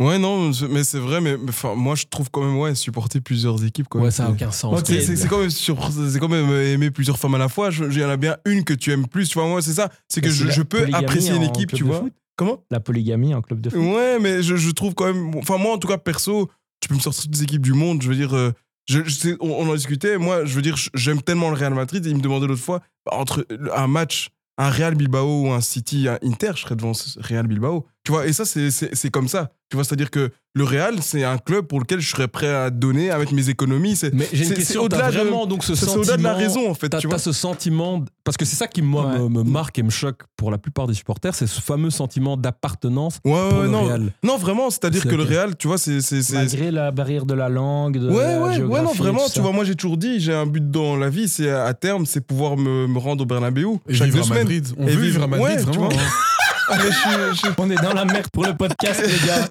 Ouais, 0.00 0.18
non, 0.18 0.50
mais 0.70 0.82
c'est 0.82 0.98
vrai, 0.98 1.20
mais 1.20 1.36
enfin, 1.48 1.74
moi 1.74 1.94
je 1.94 2.06
trouve 2.08 2.30
quand 2.30 2.42
même, 2.42 2.56
ouais, 2.56 2.74
supporter 2.74 3.20
plusieurs 3.20 3.62
équipes. 3.64 3.86
Quoi, 3.86 4.00
Ouais, 4.00 4.10
ça 4.10 4.24
n'a 4.24 4.30
aucun 4.30 4.50
sens. 4.50 4.82
C'est- 4.86 5.28
quand, 5.28 5.38
même 5.40 5.50
sur- 5.50 5.76
quand 6.18 6.28
même 6.28 6.48
euh, 6.50 6.72
aimer 6.72 6.90
plusieurs 6.90 7.18
femmes 7.18 7.34
à 7.34 7.38
la 7.38 7.50
fois. 7.50 7.68
Il 7.70 7.98
y 7.98 8.02
en 8.04 8.08
a 8.08 8.16
bien 8.16 8.38
une 8.46 8.64
que 8.64 8.72
tu 8.72 8.90
aimes 8.92 9.06
plus. 9.06 9.28
Tu 9.28 9.34
vois, 9.38 9.46
moi, 9.46 9.60
c'est 9.60 9.74
ça. 9.74 9.90
C'est 10.08 10.22
que 10.22 10.30
je, 10.30 10.62
peux 10.62 10.86
apprécier 10.94 11.34
une 11.34 11.42
équipe, 11.42 11.72
tu 11.74 11.84
vois. 11.84 12.00
foot. 12.00 12.12
Comment? 12.36 12.64
La 12.70 12.80
polygamie 12.80 13.34
en 13.34 13.42
club 13.42 13.60
de 13.60 13.68
foot. 13.68 13.78
Ouais, 13.78 14.18
mais 14.18 14.42
je, 14.42 14.56
je 14.56 14.70
trouve 14.70 14.94
quand 14.94 15.04
même. 15.12 15.34
Enfin, 15.36 15.58
moi, 15.58 15.74
en 15.74 15.78
tout 15.78 15.88
cas, 15.88 15.98
perso, 15.98 16.50
tu 16.80 16.88
peux 16.88 16.94
me 16.94 17.00
sortir 17.00 17.24
toutes 17.24 17.34
les 17.36 17.42
équipes 17.42 17.60
du 17.62 17.74
monde. 17.74 18.00
Je 18.00 18.08
veux 18.08 18.16
dire, 18.16 18.34
euh, 18.34 18.52
je, 18.88 19.00
je 19.04 19.10
sais- 19.10 19.36
on, 19.40 19.50
on 19.50 19.68
en 19.70 19.74
discutait. 19.74 20.16
Moi, 20.16 20.46
je 20.46 20.54
veux 20.54 20.62
dire, 20.62 20.76
j'aime 20.94 21.20
tellement 21.20 21.50
le 21.50 21.56
Real 21.56 21.74
Madrid. 21.74 22.06
Et 22.06 22.08
il 22.08 22.16
me 22.16 22.22
demandait 22.22 22.46
l'autre 22.46 22.62
fois, 22.62 22.80
entre 23.10 23.46
un 23.76 23.86
match, 23.86 24.30
un 24.56 24.70
Real 24.70 24.94
Bilbao 24.94 25.42
ou 25.42 25.50
un 25.52 25.60
City, 25.60 26.08
un 26.08 26.18
Inter, 26.22 26.52
je 26.54 26.62
serais 26.62 26.76
devant 26.76 26.94
ce 26.94 27.18
Real 27.20 27.46
Bilbao. 27.46 27.86
Tu 28.10 28.16
vois, 28.16 28.26
et 28.26 28.32
ça, 28.32 28.44
c'est- 28.44 29.10
comme 29.10 29.28
ça. 29.28 29.52
Tu 29.70 29.76
vois, 29.76 29.84
c'est-à-dire 29.84 30.10
que 30.10 30.32
le 30.54 30.64
Real, 30.64 30.96
c'est 31.00 31.22
un 31.22 31.38
club 31.38 31.66
pour 31.66 31.78
lequel 31.78 32.00
je 32.00 32.10
serais 32.10 32.26
prêt 32.26 32.52
à 32.52 32.70
donner, 32.70 33.12
à 33.12 33.18
mettre 33.18 33.32
mes 33.34 33.50
économies. 33.50 33.94
C'est 33.94 34.12
Mais 34.12 34.26
j'ai 34.32 34.48
une 34.48 34.54
question, 34.54 34.82
au-delà 34.82 35.12
de- 35.12 35.46
donc 35.48 35.62
ce 35.62 35.76
c'est 35.76 35.84
sentiment. 35.86 36.02
au-delà 36.02 36.16
de 36.16 36.22
la 36.24 36.32
raison, 36.34 36.68
en 36.68 36.74
fait. 36.74 36.88
T'as 36.88 36.98
Tu 36.98 37.06
vois. 37.06 37.18
ce 37.18 37.30
sentiment, 37.30 38.04
parce 38.24 38.36
que 38.36 38.44
c'est 38.44 38.56
ça 38.56 38.66
qui 38.66 38.82
moi, 38.82 39.06
Ouais. 39.06 39.18
me, 39.20 39.28
me 39.28 39.42
marque 39.44 39.78
et 39.78 39.84
me 39.84 39.90
choque 39.90 40.22
pour 40.36 40.50
la 40.50 40.58
plupart 40.58 40.88
des 40.88 40.94
supporters, 40.94 41.36
c'est 41.36 41.46
ce 41.46 41.60
fameux 41.60 41.90
sentiment 41.90 42.36
d'appartenance 42.36 43.20
Ouais, 43.24 43.30
pour 43.48 43.58
ouais, 43.58 43.64
le 43.66 43.70
non, 43.70 43.84
Real. 43.84 44.12
non, 44.24 44.38
vraiment, 44.38 44.70
c'est-à-dire 44.70 45.02
C'est 45.04 45.08
que 45.08 45.14
le. 45.14 45.22
Real, 45.22 45.56
tu 45.56 45.68
vois, 45.68 45.78
c'est. 45.78 46.00
Malgré 46.32 46.72
la 46.72 46.90
barrière 46.90 47.24
de 47.26 47.34
la 47.34 47.48
langue, 47.48 47.98
de 47.98 48.08
Ouais, 48.10 48.16
la 48.24 48.40
ouais, 48.40 48.62
ouais, 48.64 48.82
non, 48.82 48.92
vraiment, 48.92 49.28
tu 49.32 49.38
vois, 49.40 49.52
moi 49.52 49.62
j'ai 49.62 49.76
toujours 49.76 49.98
dit, 49.98 50.18
j'ai 50.18 50.34
un 50.34 50.46
but 50.46 50.68
dans 50.68 50.96
la 50.96 51.10
vie, 51.10 51.28
c'est 51.28 51.48
à 51.48 51.72
terme, 51.74 52.06
c'est 52.06 52.20
pouvoir 52.22 52.56
me, 52.56 52.88
me 52.88 52.98
rendre 52.98 53.22
au 53.22 53.26
Bernabeu 53.26 53.66
Et 53.88 53.94
chaque 53.94 54.06
vivre 54.08 54.16
deux 54.16 54.22
à 54.22 54.24
semaines. 54.24 54.38
Madrid. 54.42 54.66
On 54.78 54.88
Et 54.88 54.96
veut 54.96 55.02
vivre 55.02 55.22
à 55.22 55.26
Madrid, 55.28 55.60
vraiment. 55.60 55.88
mais 56.76 56.90
je 56.90 57.36
je 57.46 57.52
On 57.58 57.70
est 57.70 57.74
dans 57.82 57.92
la 57.92 58.04
merde 58.04 58.28
pour 58.32 58.44
le 58.44 58.56
podcast, 58.56 59.02
les 59.04 59.26
gars. 59.26 59.48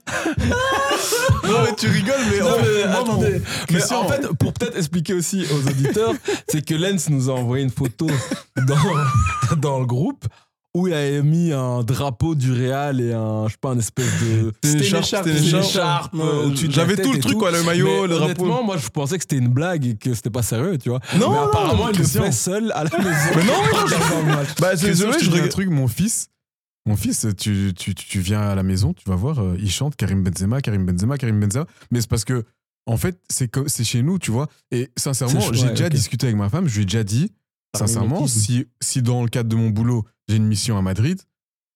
Non, 1.48 1.64
mais 1.66 1.76
tu 1.76 1.88
rigoles, 1.88 2.16
mais. 2.32 2.40
Non, 2.40 2.56
mais 2.62 2.84
attendez. 2.84 3.42
Mais 3.72 3.92
en 3.94 4.08
fait, 4.08 4.28
pour 4.40 4.54
peut-être 4.54 4.78
expliquer 4.78 5.14
aussi 5.14 5.46
aux 5.52 5.68
auditeurs, 5.68 6.14
c'est 6.48 6.64
que 6.66 6.76
Lens 6.76 7.10
nous 7.10 7.30
a 7.30 7.34
envoyé 7.34 7.64
une 7.64 7.70
photo 7.72 8.08
dans, 8.68 9.56
dans 9.58 9.80
le 9.80 9.86
groupe 9.86 10.26
où 10.76 10.88
il 10.88 10.94
avait 10.94 11.24
mis 11.24 11.52
un 11.52 11.82
drapeau 11.82 12.36
du 12.36 12.52
Real 12.54 13.02
et 13.02 13.12
un, 13.12 13.48
je 13.48 13.54
sais 13.54 13.58
pas, 13.60 13.70
un 13.70 13.80
espèce 13.80 14.06
de. 14.22 14.52
C'était 14.64 14.78
une 14.88 14.96
écharpe, 14.96 15.26
c'était 15.26 15.38
une 15.40 15.46
écharpe. 15.46 15.64
écharpe, 15.66 16.14
Ouais, 16.14 16.22
euh, 16.24 16.50
la 16.50 16.70
J'avais 16.70 16.96
tout 16.96 17.12
le 17.12 17.20
truc, 17.20 17.34
tout. 17.34 17.40
quoi, 17.40 17.52
le 17.52 17.64
maillot, 17.64 17.88
Mais 17.88 18.02
le 18.04 18.08
drapeau. 18.10 18.24
Honnêtement, 18.44 18.64
moi, 18.64 18.78
je 18.78 18.88
pensais 18.90 19.18
que 19.18 19.24
c'était 19.24 19.38
une 19.38 19.48
blague 19.50 19.86
et 19.88 19.96
que 19.96 20.14
c'était 20.14 20.30
pas 20.30 20.44
sérieux, 20.44 20.78
tu 20.78 20.90
vois. 20.90 21.00
Non, 21.18 21.32
mais 21.32 21.36
non, 21.38 21.44
apparemment, 21.46 21.90
il 21.90 21.98
le 21.98 22.04
fait 22.06 22.32
seul 22.32 22.72
à 22.76 22.84
la 22.84 22.90
maison. 23.00 23.32
Mais 23.36 23.44
non, 23.46 24.44
Bah, 24.60 24.76
désolé, 24.76 25.14
je 25.14 25.18
dis 25.26 25.30
un 25.30 25.32
regarde. 25.32 25.50
truc, 25.50 25.70
mon 25.70 25.88
fils, 25.88 26.28
mon 26.90 26.96
fils, 26.96 27.28
tu, 27.38 27.72
tu, 27.78 27.94
tu 27.96 28.20
viens 28.20 28.42
à 28.42 28.56
la 28.56 28.64
maison, 28.64 28.94
tu 28.94 29.08
vas 29.08 29.16
voir, 29.16 29.40
euh, 29.40 29.56
il 29.60 29.70
chante 29.72 29.96
Karim 29.96 30.24
Benzema, 30.24 30.60
Karim 30.62 30.86
Benzema, 30.86 31.18
Karim 31.18 31.40
Benzema, 31.40 31.66
mais 31.92 32.02
c'est 32.02 32.10
parce 32.10 32.26
que, 32.26 32.44
en 32.86 32.98
fait, 32.98 33.20
c'est 33.30 33.48
co- 33.48 33.68
c'est 33.68 33.84
chez 33.84 34.02
nous, 34.02 34.18
tu 34.20 34.32
vois. 34.32 34.48
Et 34.72 34.90
sincèrement, 34.98 35.40
j'ai 35.54 35.64
ouais, 35.66 35.70
déjà 35.70 35.90
discuté 35.90 36.28
avec 36.28 36.38
ma 36.38 36.50
femme, 36.50 36.68
je 36.68 36.76
lui 36.76 36.82
ai 36.84 36.86
déjà 36.86 37.04
dit, 37.04 37.32
sincèrement, 37.78 38.26
si, 38.28 38.66
si 38.82 39.02
dans 39.02 39.22
le 39.24 39.30
cadre 39.30 39.50
de 39.50 39.56
mon 39.56 39.70
boulot, 39.70 40.04
j'ai 40.28 40.38
une 40.38 40.48
mission 40.48 40.78
à 40.78 40.82
Madrid, 40.82 41.22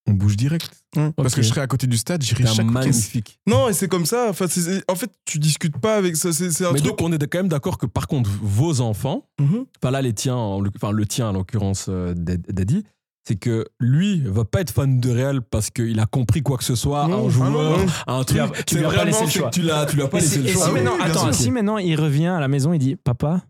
on 0.07 0.13
bouge 0.13 0.35
direct. 0.35 0.83
Parce 1.15 1.33
que 1.33 1.41
je 1.41 1.47
serai 1.49 1.61
à 1.61 1.67
côté 1.67 1.87
du 1.87 1.97
stade, 1.97 2.21
j'irai 2.21 2.43
chaque 2.45 2.57
week-end. 2.65 2.71
magnifique. 2.71 3.39
Non, 3.47 3.69
et 3.69 3.73
c'est 3.73 3.87
comme 3.87 4.05
ça. 4.05 4.27
Enfin, 4.29 4.47
c'est- 4.49 4.61
c'est- 4.61 4.83
en 4.91 4.95
fait, 4.95 5.09
tu 5.25 5.39
discutes 5.39 5.77
pas 5.77 5.95
avec 5.95 6.15
ça. 6.17 6.33
C'est 6.33 6.51
c'est 6.51 6.65
un 6.65 6.71
Mais 6.73 6.79
truc. 6.79 6.89
donc, 6.97 7.01
on 7.01 7.11
est 7.13 7.27
quand 7.27 7.39
même 7.39 7.47
d'accord 7.47 7.77
que 7.77 7.85
par 7.85 8.07
contre, 8.07 8.29
vos 8.41 8.81
enfants, 8.81 9.25
Mhm. 9.39 9.65
enfin 9.81 9.91
là, 9.91 10.01
les 10.01 10.13
tiens, 10.13 10.35
enfin 10.35 10.91
le 10.91 11.05
tien 11.05 11.29
en 11.29 11.33
l'occurrence, 11.33 11.85
euh, 11.89 12.13
Dad- 12.15 12.45
Daddy, 12.49 12.83
c'est 13.25 13.35
que 13.37 13.65
lui 13.79 14.21
va 14.25 14.43
pas 14.45 14.61
être 14.61 14.71
fan 14.71 14.99
de 14.99 15.09
Real 15.09 15.41
parce 15.41 15.69
qu'il 15.69 15.99
a 15.99 16.05
compris 16.05 16.41
quoi 16.41 16.57
que 16.57 16.63
ce 16.63 16.75
soit, 16.75 17.07
Non, 17.07 17.25
un 17.25 17.27
ah 17.27 17.29
joueur, 17.29 17.51
non. 17.51 17.85
un 18.07 18.23
Tu 18.23 18.33
lui 18.33 18.39
truc. 18.41 18.65
tu 18.65 18.75
C'est 18.75 18.79
lui 18.79 18.85
as 18.85 18.89
pas 18.89 18.95
vraiment, 18.95 19.05
laissé 19.11 19.23
le 19.25 19.29
choix. 19.31 19.49
Tu 19.49 19.61
l'as, 19.61 19.85
tu 19.85 19.95
lui 19.95 20.03
as 20.03 20.07
pas 20.07 20.19
laissé 20.19 20.39
le 20.41 20.47
choix. 20.49 20.65
si 20.65 20.71
Ah 20.99 21.03
attends, 21.05 21.31
si 21.31 21.51
maintenant 21.51 21.77
il 21.77 21.95
revient 21.99 22.27
à 22.27 22.39
la 22.39 22.47
maison, 22.47 22.73
il 22.73 22.79
dit 22.79 22.95
Papa, 22.95 23.41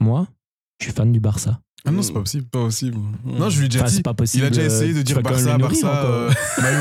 moi, 0.00 0.26
je 0.80 0.86
suis 0.86 0.92
fan 0.94 1.12
du 1.12 1.20
Barça. 1.20 1.60
Ah 1.88 1.92
non, 1.92 2.02
c'est 2.02 2.12
pas 2.12 2.20
possible. 2.20 2.46
Pas 2.46 2.60
possible. 2.64 2.98
Non, 3.24 3.48
je 3.48 3.58
lui 3.60 3.66
ai 3.66 3.68
déjà 3.68 3.80
Enfin, 3.82 3.90
dit. 3.90 3.96
c'est 3.96 4.02
pas 4.02 4.14
possible. 4.14 4.42
Il 4.44 4.46
a 4.46 4.50
déjà 4.50 4.62
euh, 4.62 4.66
essayé 4.66 4.92
de 4.92 5.02
dire 5.02 5.22
Barça, 5.22 5.56
Barça, 5.56 6.04
euh, 6.04 6.32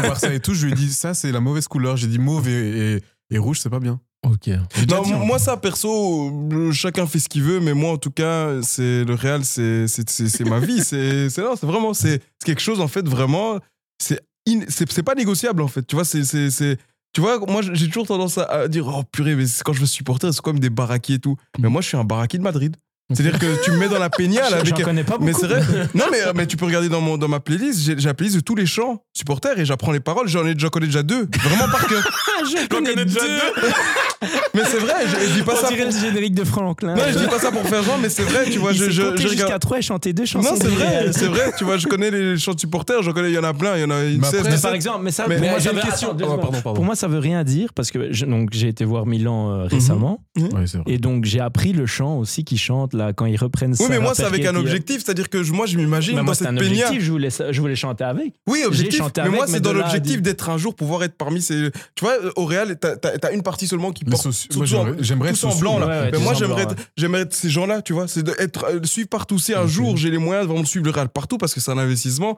Barça 0.02 0.34
et 0.34 0.40
tout. 0.40 0.54
Je 0.56 0.66
lui 0.66 0.72
ai 0.72 0.76
dit, 0.76 0.92
ça, 0.92 1.14
c'est 1.14 1.32
la 1.32 1.42
mauvaise 1.42 1.68
couleur. 1.68 1.96
J'ai 1.96 2.08
dit 2.08 2.18
mauve 2.18 2.48
et, 2.50 2.96
et, 2.96 3.04
et 3.30 3.38
rouge, 3.38 3.60
c'est 3.60 3.70
pas 3.70 3.80
bien. 3.80 4.00
Ok. 4.26 4.48
Non, 4.90 5.04
moi, 5.26 5.40
ça, 5.40 5.56
perso, 5.58 6.32
euh, 6.52 6.72
chacun 6.72 7.06
fait 7.08 7.20
ce 7.20 7.30
qu'il 7.30 7.44
veut, 7.44 7.60
mais 7.60 7.74
moi, 7.74 7.92
en 7.92 7.98
tout 7.98 8.12
cas, 8.12 8.62
c'est 8.62 9.04
le 9.04 9.14
Real, 9.14 9.44
c'est 9.46 9.88
c'est- 9.88 10.10
c'est- 10.10 10.28
c'est 10.30 10.44
ma 10.44 10.60
vie. 10.60 10.84
C'est 10.84 11.30
c'est- 11.30 11.42
non, 11.42 11.56
c'est 11.60 11.66
vraiment, 11.68 11.94
c'est 11.94 12.22
c'est 12.40 12.46
quelque 12.46 12.62
chose, 12.62 12.80
en 12.82 12.88
fait, 12.88 13.08
vraiment, 13.08 13.60
c'est 14.02 14.20
in- 14.48 14.66
c'est 14.68 14.92
c'est 14.92 15.04
pas 15.04 15.16
négociable, 15.16 15.62
en 15.62 15.68
fait. 15.68 15.86
Tu 15.86 15.96
vois, 15.96 16.06
c'est. 16.06 16.24
c'est- 16.24 16.50
c'est- 16.50 16.78
Tu 17.14 17.22
vois, 17.22 17.40
moi, 17.48 17.62
j'ai 17.62 17.88
toujours 17.88 18.06
tendance 18.08 18.38
à, 18.38 18.68
dire, 18.68 18.88
oh 18.88 19.04
purée, 19.10 19.36
mais 19.36 19.46
c'est- 19.48 19.64
quand 19.64 19.72
je 19.72 19.80
veux 19.80 19.86
supporter, 19.86 20.34
c'est 20.34 20.42
comme 20.42 20.60
des 20.60 20.70
baraquis 20.70 21.14
et 21.14 21.20
tout. 21.20 21.38
Mais 21.60 21.70
moi, 21.70 21.80
je 21.82 21.88
suis 21.88 21.96
un 21.98 22.04
baraki 22.04 22.38
de 22.38 22.44
Madrid. 22.44 22.76
C'est-à-dire 23.14 23.38
que 23.38 23.64
tu 23.64 23.70
me 23.72 23.78
mets 23.78 23.88
dans 23.88 24.00
la 24.00 24.10
peña, 24.10 24.50
là, 24.50 24.58
avec. 24.74 24.84
connais 24.84 25.04
pas 25.04 25.14
beaucoup. 25.20 25.26
Mais 25.26 25.34
c'est 25.34 25.46
vrai. 25.48 25.62
Non, 25.94 26.06
mais, 26.12 26.18
mais 26.34 26.48
tu 26.48 26.58
peux 26.58 26.66
regarder 26.66 26.90
dans, 26.90 27.02
mon, 27.02 27.18
dans 27.20 27.28
ma 27.28 27.40
playlist, 27.40 27.80
j'ai 27.86 27.96
la 27.96 28.16
playlist 28.16 28.36
de 28.38 28.42
tous 28.42 28.56
les 28.56 28.66
chants 28.66 29.02
supporters 29.16 29.58
et 29.60 29.64
j'apprends 29.64 29.92
les 29.92 30.00
paroles. 30.00 30.28
J'en 30.28 30.44
ai, 30.46 30.56
j'en 30.58 30.70
connais 30.70 30.88
déjà 30.88 31.04
deux. 31.04 31.30
Vraiment 31.44 31.70
par 31.72 31.86
cœur. 31.88 32.04
Je 32.46 32.68
connais 32.68 32.96
deux. 33.06 33.20
Mais 34.54 34.62
c'est 34.66 34.78
vrai, 34.78 34.94
je, 35.06 35.28
je 35.30 35.34
dis 35.36 35.42
pas 35.44 35.54
On 35.54 35.56
ça. 35.62 35.68
Pour... 35.68 35.78
le 35.78 35.92
générique 35.92 36.34
de 36.34 36.44
Franklin. 36.44 36.96
Non, 36.96 37.04
je 37.12 37.20
dis 37.20 37.28
pas 37.28 37.40
ça 37.40 37.52
pour 37.52 37.62
faire 37.68 37.84
genre, 37.84 37.98
mais 38.02 38.10
c'est 38.10 38.24
vrai, 38.24 38.46
tu 38.50 38.58
vois. 38.60 38.72
Il 38.72 38.78
Je, 38.78 38.90
je, 38.90 39.02
je 39.18 39.22
jusqu'à. 39.28 39.60
3 39.60 39.78
et 39.80 39.82
chanté 39.82 40.14
deux 40.14 40.26
chansons. 40.26 40.52
Non, 40.54 40.58
c'est 40.60 40.68
vrai, 40.70 41.12
c'est 41.12 41.28
vrai, 41.28 41.52
tu 41.58 41.64
vois, 41.64 41.78
je 41.78 41.88
connais 41.88 42.10
les 42.12 42.38
chants 42.38 42.58
supporters, 42.58 43.04
j'en 43.04 43.12
connais, 43.14 43.30
il 43.30 43.36
y 43.36 43.38
en 43.38 43.44
a 43.44 43.54
plein, 43.54 43.76
il 43.76 43.82
y 43.82 43.84
en 43.84 43.90
a 43.92 44.04
une 44.04 44.20
Mais 44.22 44.28
16, 44.28 44.36
après, 44.40 44.44
Mais 44.44 44.50
17. 44.56 44.62
par 44.64 44.74
exemple, 44.74 45.00
mais 45.04 45.12
ça, 45.12 45.26
Mais- 45.28 45.38
pour 45.38 45.50
moi, 45.50 45.60
j'ai 45.60 45.66
ça 45.66 45.72
une 45.72 45.76
veut- 45.78 45.82
question. 45.84 46.08
attends, 46.12 46.18
Oh, 46.22 46.24
secondes. 46.26 46.42
pardon, 46.42 46.62
pardon. 46.62 46.76
Pour 46.76 46.86
moi, 46.86 46.96
ça 46.96 47.08
veut 47.08 47.20
rien 47.20 47.44
dire 47.44 47.74
parce 47.74 47.92
que 47.92 48.12
je- 48.12 48.26
donc 48.26 48.50
j'ai 48.54 48.70
été 48.70 48.86
voir 48.86 49.06
Milan 49.06 49.52
euh, 49.52 49.64
récemment 49.66 50.22
Ouais, 50.38 50.46
c'est 50.66 50.78
vrai. 50.78 50.84
et 50.88 50.98
donc 50.98 51.26
j'ai 51.26 51.40
appris 51.42 51.74
le 51.74 51.86
chant 51.86 52.18
aussi 52.18 52.44
qu'ils 52.44 52.60
chantent 52.60 52.94
là 52.94 53.14
quand 53.14 53.26
ils 53.26 53.38
reprennent. 53.38 53.76
Oui, 53.80 53.86
mais 53.90 54.00
moi, 54.00 54.14
c'est 54.16 54.24
avec 54.26 54.46
un 54.46 54.56
objectif, 54.56 55.04
c'est-à-dire 55.06 55.30
que 55.30 55.38
moi, 55.52 55.66
je 55.66 55.78
m'imagine 55.78 56.14
moi, 56.16 56.24
dans 56.24 56.34
c'est 56.34 56.46
cette 56.46 56.54
objectif. 56.58 57.02
Je 57.02 57.12
voulais, 57.12 57.30
je 57.52 57.62
voulais 57.62 57.76
chanter 57.76 58.04
avec. 58.06 58.34
Oui, 58.48 58.64
objectif. 58.66 59.02
Mais 59.18 59.30
moi, 59.30 59.46
c'est 59.48 59.60
dans 59.60 59.74
l'objectif 59.74 60.22
d'être 60.22 60.50
un 60.50 60.58
jour 60.58 60.74
pouvoir 60.76 61.04
être 61.04 61.16
parmi 61.18 61.42
ces. 61.42 61.70
Tu 61.96 62.04
vois, 62.06 62.14
au 62.36 62.46
Real, 62.46 62.78
t'as 62.80 63.32
une 63.34 63.44
partie 63.44 63.68
seulement 63.68 63.92
qui 63.92 64.06
porte. 64.06 64.26
soci- 64.26 64.48
tout 64.48 64.62
en- 64.62 64.66
j'aimerais- 64.66 64.96
j'aimerais 65.00 65.30
être 65.32 65.60
blanc 65.60 65.80
là. 65.80 65.86
ouais, 65.88 65.92
ouais, 65.94 66.06
mais 66.06 66.12
tous 66.18 66.24
moi 66.24 66.34
j'aimerais 66.34 66.64
être, 66.64 66.76
j'aimerais 66.98 67.22
être 67.22 67.34
ces 67.34 67.50
gens-là, 67.50 67.82
tu 67.82 67.94
vois, 67.94 68.08
c'est 68.08 68.24
d'être 68.24 68.86
suivre 68.86 69.10
partout. 69.10 69.40
Si 69.40 69.54
un 69.54 69.68
jour 69.68 69.98
j'ai 69.98 70.10
les 70.12 70.18
moyens 70.18 70.46
de 70.48 70.52
vraiment 70.52 70.66
suivre 70.66 70.86
le 70.86 70.92
Real 70.92 71.10
partout 71.10 71.38
parce 71.38 71.54
que 71.54 71.60
c'est 71.60 71.72
un 71.72 71.78
investissement, 71.78 72.38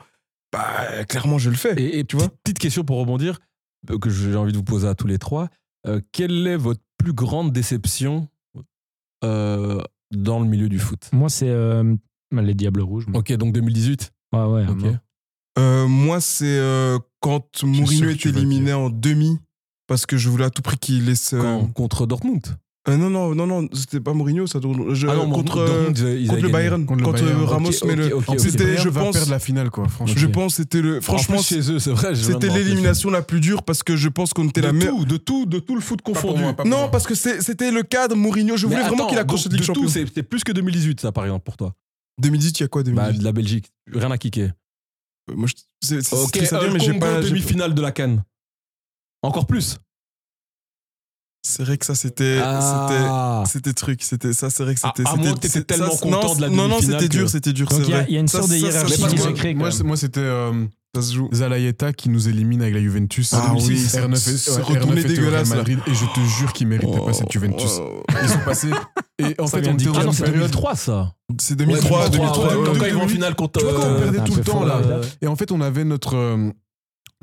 bah 0.54 1.04
clairement 1.10 1.38
je 1.38 1.50
le 1.50 1.56
fais. 1.56 1.74
Et, 1.82 2.00
et 2.00 2.04
tu 2.06 2.16
vois 2.18 2.30
petite, 2.44 2.60
question 2.60 2.84
pour 2.84 2.98
rebondir. 3.00 3.40
euh, 3.92 3.98
que 4.00 4.10
j'ai 4.10 4.36
envie 4.36 4.52
de 4.52 4.58
vous 4.58 4.64
poser 4.64 4.88
à 4.88 4.96
tous 4.96 5.08
les 5.08 5.18
trois. 5.20 5.50
Euh, 5.88 6.02
quelle 6.12 6.46
est 6.48 6.58
votre 6.58 6.82
plus 6.98 7.14
grande 7.14 7.52
déception 7.54 8.28
euh, 9.24 9.82
dans 10.12 10.40
le 10.40 10.46
milieu 10.48 10.70
du 10.70 10.80
foot? 10.80 11.10
Moi, 11.14 11.30
c'est 11.30 11.50
euh, 11.50 11.96
les 12.32 12.54
Diables 12.54 12.82
Rouges. 12.82 13.06
moi. 13.08 13.20
Ok, 13.20 13.32
donc 13.34 13.54
2018. 13.54 14.12
Ouais, 14.34 14.44
ouais. 14.46 14.66
Ok. 14.68 14.82
moi. 14.82 14.94
Euh, 15.60 15.88
moi, 15.88 16.22
c'est 16.22 16.46
euh, 16.60 17.00
quand 17.20 17.64
Mourinho 17.64 18.10
est 18.10 18.26
éliminé 18.26 18.74
en 18.74 18.90
demi, 18.90 19.40
parce 19.88 20.06
que 20.06 20.18
je 20.18 20.30
voulais 20.30 20.46
à 20.46 20.50
tout 20.50 20.62
prix 20.62 20.78
qu'il 20.78 21.06
laisse. 21.06 21.34
euh, 21.34 21.42
Quand- 21.42 21.68
contre 21.74 22.06
Dortmund. 22.06 22.46
euh, 22.90 22.96
non, 22.96 23.10
non, 23.10 23.36
non, 23.36 23.48
non, 23.48 23.68
c'était 23.74 24.00
pas 24.00 24.14
Mourinho, 24.14 24.48
ça. 24.48 24.60
Je, 24.94 25.08
Ah 25.08 25.16
non, 25.16 25.30
contre, 25.30 25.56
Dortmund, 25.66 26.00
euh, 26.00 26.16
ils- 26.16 26.22
ils 26.22 26.28
contre 26.28 26.34
avaient 26.34 26.42
le. 26.48 26.50
Bayern, 26.54 26.86
Contre 26.86 27.00
le 27.00 27.06
quand 27.06 27.12
Bayern. 27.14 27.44
Ramos 27.44 27.70
Ok, 27.70 27.84
met 27.86 28.12
ok, 28.14 28.26
le. 28.34 28.38
C'était, 28.40 28.78
je 28.78 28.90
pense, 28.90 29.14
perdre 29.16 29.32
la 29.32 29.40
finale, 29.40 29.70
quoi, 29.72 29.88
franchement. 29.90 30.16
je 30.18 30.28
pense, 30.28 30.56
c'était 30.56 30.82
le. 30.82 31.02
Franchement, 31.02 31.36
En 31.36 31.40
plus, 31.40 31.48
chez 31.48 31.72
eux, 31.72 31.80
c'est 31.80 31.92
vrai. 31.92 32.16
j'ai 32.16 32.24
c'était 32.32 32.50
l'élimination 32.50 33.10
la 33.10 33.22
plus 33.22 33.40
dure 33.42 33.64
parce 33.64 33.84
que 33.84 33.96
je 33.98 34.08
pense 34.10 34.32
qu'on 34.34 34.48
était 34.48 34.62
de 34.62 34.68
la 34.68 34.74
meilleure. 34.74 34.96
tout, 34.96 35.06
de 35.06 35.18
tout, 35.18 35.46
de 35.46 35.60
tout 35.60 35.76
le 35.76 35.82
foot 35.82 36.02
pour 36.02 36.14
confondu. 36.14 36.42
moi, 36.42 36.54
pas 36.54 36.64
pour 36.64 36.70
Non, 36.72 36.78
moi. 36.84 36.92
parce 36.92 37.06
que 37.08 37.16
c'était 37.16 37.72
le 37.72 37.84
cadre 37.84 38.16
Mourinho. 38.16 38.56
Je 38.56 38.68
Mais 38.68 38.76
voulais 38.76 38.88
vraiment 38.88 39.08
qu'il 39.08 39.18
accroche 39.18 39.44
donc, 39.44 39.52
cette 39.52 39.60
Ligue 39.60 39.68
de 39.68 39.74
tout, 39.74 39.90
c'est 39.90 40.06
c'est 40.14 40.24
plus 40.24 40.44
que 40.46 40.52
2018, 40.54 41.02
ça, 41.02 41.12
par 41.12 41.26
exemple, 41.26 41.44
pour 41.44 41.58
toi. 41.58 41.74
2018, 42.20 42.60
il 42.60 42.64
y 42.64 42.66
a 42.66 42.68
quoi 42.70 42.84
Bah, 42.84 42.92
2018 42.92 43.20
de 43.20 43.24
la 43.26 43.32
Belgique. 43.34 43.72
Rien 43.94 44.12
à 44.12 44.18
kicker. 44.18 44.52
Moi, 45.36 45.48
je- 45.48 45.54
c'est 46.02 46.14
Ok, 46.14 46.38
euh, 46.38 46.70
mais 46.72 46.80
j'ai 46.80 46.94
pas. 46.94 47.20
demi-finale 47.22 47.74
de 47.76 47.82
la 47.82 47.92
Cannes. 47.92 48.24
Encore 49.24 49.46
plus. 49.48 49.78
C'est 51.44 51.64
vrai 51.64 51.78
que 51.78 51.86
ça, 51.86 51.96
c'était. 51.96 52.40
Ah. 52.44 53.44
c'était- 53.48 53.54
C'était 53.54 53.74
truc, 53.74 54.04
c'était 54.04 54.34
ça, 54.34 54.50
c'est 54.50 54.64
vrai 54.64 54.74
que 54.76 54.82
c'était. 54.82 55.08
à 55.08 55.14
que 55.16 55.40
t'étais 55.40 55.62
tellement 55.64 55.92
ça, 55.92 56.00
content 56.02 56.28
non, 56.28 56.36
de 56.36 56.42
la 56.42 56.50
Non, 56.50 56.68
non, 56.68 56.82
c'était 56.82 56.98
que- 57.08 57.12
dur, 57.14 57.30
c'était 57.30 57.54
dur, 57.54 57.68
Donc, 57.70 57.82
il 57.84 57.90
y 57.90 57.94
a- 57.94 58.10
y 58.10 58.16
une 58.18 58.28
sorte 58.28 58.50
de 58.50 58.58
ça, 58.58 58.58
hiérarchie 58.58 59.04
qui 59.08 59.18
se 59.18 59.30
crée, 59.30 59.54
Moi, 59.54 59.70
moi, 59.86 59.96
c'était 59.96 60.20
euh, 60.20 60.66
ça 60.94 61.02
se 61.02 61.14
joue. 61.14 61.30
Zalaïeta 61.34 61.94
qui 61.94 62.10
nous 62.10 62.28
élimine 62.28 62.62
avec 62.62 62.74
la 62.74 62.82
Juventus. 62.82 63.32
Ah 63.34 63.54
oui, 63.56 63.76
R9 63.78 64.16
c'est- 64.18 64.60
retourné 64.62 65.02
R9 65.02 65.06
était 65.06 65.20
au 65.20 65.30
Real 65.30 65.46
dégueulasse. 65.46 65.50
Madrid 65.50 65.80
et 65.88 65.94
je 65.94 66.06
te 66.06 66.20
jure 66.38 66.52
qu'ils 66.52 66.68
méritaient 66.68 67.00
pas 67.06 67.14
cette 67.14 67.32
Juventus. 67.32 67.72
Oh. 67.80 68.04
Ils 68.22 68.30
sont 68.30 68.40
passés. 68.40 68.70
Et 69.20 69.36
en 69.40 69.48
Ça 69.48 69.62
fait, 69.62 69.70
on 69.70 69.74
était 69.76 69.86
Ah 69.96 70.04
non, 70.04 70.12
c'est 70.12 70.24
période. 70.24 70.42
2003, 70.42 70.76
ça. 70.76 71.14
C'est 71.40 71.56
2003, 71.56 72.04
Ouais, 72.04 72.10
2003. 72.10 72.48
ouais, 72.50 72.56
ouais, 72.56 72.78
Quand 72.78 72.86
ils 72.86 72.94
vont 72.94 73.04
en 73.04 73.08
finale 73.08 73.36
contre. 73.36 73.60
Tu 73.60 73.66
vois, 73.66 73.74
quand 73.74 73.88
on 73.88 73.94
euh, 73.94 74.00
perdait 74.12 74.24
tout 74.30 74.36
le 74.36 74.44
temps 74.44 74.66
là. 74.66 74.82
là. 74.82 75.00
Et 75.22 75.28
en 75.28 75.36
fait, 75.38 75.52
on 75.54 75.62
avait 75.62 75.86
notre. 75.86 76.16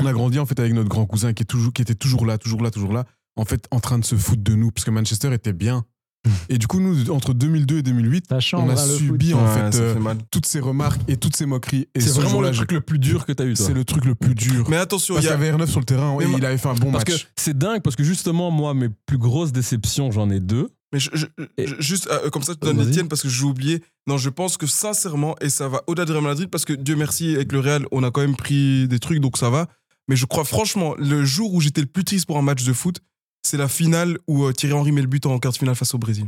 On 0.03 0.07
a 0.07 0.13
grandi 0.13 0.39
en 0.39 0.47
fait 0.47 0.59
avec 0.59 0.73
notre 0.73 0.89
grand 0.89 1.07
cousin 1.07 1.33
qui, 1.33 1.43
est 1.43 1.47
toujours, 1.47 1.73
qui 1.73 1.83
était 1.83 1.95
toujours 1.95 2.27
là, 2.27 2.39
toujours 2.39 2.63
là, 2.63 2.71
toujours 2.71 2.93
là. 2.93 3.05
En 3.37 3.45
fait, 3.45 3.67
en 3.71 3.81
train 3.81 3.99
de 3.99 4.05
se 4.05 4.15
foutre 4.17 4.43
de 4.43 4.55
nous 4.55 4.71
parce 4.71 4.85
que 4.85 4.91
Manchester 4.91 5.33
était 5.33 5.53
bien. 5.53 5.85
Et 6.49 6.57
du 6.57 6.67
coup, 6.67 6.81
nous, 6.81 7.11
entre 7.11 7.35
2002 7.35 7.79
et 7.79 7.83
2008, 7.83 8.27
Ça 8.31 8.41
change, 8.41 8.63
on 8.65 8.71
a 8.71 8.81
hein, 8.81 8.97
subi 8.97 9.33
foot. 9.33 9.41
en 9.41 9.45
Ouais, 9.45 9.71
fait, 9.73 9.79
euh, 9.79 9.95
fait 9.95 10.19
toutes 10.31 10.47
ces 10.47 10.59
remarques 10.61 11.01
et 11.07 11.19
toutes 11.19 11.37
ces 11.37 11.45
moqueries. 11.45 11.87
Et 11.95 12.01
C'est 12.01 12.09
ce 12.09 12.21
vraiment 12.21 12.41
le 12.41 12.51
truc 12.51 12.73
le 12.73 12.81
plus 12.81 12.99
dur 12.99 13.27
que 13.27 13.33
t'as 13.33 13.45
eu, 13.45 13.53
toi. 13.55 13.67
C'est 13.67 13.75
le 13.75 13.85
truc 13.85 14.05
le 14.07 14.15
plus 14.15 14.35
dur. 14.35 14.65
Mais 14.71 14.77
attention, 14.77 15.15
Parce 15.15 15.27
il 15.27 15.29
y 15.29 15.33
avait 15.33 15.53
R9 15.53 15.67
sur 15.67 15.81
le 15.81 15.85
terrain 15.85 16.17
et 16.21 16.25
il 16.25 16.45
avait 16.47 16.57
fait 16.57 16.69
un 16.69 16.75
bon 16.75 16.93
Parce 16.93 17.05
que 17.05 17.13
match. 17.13 17.29
c'est 17.37 17.57
dingue, 17.59 17.83
parce 17.83 17.95
que 17.95 18.05
justement, 18.05 18.51
moi, 18.51 18.73
mes 18.73 18.89
plus 19.05 19.19
grosses 19.19 19.53
déceptions, 19.53 20.11
j'en 20.13 20.31
ai 20.31 20.41
deux. 20.41 20.71
Mais 20.95 21.01
je- 21.01 21.11
je- 21.13 21.27
Et- 21.59 21.67
je- 21.67 21.75
juste 21.81 22.09
euh, 22.11 22.31
comme 22.31 22.43
ça, 22.43 22.55
tu 22.55 22.61
donnes 22.61 22.79
les 22.83 22.91
tiennes 22.91 23.09
parce 23.09 23.21
que 23.21 23.29
j'ai 23.29 23.45
oublié. 23.45 23.83
Non, 24.07 24.17
je 24.17 24.31
pense 24.31 24.57
que 24.57 24.67
sincèrement, 24.67 25.35
et 25.43 25.51
ça 25.51 25.69
va 25.69 25.83
au-delà 25.89 26.07
de 26.07 26.13
Real 26.13 26.23
Madrid, 26.25 26.49
parce 26.49 26.65
que 26.65 26.73
Dieu 26.73 26.95
merci, 26.97 27.35
avec 27.35 27.53
le 27.53 27.59
Real, 27.61 27.85
on 27.91 28.03
a 28.03 28.11
quand 28.11 28.21
même 28.23 28.37
pris 28.37 28.87
des 28.89 28.99
trucs, 28.99 29.19
donc 29.19 29.37
ça 29.37 29.51
va. 29.51 29.69
Mais 30.09 30.17
je 30.17 30.27
crois 30.27 30.45
franchement, 30.45 30.95
le 30.99 31.25
jour 31.25 31.55
où 31.55 31.61
j'étais 31.61 31.81
le 31.81 31.87
plus 31.87 32.05
triste 32.05 32.27
pour 32.27 32.37
un 32.39 32.43
match 32.43 32.65
de 32.65 32.73
foot, 32.73 33.01
c'est 33.43 33.57
la 33.57 33.69
finale 33.69 34.19
où 34.27 34.45
euh, 34.45 34.53
Thierry 34.53 34.75
Henry 34.75 34.93
met 34.93 35.01
le 35.03 35.07
but 35.07 35.25
en 35.27 35.39
quart 35.39 35.53
de 35.53 35.57
finale 35.59 35.75
face 35.77 35.95
au 35.95 35.99
Brésil. 35.99 36.27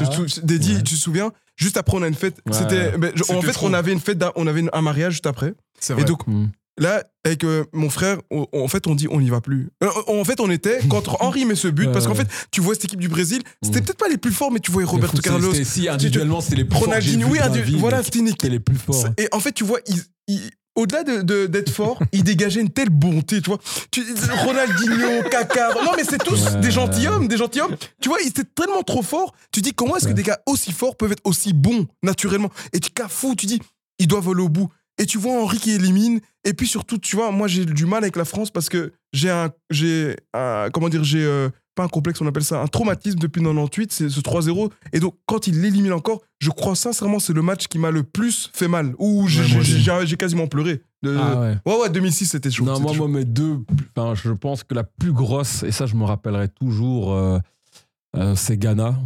Ah 0.00 0.04
Dédi, 0.42 0.74
Ouais. 0.74 0.82
tu 0.82 0.94
te 0.94 1.00
souviens? 1.00 1.32
Juste 1.56 1.76
après, 1.76 1.96
on 1.96 2.02
a 2.02 2.08
une 2.08 2.14
fête. 2.14 2.40
Ouais. 2.46 2.52
C'était, 2.52 2.98
ben, 2.98 3.12
en 3.28 3.40
fait, 3.42 3.52
trop. 3.52 3.68
on 3.68 3.72
avait 3.74 3.92
une 3.92 4.00
fête, 4.00 4.18
d'un- 4.18 4.32
on 4.34 4.46
avait 4.48 4.64
un 4.72 4.82
mariage 4.82 5.12
juste 5.12 5.26
après. 5.26 5.54
C'est 5.78 5.92
Et 5.92 5.96
vrai. 5.96 6.04
donc, 6.04 6.26
Hmm. 6.26 6.48
Là, 6.76 7.04
avec 7.24 7.44
euh, 7.44 7.64
mon 7.72 7.88
frère, 7.88 8.18
on- 8.32 8.48
en 8.52 8.66
fait, 8.66 8.88
on 8.88 8.96
dit 8.96 9.06
on 9.08 9.20
n'y 9.20 9.30
va 9.30 9.40
plus. 9.40 9.68
Euh, 9.84 9.88
en 10.08 10.24
fait, 10.24 10.40
on 10.40 10.50
était 10.50 10.80
contre 10.88 11.16
Henry 11.20 11.44
met 11.44 11.54
ce 11.54 11.68
but 11.68 11.86
Ouais, 11.86 11.92
parce 11.92 12.08
qu'en 12.08 12.16
fait, 12.16 12.26
tu 12.50 12.60
vois 12.60 12.74
cette 12.74 12.86
équipe 12.86 12.98
du 12.98 13.06
Brésil, 13.08 13.42
c'était 13.62 13.78
Mm. 13.80 13.84
peut-être 13.84 13.98
pas 13.98 14.08
les 14.08 14.18
plus 14.18 14.32
forts, 14.32 14.50
mais 14.50 14.58
tu 14.58 14.72
voyais 14.72 14.88
Roberto 14.88 15.18
Mais 15.18 15.22
Carlos, 15.22 15.54
Si, 15.54 15.88
individuellement, 15.88 16.40
c'était 16.40 16.56
les 16.56 16.64
plus 16.64 16.76
forts. 16.76 16.86
Ronaldinho. 16.88 17.28
Oui, 17.28 17.38
voilà, 17.78 18.02
c'était 18.02 18.18
une 18.18 18.26
équipe. 18.26 18.50
les 18.50 18.58
plus 18.58 18.74
forts. 18.76 19.06
Et 19.18 19.28
en 19.30 19.38
fait, 19.38 19.52
tu 19.52 19.62
vois, 19.62 19.78
il- 19.86 20.02
il- 20.26 20.50
au-delà 20.76 21.04
de- 21.04 21.22
de- 21.22 21.46
d'être 21.46 21.70
fort, 21.70 22.00
il 22.12 22.24
dégageait 22.24 22.60
une 22.60 22.70
telle 22.70 22.90
bonté, 22.90 23.40
tu 23.40 23.50
vois. 23.50 23.58
Tu- 23.90 24.04
Ronaldinho, 24.44 25.22
Kaká, 25.30 25.74
non 25.84 25.92
mais 25.96 26.04
c'est 26.04 26.18
tous 26.18 26.44
Ouais. 26.46 26.60
des 26.60 26.70
gentilshommes, 26.70 27.28
des 27.28 27.36
gentilshommes. 27.36 27.76
Tu 28.00 28.08
vois, 28.08 28.18
ils 28.22 28.28
étaient 28.28 28.44
tellement 28.44 28.82
trop 28.82 29.02
forts. 29.02 29.34
Tu 29.52 29.60
dis 29.60 29.72
comment 29.72 29.96
est-ce 29.96 30.08
que 30.08 30.12
des 30.12 30.22
gars 30.22 30.40
aussi 30.46 30.72
forts 30.72 30.96
peuvent 30.96 31.12
être 31.12 31.22
aussi 31.24 31.52
bons 31.52 31.86
naturellement? 32.02 32.50
Et 32.72 32.80
tu 32.80 32.90
fou, 33.08 33.34
tu 33.36 33.46
dis 33.46 33.60
ils 33.98 34.06
doivent 34.08 34.28
aller 34.28 34.42
au 34.42 34.48
bout. 34.48 34.68
Et 34.98 35.06
tu 35.06 35.18
vois 35.18 35.32
Henri 35.42 35.58
qui 35.58 35.72
élimine. 35.72 36.20
Et 36.44 36.52
puis 36.54 36.68
surtout, 36.68 36.98
tu 36.98 37.16
vois, 37.16 37.30
moi 37.32 37.48
j'ai 37.48 37.64
du 37.64 37.84
mal 37.86 38.02
avec 38.04 38.16
la 38.16 38.24
France 38.24 38.50
parce 38.50 38.68
que 38.68 38.92
j'ai 39.12 39.30
un, 39.30 39.50
j'ai 39.70 40.16
un- 40.34 40.68
comment 40.72 40.88
dire, 40.88 41.02
j'ai 41.04 41.24
euh, 41.24 41.48
pas 41.74 41.84
un 41.84 41.88
complexe, 41.88 42.20
on 42.20 42.26
appelle 42.26 42.44
ça 42.44 42.60
un 42.62 42.66
traumatisme 42.66 43.18
depuis 43.18 43.42
98, 43.42 43.92
c'est 43.92 44.08
ce 44.08 44.20
3-0. 44.20 44.70
Et 44.92 45.00
donc 45.00 45.14
quand 45.26 45.46
il 45.46 45.60
l'élimine 45.60 45.92
encore, 45.92 46.20
je 46.38 46.50
crois 46.50 46.74
sincèrement 46.74 47.18
c'est 47.18 47.32
le 47.32 47.42
match 47.42 47.66
qui 47.68 47.78
m'a 47.78 47.90
le 47.90 48.02
plus 48.02 48.50
fait 48.52 48.68
mal, 48.68 48.94
où 48.98 49.26
j'ai- 49.28 49.42
Ouais, 49.90 50.16
quasiment 50.16 50.46
pleuré. 50.46 50.82
De- 51.02 51.16
Ah 51.20 51.40
ouais. 51.40 51.56
ouais, 51.66 51.80
ouais, 51.82 51.90
2006 51.90 52.26
c'était 52.26 52.50
chaud. 52.50 52.64
Non, 52.64 52.80
moi, 52.80 52.92
chaud. 52.92 53.06
moi, 53.08 53.08
mes 53.18 53.24
deux, 53.24 53.58
enfin, 53.96 54.14
je 54.14 54.30
pense 54.30 54.64
que 54.64 54.74
la 54.74 54.84
plus 54.84 55.12
grosse, 55.12 55.62
et 55.62 55.70
ça, 55.72 55.84
je 55.86 55.94
me 55.96 56.04
rappellerai 56.04 56.48
toujours, 56.48 57.12
euh, 57.12 57.38
euh, 58.16 58.34
c'est 58.36 58.56
Ghana. 58.56 58.96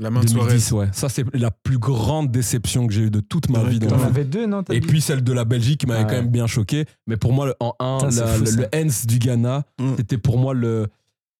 La 0.00 0.10
main 0.10 0.20
de 0.24 0.28
Suarez. 0.28 0.46
2010, 0.48 0.72
ouais. 0.72 0.88
Ça, 0.92 1.08
c'est 1.08 1.24
la 1.34 1.52
plus 1.52 1.78
grande 1.78 2.32
déception 2.32 2.88
que 2.88 2.92
j'ai 2.92 3.02
eue 3.02 3.10
de 3.10 3.20
toute 3.20 3.48
ma 3.48 3.60
Ouais, 3.62 3.70
vie. 3.70 3.78
dans 3.78 3.86
T'en 3.96 4.02
avais 4.02 4.24
deux, 4.24 4.46
non 4.46 4.64
Et 4.72 4.80
puis 4.80 5.00
celle 5.00 5.22
de 5.22 5.32
la 5.32 5.44
Belgique 5.44 5.78
qui 5.80 5.86
m'avait 5.86 6.00
Ah 6.00 6.04
quand 6.06 6.16
même 6.16 6.30
bien 6.30 6.48
choqué. 6.48 6.86
Mais 7.06 7.16
pour 7.16 7.32
moi, 7.32 7.46
le- 7.46 7.54
en 7.60 7.74
1, 7.78 8.00
Ça, 8.00 8.10
c'est 8.10 8.20
la- 8.20 8.26
fou, 8.26 8.44
le, 8.44 8.50
le 8.62 8.68
Hens 8.74 9.06
du 9.06 9.20
Ghana, 9.20 9.62
Mm. 9.80 9.92
c'était 9.96 10.18
pour 10.18 10.38
moi 10.38 10.52
le. 10.54 10.88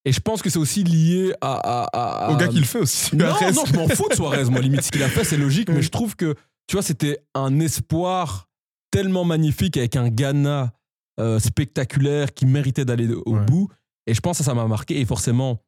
Et 0.05 0.13
je 0.13 0.21
pense 0.21 0.43
que 0.43 0.51
c'est 0.51 0.59
aussi 0.59 0.85
lié 0.85 1.33
à. 1.41 1.53
à- 1.55 2.27
à- 2.29 2.33
Au 2.33 2.37
gars 2.37 2.49
qui 2.49 2.59
le 2.59 2.65
fait 2.67 2.79
aussi. 2.81 3.17
Non, 3.17 3.27
non, 3.27 3.65
je 3.67 3.73
m'en 3.75 3.89
fous 3.89 4.09
de 4.11 4.15
Suarez, 4.15 4.45
moi, 4.45 4.61
limite. 4.61 4.83
Ce 4.83 4.91
qu'il 4.91 5.03
a 5.03 5.09
fait, 5.09 5.25
c'est 5.25 5.37
logique, 5.39 5.69
mais 5.71 5.81
je 5.83 5.89
trouve 5.89 6.15
que, 6.17 6.35
tu 6.67 6.75
vois, 6.77 6.83
c'était 6.83 7.21
un 7.35 7.59
espoir 7.61 8.49
tellement 8.91 9.25
magnifique 9.25 9.77
avec 9.77 9.97
un 9.97 10.09
Ghana 10.09 10.73
euh, 11.21 11.39
spectaculaire 11.39 12.35
qui 12.35 12.45
méritait 12.45 12.85
d'aller 12.85 13.09
au 13.13 13.35
Ouais. 13.37 13.45
bout. 13.47 13.69
Et 14.07 14.15
je 14.15 14.21
pense 14.21 14.39
que 14.39 14.45
ça 14.45 14.53
m'a 14.53 14.67
marqué. 14.67 15.01
Et 15.01 15.05
forcément, 15.07 15.63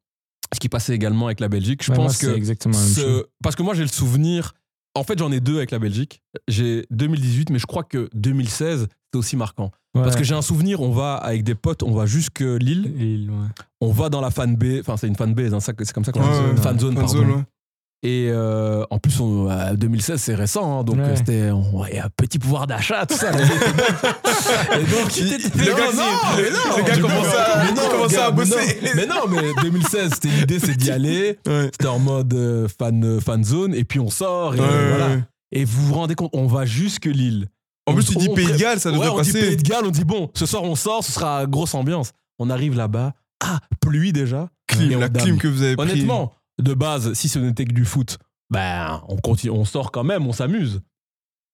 ce 0.53 0.59
qui 0.59 0.69
passait 0.69 0.93
également 0.93 1.25
avec 1.27 1.39
la 1.39 1.47
Belgique, 1.49 1.83
je 1.83 1.91
Ouais, 1.91 1.97
pense 1.97 2.17
que. 2.17 2.27
exactement 2.27 2.73
ce-. 2.77 3.25
Parce 3.41 3.55
que 3.55 3.63
moi, 3.63 3.73
j'ai 3.73 3.81
le 3.81 3.87
souvenir. 3.87 4.53
En 4.93 5.03
fait, 5.03 5.17
j'en 5.17 5.31
ai 5.31 5.39
deux 5.39 5.57
avec 5.57 5.71
la 5.71 5.79
Belgique. 5.79 6.21
J'ai 6.47 6.85
2018, 6.91 7.49
mais 7.49 7.59
je 7.59 7.65
crois 7.65 7.83
que 7.83 8.09
2016, 8.13 8.87
c'était 9.17 9.25
aussi 9.25 9.35
marquant. 9.37 9.71
Parce 9.93 10.15
que 10.15 10.23
j'ai 10.23 10.35
un 10.35 10.41
souvenir, 10.43 10.81
on 10.81 10.91
va 10.91 11.15
avec 11.15 11.43
des 11.43 11.55
potes, 11.55 11.81
on 11.81 11.93
va 11.93 12.05
jusque 12.05 12.41
Lille, 12.41 12.93
Lille, 12.95 13.31
ouais. 13.31 13.47
on 13.81 13.91
va 13.91 14.09
dans 14.09 14.21
la 14.21 14.29
fan 14.29 14.55
base, 14.55 14.81
enfin 14.81 14.95
c'est 14.95 15.07
une 15.07 15.15
fan 15.15 15.33
base, 15.33 15.53
hein, 15.55 15.59
c'est 15.59 15.91
comme 15.91 16.03
ça 16.03 16.11
qu'on 16.11 16.19
Ouais, 16.21 16.27
dit, 16.27 16.55
ouais, 16.55 16.61
fan 16.61 16.79
zone, 16.79 16.93
Fan 16.95 17.05
pardon. 17.05 17.17
zone, 17.19 17.31
ouais. 17.31 17.43
Et 18.03 18.27
euh, 18.29 18.83
en 18.91 18.99
plus, 18.99 19.19
on, 19.19 19.49
euh, 19.49 19.73
2016, 19.73 20.21
c'est 20.21 20.35
récent, 20.35 20.79
hein, 20.81 20.83
donc 20.83 20.97
Ouais. 20.97 21.01
euh, 21.03 21.15
c'était 21.15 21.49
on- 21.49 21.79
ouais, 21.81 21.97
un 21.97 22.09
petit 22.15 22.37
pouvoir 22.37 22.67
d'achat, 22.67 23.07
tout 23.07 23.15
ça. 23.17 23.31
et 23.31 23.39
donc, 23.39 25.15
le 25.17 25.75
gars, 25.75 25.91
non, 25.95 26.03
il- 26.37 26.43
mais 26.43 26.49
non, 26.51 26.77
le 26.77 26.83
gars 26.83 26.95
du 26.95 27.01
coup, 27.01 27.07
commençait 27.89 28.17
à- 28.19 28.29
bosser. 28.31 28.79
Mais 28.95 29.07
non, 29.07 29.27
mais 29.29 29.41
2016, 29.63 30.11
c'était 30.13 30.27
l'idée, 30.29 30.59
c'est 30.59 30.75
d'y 30.75 30.91
aller. 30.91 31.39
Ouais. 31.47 31.69
C'était 31.71 31.87
en 31.87 31.97
mode 31.99 32.33
euh, 32.33 32.67
fan, 32.79 33.03
euh, 33.03 33.19
fan 33.19 33.43
zone, 33.43 33.73
et 33.73 33.83
puis 33.83 33.99
on 33.99 34.09
sort, 34.11 34.53
et 34.53 34.57
voilà. 34.59 35.17
Et 35.51 35.63
vous 35.65 35.87
vous 35.87 35.93
rendez 35.95 36.13
compte, 36.15 36.29
on 36.33 36.45
va 36.45 36.65
jusque 36.65 37.05
Lille. 37.05 37.47
En 37.87 37.91
On- 37.93 37.95
plus, 37.95 38.05
tu 38.05 38.15
dis 38.17 38.27
on 38.29 38.33
Pays 38.35 38.45
de 38.51 38.57
Galles, 38.57 38.79
ça 38.79 38.91
devrait 38.91 39.07
ouais, 39.07 39.13
on 39.17 39.21
dit 39.21 39.31
passer. 39.31 39.47
Pays 39.47 39.57
de 39.57 39.61
Galles, 39.63 39.85
on 39.85 39.91
dit 39.91 40.03
bon, 40.03 40.29
ce 40.35 40.45
soir 40.45 40.63
on 40.63 40.75
sort, 40.75 41.03
ce 41.03 41.11
sera 41.11 41.45
grosse 41.45 41.73
ambiance. 41.73 42.11
On 42.37 42.49
arrive 42.49 42.75
là-bas, 42.75 43.13
ah, 43.43 43.59
pluie 43.81 44.11
déjà. 44.13 44.49
Clim, 44.67 44.99
la 44.99 45.09
clim 45.09 45.37
que 45.37 45.47
vous 45.47 45.63
avez 45.63 45.75
pris. 45.75 45.89
Honnêtement, 45.89 46.33
de 46.61 46.73
base, 46.73 47.13
si 47.13 47.29
ce 47.29 47.39
n'était 47.39 47.65
que 47.65 47.73
du 47.73 47.85
foot, 47.85 48.17
ben, 48.51 49.01
on, 49.07 49.15
continue, 49.17 49.51
on 49.51 49.65
sort 49.65 49.91
quand 49.91 50.03
même, 50.03 50.27
on 50.27 50.33
s'amuse. 50.33 50.81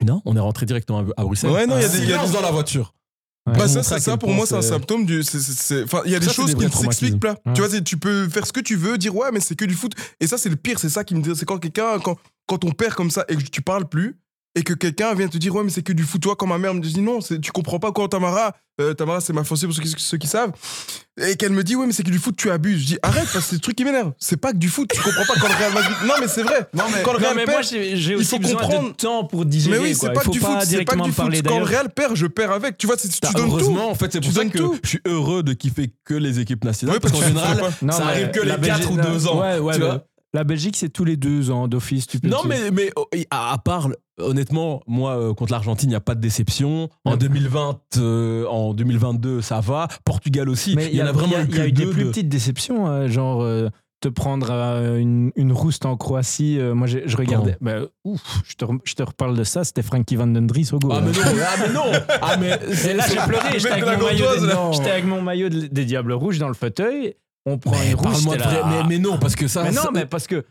Non, 0.03 0.21
on 0.25 0.35
est 0.35 0.39
rentré 0.39 0.65
directement 0.65 1.05
à- 1.15 1.23
Bruxelles. 1.23 1.51
Ouais, 1.51 1.65
non, 1.67 1.77
il 1.77 1.81
y 1.83 1.85
a 1.85 1.89
des- 1.89 1.97
il 1.99 2.03
y 2.03 2.07
a 2.07 2.15
Silence 2.15 2.29
des- 2.31 2.35
dans 2.35 2.41
la 2.41 2.51
voiture. 2.51 2.93
Ouais. 3.45 3.53
Bah 3.53 3.65
Pour 3.65 3.83
ça, 3.83 3.99
ça, 3.99 4.17
pour 4.17 4.29
moi, 4.33 4.45
c'est 4.45 4.55
un 4.55 4.61
c'est- 4.61 4.69
symptôme 4.69 5.05
du. 5.05 5.19
il 5.21 6.11
y 6.11 6.15
a 6.15 6.19
des 6.19 6.25
Ça, 6.25 6.31
choses 6.33 6.55
qui 6.55 6.63
ne 6.65 6.69
s'expliquent 6.69 7.19
pas. 7.19 7.35
Ouais. 7.45 7.53
Tu 7.53 7.61
vois, 7.61 7.81
tu 7.81 7.97
peux 7.97 8.27
faire 8.29 8.47
ce 8.47 8.53
que 8.53 8.61
tu 8.61 8.75
veux, 8.75 8.97
dire 8.97 9.15
ouais, 9.15 9.29
mais 9.33 9.39
c'est 9.41 9.55
que 9.55 9.65
du 9.65 9.73
foot. 9.75 9.93
Et 10.19 10.27
ça, 10.27 10.37
c'est 10.37 10.49
le 10.49 10.55
pire. 10.55 10.79
C'est 10.79 10.89
ça 10.89 11.03
qui 11.03 11.13
me 11.13 11.21
dit. 11.21 11.29
C'est 11.35 11.45
quand 11.45 11.57
quelqu'un, 11.59 11.99
quand, 11.99 12.17
quand 12.47 12.63
on 12.63 12.71
perd 12.71 12.93
comme 12.95 13.11
ça 13.11 13.25
et 13.29 13.35
que 13.35 13.41
tu 13.43 13.61
parles 13.61 13.87
plus, 13.87 14.17
et 14.55 14.63
que 14.63 14.73
quelqu'un 14.73 15.13
vient 15.15 15.27
te 15.27 15.37
dire 15.37 15.55
ouais, 15.55 15.63
mais 15.63 15.69
c'est 15.71 15.81
que 15.81 15.93
du 15.93 16.03
foot. 16.03 16.21
Toi, 16.21 16.35
quand 16.35 16.45
ma 16.47 16.57
mère 16.57 16.73
me 16.73 16.79
dit 16.79 17.01
non, 17.01 17.19
tu 17.19 17.51
comprends 17.51 17.79
pas 17.79 17.91
quand 17.91 18.07
Tamara, 18.07 18.53
euh, 18.81 18.93
Tamara, 18.93 19.19
c'est 19.21 19.33
ma 19.33 19.43
fiancée 19.43 19.65
pour 19.65 19.75
ceux 19.75 19.81
qui, 19.81 19.93
ceux 19.97 20.17
qui 20.17 20.27
savent, 20.27 20.51
et 21.19 21.35
qu'elle 21.35 21.51
me 21.51 21.63
dit 21.63 21.75
ouais, 21.75 21.85
mais 21.87 21.91
c'est 21.93 22.03
que 22.03 22.11
du 22.11 22.19
foot, 22.19 22.35
tu 22.37 22.51
abuses. 22.51 22.81
Je 22.81 22.85
dis 22.85 22.97
arrête, 23.01 23.23
parce 23.33 23.45
que 23.45 23.49
c'est 23.51 23.55
le 23.55 23.61
truc 23.61 23.75
qui 23.75 23.83
m'énerve. 23.83 24.13
C'est 24.19 24.37
pas 24.37 24.51
que 24.51 24.57
du 24.57 24.69
foot. 24.69 24.89
Tu 24.93 25.01
comprends 25.01 25.25
pas 25.25 25.39
quand 25.39 25.47
le 25.47 25.55
Real 25.55 25.73
Madrid. 25.73 25.95
Non, 26.05 26.13
mais 26.21 26.27
c'est 26.27 26.43
vrai. 26.43 26.67
Non, 26.73 26.83
mais- 26.93 27.01
quand 27.03 27.13
le 27.13 27.19
Non, 27.19 27.25
Real 27.25 27.35
mais 27.35 27.45
perd, 27.45 27.57
moi, 27.57 27.61
j'ai 27.63 27.95
j'ai 27.97 28.11
il 28.13 28.17
aussi 28.17 28.29
faut 28.29 28.39
besoin 28.39 28.61
comprendre- 28.61 28.89
de 28.89 28.93
temps 28.95 29.23
pour 29.25 29.45
digérer. 29.45 29.77
mais 29.77 29.83
oui, 29.83 29.95
quoi. 29.95 30.09
c'est 30.09 30.13
pas 30.15 30.21
que 30.21 30.29
du 30.29 30.39
foot. 30.39 30.47
C'est 30.49 30.55
pas 30.55 30.61
que 30.63 30.69
directement 30.69 31.05
du 31.05 31.11
parler 31.13 31.37
foot. 31.37 31.47
Quand 31.47 31.59
le. 31.59 31.65
Real 31.65 31.89
perd, 31.89 32.15
je 32.15 32.27
perds 32.27 32.51
avec. 32.51 32.77
Tu 32.77 32.85
vois, 32.87 32.95
tu 32.97 33.07
T'as- 33.09 33.31
donnes 33.31 33.45
tout. 33.45 33.51
heureusement, 33.53 33.89
en 33.89 33.95
fait, 33.95 34.11
c'est 34.13 34.19
Tu 34.19 34.27
pour 34.27 34.33
ça 34.35 34.39
donnes 34.43 34.51
que 34.51 34.57
tout. 34.59 34.77
je 34.83 34.89
suis 34.89 35.01
heureux 35.05 35.41
de 35.43 35.53
kiffer 35.53 35.91
que 36.05 36.13
les 36.13 36.39
équipes 36.39 36.63
nationales. 36.63 36.95
Ouais, 36.95 36.99
parce 36.99 37.11
qu'en 37.13 37.19
parce 37.19 37.31
que 37.31 37.37
tu 37.39 37.43
général, 37.47 37.71
ça 37.91 38.05
mais 38.05 38.11
arrive 38.11 38.31
que 38.31 38.39
la 38.41 38.57
les 38.57 38.67
4 38.67 38.91
ou 38.91 38.95
Belgique- 38.95 39.11
2 39.13 39.27
ans. 39.27 39.43
La 40.33 40.43
Belgique, 40.43 40.75
c'est 40.75 40.89
tous 40.89 41.05
les 41.05 41.15
deux 41.15 41.51
ans 41.51 41.67
d'office. 41.67 42.07
Tu 42.07 42.19
peux 42.19 42.27
Non, 42.27 42.39
mais, 42.47 42.71
mais 42.71 42.91
oh, 42.95 43.05
à, 43.29 43.53
à 43.53 43.57
part, 43.59 43.89
honnêtement, 44.19 44.81
moi, 44.87 45.15
euh, 45.15 45.33
contre 45.35 45.51
l'Argentine, 45.51 45.89
il 45.89 45.91
n'y 45.91 45.95
a 45.95 45.99
pas 46.01 46.15
de 46.15 46.21
déception. 46.21 46.89
En 47.05 47.11
Ouais. 47.11 47.17
2020, 47.17 47.79
euh, 47.97 48.45
en 48.47 48.73
2022, 48.73 49.41
ça 49.41 49.59
va. 49.59 49.87
Portugal 50.05 50.49
aussi. 50.49 50.75
Mais 50.75 50.87
il 50.87 50.95
y 50.95 51.03
en 51.03 51.05
a 51.05 51.11
vraiment 51.11 51.33
il 51.33 51.33
y 51.33 51.35
a, 51.35 51.43
eu 51.43 51.47
il 51.49 51.57
y 51.57 51.61
a 51.61 51.67
eu 51.67 51.71
des 51.71 51.85
plus 51.85 52.05
petites 52.05 52.29
déceptions, 52.29 52.87
euh, 52.87 53.07
genre 53.09 53.43
euh, 53.43 53.69
te 54.01 54.09
prendre 54.09 54.49
une, 54.51 55.31
une 55.35 55.51
rouste 55.53 55.85
en 55.85 55.95
Croatie. 55.97 56.57
moi, 56.73 56.87
je 56.87 57.15
regardais. 57.15 57.55
bah, 57.61 57.81
ouf, 58.03 58.41
je 58.45 58.55
te, 58.55 58.65
je 58.85 58.95
te 58.95 59.03
reparle 59.03 59.37
de 59.37 59.43
ça. 59.43 59.63
C'était 59.63 59.83
Frankie 59.83 60.15
Van 60.15 60.27
Den 60.27 60.47
Dries 60.47 60.69
au 60.73 60.79
goal. 60.79 60.93
Ah, 60.95 61.01
mais 61.01 61.11
hein. 61.17 61.31
non, 61.31 61.41
ah, 61.41 61.55
mais 61.61 61.73
non 61.73 62.05
Ah, 62.23 62.37
mais 62.37 62.59
Et 62.89 62.93
là, 62.95 63.05
j'ai 63.07 63.15
pleuré. 63.17 63.59
J'étais 63.59 63.69
avec, 63.71 63.85
mon 63.99 64.03
maillot 64.03 64.25
des- 64.81 64.89
avec 64.89 65.05
mon 65.05 65.21
maillot 65.21 65.49
de- 65.49 65.67
des 65.67 65.85
Diables 65.85 66.11
Rouges 66.13 66.39
dans 66.39 66.47
le 66.49 66.53
fauteuil. 66.55 67.13
On 67.45 67.57
prend 67.57 67.71
Mais 67.71 67.89
une 67.91 67.95
rousse. 67.95 68.03
parle-moi 68.03 68.37
de 68.37 68.41
vrai. 68.43 68.61
Mais, 68.69 68.83
mais 68.87 68.99
non, 68.99 69.17
parce 69.17 69.35
que 69.35 69.47
ça. 69.47 69.63
Mais 69.63 69.71
non, 69.71 69.81
ça- 69.83 69.89
mais 69.93 70.05
parce 70.05 70.27
que 70.27 70.45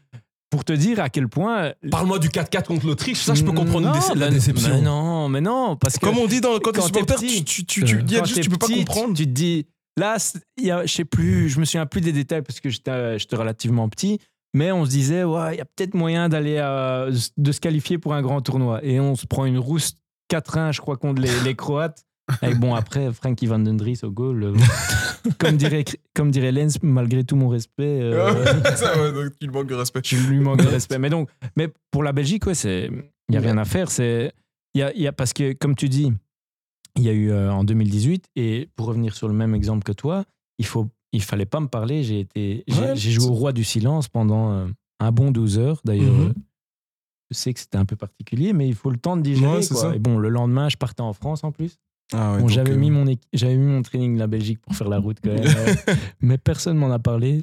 pour 0.51 0.65
te 0.65 0.73
dire 0.75 1.01
à 1.01 1.09
quel 1.09 1.29
point. 1.29 1.73
Parle-moi 1.91 2.19
du 2.19 2.29
4-4 2.29 2.67
contre 2.67 2.87
l'Autriche. 2.87 3.19
Ça, 3.23 3.33
je 3.35 3.43
peux 3.43 3.53
comprendre 3.53 3.89
une 3.89 3.95
Non, 3.95 4.15
la 4.15 4.29
mais- 4.29 4.35
déception. 4.35 4.75
Mais 4.75 4.81
non, 4.83 5.29
mais 5.31 5.41
non, 5.41 5.77
parce 5.77 5.97
que 5.99 6.05
Comme 6.05 6.19
on 6.19 6.27
dit 6.27 6.41
dans, 6.43 6.59
quand, 6.59 6.73
quand 6.75 6.83
supporter, 6.83 7.15
petit, 7.15 7.45
tu, 7.45 7.65
tu, 7.65 7.85
tu, 7.85 8.05
tu 8.05 8.17
quand 8.17 8.25
juste, 8.25 8.35
t'es 8.35 8.41
tu 8.43 8.51
peux 8.51 8.59
pas 8.59 8.67
comprendre. 8.69 9.15
Tu 9.17 9.25
te 9.25 9.31
dis, 9.31 9.67
là, 9.97 10.17
y 10.61 10.71
a, 10.71 10.85
je 10.85 10.93
sais 10.93 11.07
plus, 11.07 11.49
je 11.49 11.59
me 11.59 11.65
souviens 11.65 11.87
plus 11.87 12.03
des 12.03 12.13
détails 12.13 12.43
parce 12.43 12.61
que 12.61 12.69
j'étais 12.69 13.19
j'étais 13.19 13.37
relativement 13.37 13.89
petit, 13.89 14.19
mais 14.53 14.71
on 14.73 14.85
se 14.85 14.91
disait, 14.91 15.25
ouais, 15.25 15.55
il 15.55 15.59
y 15.59 15.63
a 15.63 15.65
peut-être 15.65 15.95
moyen 15.95 16.29
d'aller 16.29 16.57
de 17.39 17.53
se 17.53 17.61
qualifier 17.61 17.97
pour 17.97 18.13
un 18.13 18.21
grand 18.21 18.43
tournoi. 18.43 18.81
Et 18.85 19.01
on 19.01 19.17
se 19.17 19.25
prend 19.27 19.47
une 19.47 19.59
rousse 19.59 19.95
4-1, 20.31 20.73
je 20.73 20.83
crois, 20.83 20.99
contre 20.99 21.23
les, 21.23 21.31
les 21.45 21.55
Croates. 21.55 22.05
Et 22.43 22.55
bon, 22.55 22.75
après, 22.75 23.13
Frankie 23.13 23.47
Van 23.47 23.59
Den 23.59 23.77
Dries 23.77 24.01
au 24.05 24.11
goal. 24.11 24.43
euh, 24.45 24.55
comme, 25.39 25.57
dirait, 25.57 25.85
comme 26.15 26.31
dirait 26.31 26.53
Lens, 26.53 26.79
malgré 26.83 27.25
tout 27.25 27.37
mon 27.37 27.49
respect. 27.49 28.01
euh, 28.03 28.45
ça, 28.77 29.01
ouais, 29.01 29.13
donc 29.13 29.33
tu 29.39 29.47
lui 29.47 29.53
manques 29.53 29.69
de 29.69 29.75
respect. 29.75 30.01
je 30.05 30.17
lui 30.29 30.41
manque 30.41 30.63
de 30.63 30.69
respect. 30.69 30.99
Mais 30.99 31.11
donc, 31.11 31.29
mais 31.57 31.69
pour 31.91 32.03
la 32.03 32.13
Belgique, 32.13 32.47
ouais, 32.47 32.55
il 32.65 33.35
y 33.35 33.37
a 33.37 33.41
rien 33.41 33.59
à 33.59 33.65
faire. 33.65 33.91
C'est, 33.91 34.33
il 34.75 34.79
y 34.79 34.83
a, 34.83 34.93
il 34.95 35.03
y 35.03 35.07
a 35.07 35.13
parce 35.13 35.33
que 35.33 35.53
comme 35.53 35.75
tu 35.75 35.89
dis, 35.89 36.13
il 36.97 37.03
y 37.03 37.09
a 37.09 37.13
eu 37.13 37.31
euh, 37.31 37.53
en 37.53 37.65
2018 37.65 38.27
et 38.37 38.69
pour 38.77 38.87
revenir 38.87 39.15
sur 39.15 39.29
le 39.29 39.35
même 39.35 39.55
exemple 39.55 39.83
que 39.83 39.93
toi, 39.93 40.25
il 40.59 40.67
faut, 40.67 40.89
il 41.13 41.23
fallait 41.23 41.47
pas 41.47 41.61
me 41.61 41.69
parler. 41.69 42.03
J'ai 42.03 42.21
été, 42.21 42.65
j'ai, 42.69 42.81
Ouais, 42.81 42.97
j'ai 42.97 43.11
joué 43.11 43.27
au 43.27 43.33
roi 43.35 43.53
du 43.53 43.65
silence 43.65 44.09
pendant 44.09 44.53
euh, 44.53 44.67
un 45.01 45.13
bon 45.13 45.31
12 45.31 45.59
heures. 45.59 45.81
D'ailleurs, 45.85 46.15
euh, 46.15 46.33
je 47.31 47.37
sais 47.37 47.53
que 47.53 47.61
c'était 47.61 47.79
un 47.79 47.85
peu 47.85 47.97
particulier, 47.97 48.53
mais 48.53 48.69
il 48.69 48.75
faut 48.75 48.91
le 48.91 48.99
temps 48.99 49.17
de 49.17 49.23
digérer. 49.23 49.59
Ouais, 49.59 49.67
quoi. 49.67 49.97
Et 49.97 49.99
bon, 49.99 50.19
le 50.19 50.29
lendemain, 50.29 50.69
je 50.69 50.77
partais 50.77 51.01
en 51.03 51.13
France 51.13 51.45
en 51.45 51.53
plus. 51.53 51.79
Ah 52.15 52.33
ouais, 52.33 52.37
Bon, 52.37 52.41
donc, 52.43 52.51
j'avais 52.51 52.73
euh, 52.73 52.77
mis 52.77 52.91
mon 52.91 53.05
j'avais 53.33 53.57
mis 53.57 53.67
mon 53.73 53.83
training 53.83 54.15
de 54.15 54.19
la 54.19 54.27
Belgique 54.27 54.61
pour 54.61 54.75
faire 54.75 54.89
la 54.89 54.99
route 54.99 55.19
quand 55.23 55.31
même, 55.33 55.45
euh, 55.89 55.95
mais 56.21 56.37
personne 56.39 56.77
m'en 56.77 56.91
a 56.91 56.99
parlé. 56.99 57.43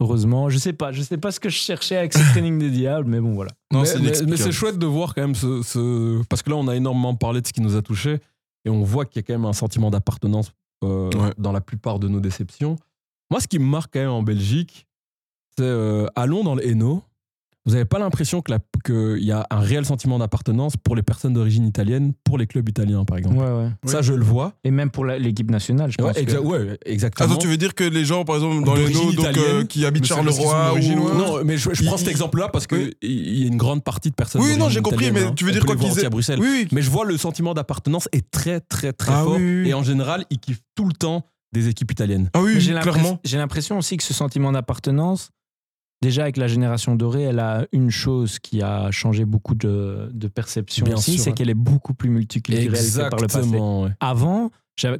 Heureusement, 0.00 0.48
je 0.50 0.58
sais 0.58 0.72
pas, 0.72 0.92
je 0.92 1.02
sais 1.02 1.18
pas 1.18 1.30
ce 1.30 1.40
que 1.40 1.48
je 1.48 1.56
cherchais 1.56 1.96
avec 1.96 2.12
ce 2.12 2.18
training 2.32 2.58
des 2.58 2.70
diables, 2.70 3.08
mais 3.08 3.20
bon 3.20 3.34
voilà. 3.34 3.50
Non, 3.72 3.82
mais 4.26 4.36
c'est 4.36 4.52
chouette 4.52 4.78
de 4.78 4.86
voir 4.86 5.14
quand 5.14 5.22
même 5.22 5.34
ce, 5.34 5.62
ce- 5.62 6.22
Parce 6.28 6.42
que 6.42 6.50
là, 6.50 6.56
on 6.56 6.68
a 6.68 6.76
énormément 6.76 7.14
parlé 7.14 7.40
de 7.40 7.46
ce 7.46 7.52
qui 7.52 7.60
nous 7.60 7.76
a 7.76 7.82
touchés. 7.82 8.18
Et 8.64 8.70
on 8.70 8.82
voit 8.82 9.04
qu'il 9.04 9.20
y 9.20 9.24
a 9.24 9.26
quand 9.26 9.34
même 9.34 9.44
un 9.48 9.52
sentiment 9.52 9.90
d'appartenance 9.90 10.52
euh, 10.84 11.10
Ouais. 11.14 11.32
dans 11.38 11.52
la 11.52 11.60
plupart 11.60 11.98
de 11.98 12.08
nos 12.08 12.20
déceptions. 12.20 12.76
Moi, 13.30 13.40
ce 13.40 13.46
qui 13.46 13.58
me 13.58 13.64
marque 13.64 13.92
quand 13.92 14.00
même 14.00 14.10
en 14.10 14.22
Belgique, 14.22 14.86
c'est 15.56 15.64
euh, 15.64 16.06
allons 16.16 16.42
dans 16.44 16.54
le 16.54 16.66
Hainaut. 16.66 17.02
Vous 17.68 17.74
n'avez 17.74 17.84
pas 17.84 17.98
l'impression 17.98 18.40
que 18.40 18.52
qu'il 18.84 19.24
y 19.24 19.30
a 19.30 19.46
un 19.50 19.60
réel 19.60 19.84
sentiment 19.84 20.18
d'appartenance 20.18 20.76
pour 20.78 20.96
les 20.96 21.02
personnes 21.02 21.34
d'origine 21.34 21.66
italienne, 21.66 22.14
pour 22.24 22.38
les 22.38 22.46
clubs 22.46 22.66
italiens, 22.66 23.04
par 23.04 23.18
exemple? 23.18 23.36
Ouais, 23.36 23.50
ouais. 23.50 23.68
Ça, 23.84 24.00
je 24.00 24.14
le 24.14 24.24
vois. 24.24 24.54
Et 24.64 24.70
même 24.70 24.90
pour 24.90 25.04
l'équipe 25.04 25.50
nationale, 25.50 25.90
je 25.90 25.96
pense. 25.98 26.16
Ouais, 26.16 26.24
que- 26.24 26.30
exa- 26.32 26.38
ouais, 26.38 26.78
exactement. 26.86 27.28
Attends, 27.28 27.38
tu 27.38 27.46
veux 27.46 27.58
dire 27.58 27.74
que 27.74 27.84
les 27.84 28.06
gens, 28.06 28.24
par 28.24 28.36
exemple, 28.36 28.64
dans 28.64 28.74
les 28.74 28.90
donc, 28.90 29.18
euh, 29.36 29.64
qui 29.64 29.84
habitent 29.84 30.06
Charleroi 30.06 30.74
ou... 30.74 30.78
Non, 31.14 31.44
mais 31.44 31.58
je, 31.58 31.68
je 31.74 31.84
prends 31.84 31.96
Il- 31.96 31.98
cet 31.98 32.08
exemple-là 32.08 32.48
parce 32.48 32.66
qu'il 32.66 32.78
Oui. 32.78 32.94
il 33.02 33.38
y 33.40 33.44
a 33.44 33.48
une 33.48 33.58
grande 33.58 33.84
partie 33.84 34.08
de 34.08 34.14
personnes. 34.14 34.40
Oui, 34.40 34.56
non, 34.56 34.70
j'ai 34.70 34.80
compris, 34.80 35.10
mais 35.12 35.24
hein. 35.24 35.32
tu 35.36 35.44
veux 35.44 35.52
dire 35.52 35.66
quoi 35.66 35.76
qu'ils 35.76 35.98
aient- 35.98 36.06
à 36.06 36.10
Bruxelles. 36.10 36.38
Oui, 36.40 36.48
oui. 36.50 36.68
Mais 36.72 36.80
je 36.80 36.88
vois 36.90 37.04
le 37.04 37.18
sentiment 37.18 37.52
d'appartenance 37.52 38.08
est 38.12 38.30
très, 38.30 38.60
très, 38.60 38.94
très 38.94 39.12
Ah 39.12 39.24
fort. 39.24 39.34
oui, 39.36 39.42
oui, 39.42 39.62
oui. 39.64 39.68
Et 39.68 39.74
en 39.74 39.82
général, 39.82 40.24
ils 40.30 40.38
kiffent 40.38 40.62
tout 40.74 40.86
le 40.86 40.94
temps 40.94 41.26
des 41.52 41.68
équipes 41.68 41.90
italiennes. 41.92 42.30
Ah 42.34 42.40
oui, 42.40 42.58
clairement. 42.58 43.20
j'ai 43.24 43.36
l'impression 43.38 43.76
aussi 43.78 43.96
que 43.98 44.04
ce 44.04 44.14
sentiment 44.14 44.52
d'appartenance, 44.52 45.30
déjà 46.02 46.22
avec 46.22 46.36
la 46.36 46.46
génération 46.46 46.94
dorée, 46.94 47.22
elle 47.22 47.40
a 47.40 47.66
une 47.72 47.90
chose 47.90 48.38
qui 48.38 48.62
a 48.62 48.90
changé 48.90 49.24
beaucoup 49.24 49.54
de, 49.54 50.10
de 50.12 50.28
perception 50.28 50.84
Bien 50.86 50.96
aussi, 50.96 51.18
c'est 51.18 51.32
qu'elle 51.32 51.50
est 51.50 51.54
beaucoup 51.54 51.94
plus 51.94 52.10
multiculturelle 52.10 52.70
que 52.70 53.10
par 53.10 53.20
le 53.20 53.26
passé. 53.26 53.56
Ouais. 53.58 53.90
Avant, 54.00 54.50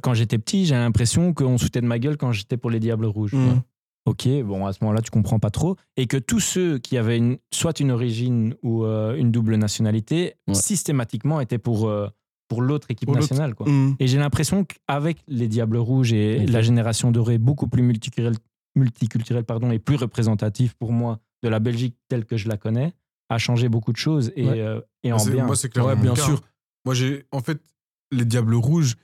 quand 0.01 0.13
j'étais 0.13 0.37
petit, 0.37 0.65
j'avais 0.65 0.81
l'impression 0.81 1.33
qu'on 1.33 1.57
se 1.57 1.65
foutait 1.65 1.81
de 1.81 1.85
ma 1.87 1.99
gueule 1.99 2.17
quand 2.17 2.31
j'étais 2.31 2.57
pour 2.57 2.69
les 2.69 2.79
Diables 2.79 3.05
Rouges. 3.05 3.33
Mm. 3.33 3.61
Ok, 4.05 4.27
bon, 4.43 4.65
à 4.65 4.73
ce 4.73 4.79
moment-là, 4.81 5.01
tu 5.01 5.11
comprends 5.11 5.39
pas 5.39 5.51
trop. 5.51 5.75
Et 5.95 6.07
que 6.07 6.17
tous 6.17 6.39
ceux 6.39 6.79
qui 6.79 6.97
avaient 6.97 7.17
une, 7.17 7.37
soit 7.53 7.79
une 7.79 7.91
origine 7.91 8.55
ou 8.63 8.83
euh, 8.83 9.15
une 9.15 9.29
double 9.31 9.55
nationalité, 9.55 10.33
Ouais. 10.47 10.53
systématiquement 10.55 11.39
étaient 11.41 11.59
pour, 11.59 11.87
euh, 11.87 12.07
pour 12.47 12.61
l'autre 12.61 12.89
équipe 12.89 13.07
Pour 13.07 13.15
nationale. 13.15 13.53
Quoi. 13.53 13.69
Mm. 13.69 13.95
Et 13.99 14.07
j'ai 14.07 14.17
l'impression 14.17 14.65
qu'avec 14.65 15.17
les 15.27 15.47
Diables 15.47 15.77
Rouges 15.77 16.11
et 16.13 16.39
Ok. 16.43 16.49
la 16.49 16.61
génération 16.61 17.11
dorée 17.11 17.37
beaucoup 17.37 17.67
plus 17.67 17.83
multiculturelle, 17.83 18.35
multiculturelle 18.79 19.43
pardon, 19.45 19.71
et 19.71 19.79
plus 19.79 19.95
représentative 19.97 20.75
pour 20.77 20.91
moi 20.91 21.19
de 21.43 21.49
la 21.49 21.59
Belgique 21.59 21.95
telle 22.07 22.25
que 22.25 22.37
je 22.37 22.47
la 22.49 22.57
connais, 22.57 22.93
a 23.29 23.37
changé 23.37 23.69
beaucoup 23.69 23.91
de 23.91 23.97
choses 23.97 24.31
et, 24.35 24.45
Ouais. 24.47 24.59
euh, 24.61 24.81
et 25.03 25.11
en 25.13 25.17
Moi, 25.17 25.25
c'est- 25.25 25.31
bien. 25.31 25.45
Moi, 25.45 25.55
c'est 25.55 25.69
clairement 25.69 25.91
Ouais, 25.91 25.95
bien 25.95 26.15
sûr. 26.15 26.41
Moi, 26.85 26.95
j'ai. 26.95 27.25
En 27.31 27.41
fait, 27.41 27.61
les 28.11 28.25
Diables 28.25 28.55
Rouges 28.55 28.95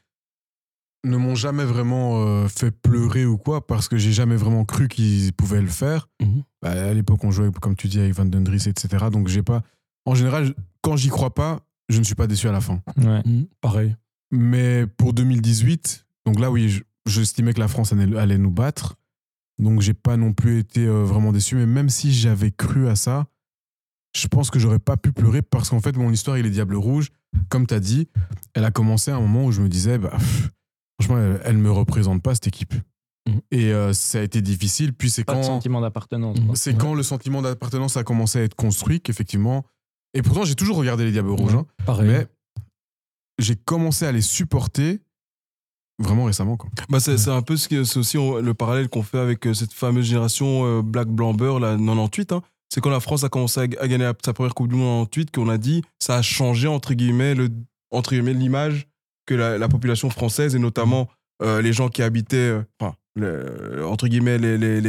ne 1.04 1.18
m'ont 1.18 1.36
jamais 1.36 1.66
vraiment 1.66 2.26
euh, 2.26 2.48
fait 2.48 2.72
pleurer 2.72 3.26
ou 3.26 3.38
quoi, 3.38 3.68
parce 3.68 3.88
que 3.88 3.98
j'ai 3.98 4.12
jamais 4.12 4.36
vraiment 4.36 4.66
cru 4.66 4.88
qu'ils 4.88 5.32
pouvaient 5.34 5.62
le 5.62 5.68
faire. 5.68 6.08
Mhm. 6.22 6.44
Bah, 6.64 6.72
à 6.72 6.94
l'époque, 6.94 7.24
on 7.24 7.30
jouait, 7.32 7.52
comme 7.62 7.76
tu 7.76 7.88
dis, 7.88 8.00
avec 8.00 8.14
Van 8.14 8.26
Den 8.26 8.44
Dries, 8.44 8.64
etc. 8.68 9.06
Donc, 9.12 9.28
j'ai 9.28 9.44
pas. 9.44 9.62
En 10.06 10.16
général, 10.16 10.54
quand 10.82 10.96
j'y 10.96 11.10
crois 11.10 11.34
pas, 11.34 11.60
je 11.90 12.00
ne 12.00 12.04
suis 12.04 12.16
pas 12.16 12.26
déçu 12.28 12.48
à 12.48 12.52
la 12.52 12.62
fin. 12.62 12.82
Ouais. 12.98 13.22
Mhm, 13.26 13.46
pareil. 13.62 13.96
Mais 14.32 14.88
pour 14.88 15.14
2018, 15.14 16.08
donc 16.26 16.40
là, 16.40 16.50
oui, 16.50 16.70
je- 16.70 16.84
j'estimais 17.06 17.54
que 17.54 17.60
la 17.60 17.68
France 17.68 17.94
allait, 17.94 18.18
allait 18.18 18.40
nous 18.40 18.50
battre. 18.52 18.96
Donc, 19.60 19.82
j'ai 19.82 19.94
pas 19.94 20.18
non 20.18 20.34
plus 20.34 20.60
été 20.60 20.86
euh, 20.86 21.04
vraiment 21.04 21.32
déçu. 21.32 21.56
Mais 21.56 21.66
même 21.66 21.90
si 21.90 22.14
j'avais 22.14 22.52
cru 22.52 22.88
à 22.88 22.96
ça, 22.96 23.28
je 24.16 24.28
pense 24.28 24.50
que 24.50 24.60
j'aurais 24.60 24.80
pas 24.80 24.98
pu 24.98 25.12
pleurer 25.12 25.42
parce 25.42 25.70
qu'en 25.70 25.80
fait, 25.82 25.96
mon 25.98 26.12
histoire, 26.12 26.38
il 26.38 26.46
est 26.46 26.50
Diable 26.50 26.76
Rouge. 26.76 27.10
Comme 27.50 27.68
tu 27.68 27.74
as 27.74 27.80
dit, 27.80 28.08
elle 28.54 28.66
a 28.66 28.72
commencé 28.72 29.12
à 29.12 29.18
un 29.18 29.20
moment 29.20 29.46
où 29.46 29.52
je 29.52 29.62
me 29.62 29.70
disais, 29.70 29.98
bah, 29.98 30.12
pff, 30.12 30.50
franchement, 31.00 31.18
elle, 31.22 31.42
elle 31.44 31.58
me 31.58 31.72
représente 31.72 32.22
pas, 32.22 32.34
cette 32.34 32.48
équipe. 32.48 32.74
Mhm. 33.28 33.42
Et 33.52 33.74
euh, 33.74 33.92
ça 33.94 34.20
a 34.20 34.22
été 34.22 34.42
difficile. 34.42 34.94
Puis 34.94 35.10
c'est 35.10 35.24
quand. 35.24 35.44
sentiment 35.44 35.82
d'appartenance. 35.82 36.38
C'est 36.54 36.78
quand 36.78 36.94
le 36.94 37.04
sentiment 37.04 37.42
d'appartenance 37.42 37.98
a 37.98 38.04
commencé 38.04 38.40
à 38.40 38.44
être 38.44 38.56
construit 38.56 39.02
qu'effectivement. 39.02 39.66
Et 40.14 40.22
pourtant, 40.22 40.46
j'ai 40.46 40.56
toujours 40.56 40.78
regardé 40.78 41.04
les 41.06 41.12
Diables 41.12 41.32
Rouges. 41.32 41.56
hein. 41.56 41.66
Pareil. 41.86 42.08
mais 42.08 42.28
j'ai 43.38 43.56
commencé 43.58 44.06
à 44.06 44.12
les 44.14 44.22
supporter 44.22 45.02
vraiment 46.00 46.26
récemment. 46.26 46.58
Quoi. 46.58 46.70
Bah 46.90 47.00
c'est 47.00 47.18
c'est 47.18 47.32
un 47.32 47.42
peu 47.42 47.58
ce 47.58 47.68
que 47.68 47.84
c'est 47.84 48.00
aussi 48.00 48.18
le 48.18 48.54
parallèle 48.54 48.90
qu'on 48.90 49.04
fait 49.04 49.20
avec 49.20 49.46
euh, 49.48 49.54
cette 49.54 49.74
fameuse 49.74 50.06
génération 50.06 50.66
euh, 50.66 50.82
Black 50.82 51.08
Blanc 51.08 51.34
Beurre 51.34 51.60
la 51.60 51.78
98 51.78 52.32
hein. 52.32 52.42
c'est 52.70 52.82
quand 52.82 52.90
la 52.90 53.00
France 53.00 53.24
a 53.24 53.30
commencé 53.30 53.62
à, 53.62 53.68
gagner 53.68 54.10
sa 54.24 54.34
première 54.34 54.54
Coupe 54.54 54.68
du 54.68 54.76
Monde 54.76 55.02
en 55.02 55.06
98 55.06 55.32
qu'on 55.32 55.50
a 55.50 55.58
dit 55.58 55.84
ça 56.00 56.18
a 56.18 56.22
changé 56.22 56.68
entre 56.68 56.94
guillemets 56.94 57.36
le 57.36 57.50
entre 57.92 58.12
guillemets 58.12 58.34
l'image 58.34 58.88
que 59.26 59.34
la, 59.34 59.58
la 59.58 59.68
population 59.68 60.10
française 60.10 60.56
et 60.56 60.60
notamment 60.60 61.08
euh, 61.42 61.62
les 61.62 61.74
gens 61.74 61.90
qui 61.90 62.02
habitaient 62.02 62.60
enfin 62.80 62.96
le- 63.16 63.86
entre 63.86 64.08
guillemets 64.08 64.38
les 64.38 64.58
les, 64.58 64.82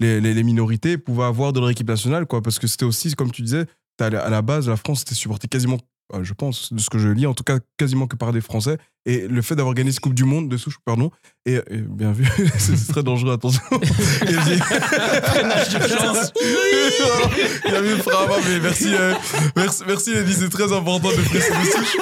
les, 0.00 0.20
les, 0.20 0.42
minorités 0.42 0.98
pouvaient 0.98 1.24
avoir 1.24 1.52
de 1.52 1.60
leur 1.60 1.70
équipe 1.70 1.88
nationale 1.88 2.26
quoi 2.26 2.42
parce 2.42 2.58
que 2.58 2.66
c'était 2.66 2.84
aussi 2.84 3.14
comme 3.14 3.30
tu 3.30 3.42
disais 3.42 3.66
à 3.98 4.08
la 4.08 4.42
base 4.42 4.68
la 4.68 4.76
France 4.76 5.02
était 5.02 5.14
supportée 5.14 5.46
quasiment 5.46 5.78
je 6.22 6.32
pense, 6.34 6.72
de 6.72 6.80
ce 6.80 6.90
que 6.90 6.98
je 6.98 7.08
lis, 7.08 7.26
en 7.26 7.34
tout 7.34 7.44
cas 7.44 7.58
quasiment 7.76 8.06
que 8.06 8.16
par 8.16 8.32
des 8.32 8.40
Français. 8.40 8.78
Et 9.06 9.26
le 9.28 9.42
fait 9.42 9.56
d'avoir 9.56 9.74
gagné 9.74 9.92
cette 9.92 10.00
Coupe 10.00 10.14
du 10.14 10.24
Monde 10.24 10.48
de 10.48 10.56
souche, 10.56 10.78
pardon, 10.84 11.10
et, 11.46 11.54
et 11.54 11.78
bien 11.78 12.12
vu, 12.12 12.26
c'est 12.58 12.92
très 12.92 13.02
dangereux, 13.02 13.32
attention. 13.32 13.62
Mais 18.46 18.60
merci, 18.60 18.94
euh, 18.94 19.14
merci, 19.56 19.82
merci, 19.86 20.10
c'est 20.34 20.50
très 20.50 20.72
important 20.72 21.08
de 21.08 21.22
presser 21.22 21.50
de 21.50 21.64
souche. 21.64 21.96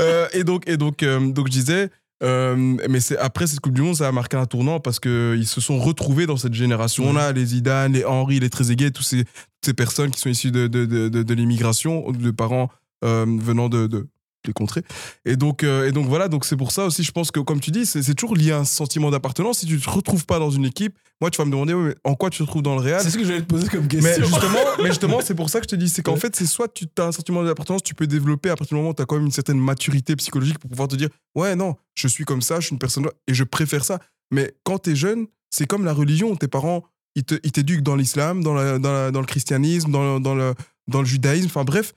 Euh, 0.00 0.28
et 0.32 0.44
donc, 0.44 0.68
et 0.68 0.76
donc, 0.76 1.02
euh, 1.02 1.18
donc 1.32 1.46
je 1.46 1.52
disais, 1.52 1.90
euh, 2.22 2.76
mais 2.88 3.00
c'est 3.00 3.16
après 3.16 3.46
cette 3.46 3.60
Coupe 3.60 3.72
du 3.72 3.82
Monde, 3.82 3.96
ça 3.96 4.08
a 4.08 4.12
marqué 4.12 4.36
un 4.36 4.44
tournant 4.44 4.78
parce 4.78 5.00
que 5.00 5.36
ils 5.38 5.46
se 5.46 5.60
sont 5.60 5.78
retrouvés 5.78 6.26
dans 6.26 6.36
cette 6.36 6.54
génération. 6.54 7.04
On 7.08 7.16
a 7.16 7.32
les 7.32 7.46
Zidane, 7.46 7.94
les 7.94 8.04
Henry, 8.04 8.40
les 8.40 8.50
Trezeguet, 8.50 8.90
ces, 9.00 9.24
toutes 9.24 9.28
ces 9.64 9.74
personnes 9.74 10.10
qui 10.10 10.20
sont 10.20 10.28
issues 10.28 10.50
de, 10.50 10.66
de, 10.66 10.84
de, 10.84 11.08
de, 11.08 11.22
de 11.22 11.34
l'immigration, 11.34 12.10
de 12.10 12.30
parents 12.30 12.64
euh, 12.64 12.89
venant 13.02 13.68
de, 13.68 13.86
de 13.86 14.08
des 14.46 14.54
contrées. 14.54 14.82
Et 15.26 15.36
donc, 15.36 15.62
euh, 15.64 15.86
et 15.86 15.92
donc 15.92 16.06
voilà, 16.06 16.28
donc 16.28 16.46
c'est 16.46 16.56
pour 16.56 16.72
ça 16.72 16.86
aussi, 16.86 17.02
je 17.02 17.12
pense 17.12 17.30
que 17.30 17.40
comme 17.40 17.60
tu 17.60 17.70
dis, 17.70 17.84
c'est 17.84 18.14
toujours 18.14 18.34
lié 18.34 18.52
à 18.52 18.58
un 18.60 18.64
sentiment 18.64 19.10
d'appartenance. 19.10 19.58
Si 19.58 19.66
tu 19.66 19.78
te 19.78 19.90
retrouves 19.90 20.24
pas 20.24 20.38
dans 20.38 20.48
une 20.50 20.64
équipe, 20.64 20.96
moi 21.20 21.30
tu 21.30 21.36
vas 21.36 21.44
me 21.44 21.50
demander 21.50 21.74
ouais, 21.74 21.88
mais 21.88 21.94
en 22.04 22.14
quoi 22.14 22.30
tu 22.30 22.38
te 22.38 22.44
retrouves 22.44 22.62
dans 22.62 22.74
le 22.74 22.80
Real? 22.80 23.02
C'est 23.02 23.10
ce 23.10 23.18
que 23.18 23.24
j'allais 23.24 23.42
te 23.42 23.46
poser 23.46 23.68
comme 23.68 23.82
Mais 23.82 23.88
question. 23.88 24.24
justement, 24.24 24.58
mais 24.82 24.86
justement, 24.86 25.20
c'est 25.20 25.34
pour 25.34 25.50
ça 25.50 25.60
que 25.60 25.64
je 25.66 25.68
te 25.68 25.76
dis, 25.76 25.90
c'est 25.90 26.00
qu'en 26.02 26.16
fait, 26.16 26.34
c'est 26.34 26.46
soit 26.46 26.68
tu 26.72 26.86
as 26.96 27.02
un 27.04 27.12
sentiment 27.12 27.44
d'appartenance, 27.44 27.82
tu 27.82 27.94
peux 27.94 28.06
développer 28.06 28.48
à 28.48 28.56
partir 28.56 28.74
du 28.76 28.80
moment 28.80 28.92
où 28.92 28.94
tu 28.94 29.02
as 29.02 29.04
quand 29.04 29.16
même 29.16 29.26
une 29.26 29.30
certaine 29.30 29.58
maturité 29.60 30.16
psychologique 30.16 30.58
pour 30.58 30.70
pouvoir 30.70 30.88
te 30.88 30.96
dire, 30.96 31.10
ouais, 31.34 31.54
non, 31.54 31.76
je 31.94 32.08
suis 32.08 32.24
comme 32.24 32.40
ça, 32.40 32.60
je 32.60 32.66
suis 32.68 32.72
une 32.72 32.78
personne 32.78 33.06
et 33.28 33.34
je 33.34 33.44
préfère 33.44 33.84
ça. 33.84 33.98
Mais 34.30 34.54
quand 34.64 34.78
tu 34.78 34.92
es 34.92 34.96
jeune, 34.96 35.26
c'est 35.50 35.66
comme 35.66 35.84
la 35.84 35.92
religion, 35.92 36.34
tes 36.34 36.48
parents 36.48 36.82
ils 37.14 37.24
te- 37.24 37.34
ils 37.42 37.52
t'éduquent 37.52 37.82
dans 37.82 37.96
l'islam, 37.96 38.42
dans, 38.42 38.54
la- 38.54 38.78
dans, 38.78 38.92
la- 38.92 39.10
dans 39.10 39.20
le 39.20 39.26
christianisme, 39.26 39.90
dans, 39.90 40.14
le- 40.14 40.20
dans, 40.20 40.34
le, 40.34 40.54
dans 40.88 41.00
le 41.00 41.06
judaïsme, 41.06 41.46
enfin 41.48 41.64
bref, 41.64 41.92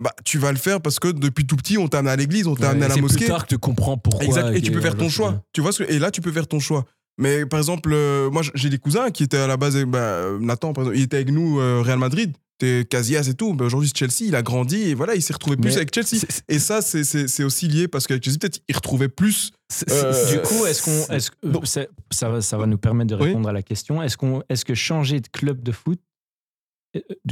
bah, 0.00 0.12
tu 0.24 0.38
vas 0.38 0.50
le 0.52 0.58
faire 0.58 0.80
parce 0.80 0.98
que 0.98 1.08
depuis 1.08 1.46
tout 1.46 1.56
petit, 1.56 1.76
on 1.78 1.86
t'a 1.88 1.98
amené 1.98 2.12
à 2.12 2.16
l'église, 2.16 2.46
on 2.46 2.54
t'a 2.54 2.62
Ouais, 2.62 2.68
amené 2.70 2.86
à 2.86 2.88
la 2.88 2.94
c'est 2.94 3.00
mosquée. 3.00 3.18
plus 3.18 3.26
tard 3.28 3.44
que 3.44 3.50
tu 3.50 3.58
comprends 3.58 3.96
pourquoi. 3.98 4.24
Exact. 4.24 4.54
Et 4.56 4.62
tu 4.62 4.72
peux 4.72 4.80
faire 4.80 4.96
ton 4.96 5.08
choix. 5.08 5.42
Tu 5.52 5.60
vois 5.60 5.72
ce 5.72 5.82
que... 5.82 5.92
Et 5.92 5.98
là, 5.98 6.10
tu 6.10 6.20
peux 6.20 6.32
faire 6.32 6.46
ton 6.48 6.58
choix. 6.60 6.84
Mais 7.18 7.44
par 7.44 7.58
exemple, 7.60 7.90
euh, 7.92 8.30
moi, 8.30 8.42
j'ai 8.54 8.70
des 8.70 8.78
cousins 8.78 9.10
qui 9.10 9.22
étaient 9.24 9.36
à 9.36 9.46
la 9.46 9.56
base, 9.58 9.76
ben, 9.84 10.38
Nathan, 10.40 10.72
par 10.72 10.84
exemple, 10.84 10.96
il 10.98 11.02
était 11.02 11.16
avec 11.16 11.30
nous 11.30 11.60
euh, 11.60 11.82
Real 11.84 11.98
Madrid. 11.98 12.34
C'était 12.58 12.84
Casillas 12.84 13.26
et 13.28 13.34
tout. 13.34 13.54
Ben, 13.54 13.64
Aujourd'hui, 13.66 13.88
c'est 13.88 13.96
Chelsea, 13.98 14.28
il 14.28 14.34
a 14.36 14.42
grandi 14.42 14.76
et 14.82 14.94
voilà, 14.94 15.14
il 15.14 15.22
s'est 15.22 15.32
retrouvé 15.32 15.56
plus 15.56 15.70
Mais 15.70 15.76
avec 15.76 15.94
Chelsea. 15.94 16.18
c'est- 16.28 16.42
Et 16.48 16.58
ça, 16.58 16.80
c'est- 16.82 17.04
c'est 17.04 17.26
c'est 17.28 17.42
aussi 17.44 17.68
lié 17.68 17.88
parce 17.88 18.06
qu'avec 18.06 18.22
Chelsea, 18.22 18.38
peut-être, 18.38 18.60
il 18.68 18.74
retrouvait 18.74 19.08
plus. 19.08 19.50
c'est- 19.70 19.90
Euh, 19.90 20.12
c'est- 20.12 20.34
Du 20.36 20.40
coup, 20.42 20.64
est-ce 20.66 20.82
qu'on, 20.82 21.06
que 21.06 21.46
Donc- 21.48 21.66
ça, 21.66 21.86
ça 22.10 22.56
va, 22.58 22.66
nous 22.66 22.76
permettre 22.78 23.10
de 23.10 23.16
Oui. 23.22 23.28
répondre 23.28 23.48
à 23.48 23.52
la 23.52 23.62
question. 23.62 24.02
Est-ce 24.02 24.16
qu'on, 24.16 24.42
est-ce 24.50 24.64
que 24.64 24.74
changer 24.74 25.20
de 25.20 25.28
club 25.28 25.62
de 25.62 25.72
foot 25.72 26.00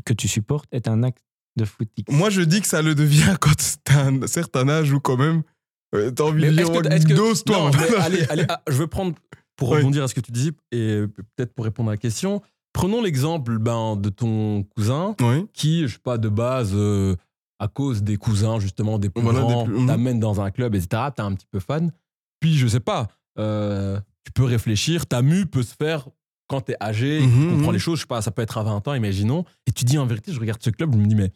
que 0.04 0.12
tu 0.12 0.28
supportes 0.28 0.68
est 0.72 0.86
un 0.88 1.02
acte 1.02 1.22
de 1.58 1.64
foot 1.66 1.88
Moi, 2.08 2.30
je 2.30 2.40
dis 2.40 2.62
que 2.62 2.66
ça 2.66 2.80
le 2.80 2.94
devient 2.94 3.36
quand 3.40 3.52
t'as 3.84 4.06
un 4.06 4.26
certain 4.26 4.66
âge 4.68 4.90
ou 4.92 5.00
quand 5.00 5.16
même. 5.18 5.42
euh, 5.94 6.10
T'as 6.10 6.24
envie 6.24 6.40
Mais 6.42 6.50
de 6.50 6.56
dire, 6.56 6.70
que- 6.72 6.88
est-ce 6.88 7.06
que- 7.06 7.12
dose, 7.14 7.44
toi. 7.44 7.58
Non, 7.58 7.70
mais 7.70 7.96
allez, 7.98 8.24
allez, 8.30 8.44
ah, 8.48 8.62
je 8.68 8.74
veux 8.76 8.86
prendre 8.86 9.14
pour 9.56 9.70
Oui. 9.70 9.78
rebondir 9.78 10.04
à 10.04 10.08
ce 10.08 10.14
que 10.14 10.20
tu 10.20 10.32
dis 10.32 10.52
et 10.72 11.02
peut-être 11.36 11.52
pour 11.52 11.64
répondre 11.66 11.90
à 11.90 11.92
la 11.94 11.96
question. 11.98 12.40
Prenons 12.72 13.02
l'exemple 13.02 13.58
ben, 13.58 13.96
de 13.96 14.08
ton 14.08 14.62
cousin 14.76 15.14
Oui. 15.20 15.46
qui, 15.52 15.82
je 15.88 15.94
sais 15.94 15.98
pas, 16.02 16.16
de 16.18 16.28
base, 16.28 16.70
euh, 16.74 17.16
à 17.58 17.66
cause 17.66 18.02
des 18.04 18.16
cousins, 18.16 18.60
justement, 18.60 18.98
des 19.00 19.10
plus 19.10 19.20
Voilà, 19.22 19.40
des 19.40 19.46
grands, 19.46 19.64
plus- 19.64 19.78
mhm. 19.80 19.86
t'amène 19.88 20.20
dans 20.20 20.40
un 20.40 20.50
club, 20.50 20.74
etc. 20.76 21.02
T'es 21.16 21.22
un 21.22 21.34
petit 21.34 21.46
peu 21.50 21.58
fan. 21.58 21.90
Puis, 22.40 22.56
je 22.56 22.68
sais 22.68 22.78
pas, 22.80 23.08
euh, 23.38 23.98
tu 24.24 24.30
peux 24.32 24.44
réfléchir, 24.44 25.06
ta 25.06 25.22
mue 25.22 25.46
peut 25.46 25.64
se 25.64 25.74
faire 25.74 26.08
quand 26.46 26.60
t'es 26.60 26.76
âgé, 26.80 27.20
Mhm, 27.20 27.28
tu 27.42 27.48
comprends 27.50 27.66
mhm. 27.68 27.72
les 27.72 27.78
choses, 27.78 27.96
je 27.98 28.02
sais 28.02 28.06
pas, 28.06 28.22
ça 28.22 28.30
peut 28.30 28.42
être 28.42 28.58
à 28.58 28.62
20 28.62 28.86
ans, 28.86 28.94
imaginons. 28.94 29.44
Et 29.66 29.72
tu 29.72 29.84
dis 29.84 29.98
en 29.98 30.06
vérité, 30.06 30.32
je 30.32 30.38
regarde 30.38 30.62
ce 30.62 30.70
club, 30.70 30.92
je 30.94 30.98
me 30.98 31.06
dis, 31.06 31.14
mais 31.16 31.32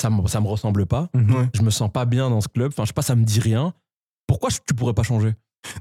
ça 0.00 0.10
me, 0.10 0.26
ça 0.28 0.40
me 0.40 0.46
ressemble 0.48 0.86
pas. 0.86 1.08
Mhm. 1.14 1.34
Ouais. 1.34 1.48
Je 1.54 1.62
me 1.62 1.70
sens 1.70 1.90
pas 1.92 2.04
bien 2.04 2.30
dans 2.30 2.40
ce 2.40 2.48
club. 2.48 2.72
Enfin, 2.72 2.84
je 2.84 2.88
sais 2.88 2.92
pas, 2.94 3.02
ça 3.02 3.14
me 3.16 3.24
dit 3.24 3.40
rien. 3.40 3.74
Pourquoi 4.26 4.50
tu 4.50 4.74
pourrais 4.74 4.94
pas 4.94 5.02
changer? 5.02 5.34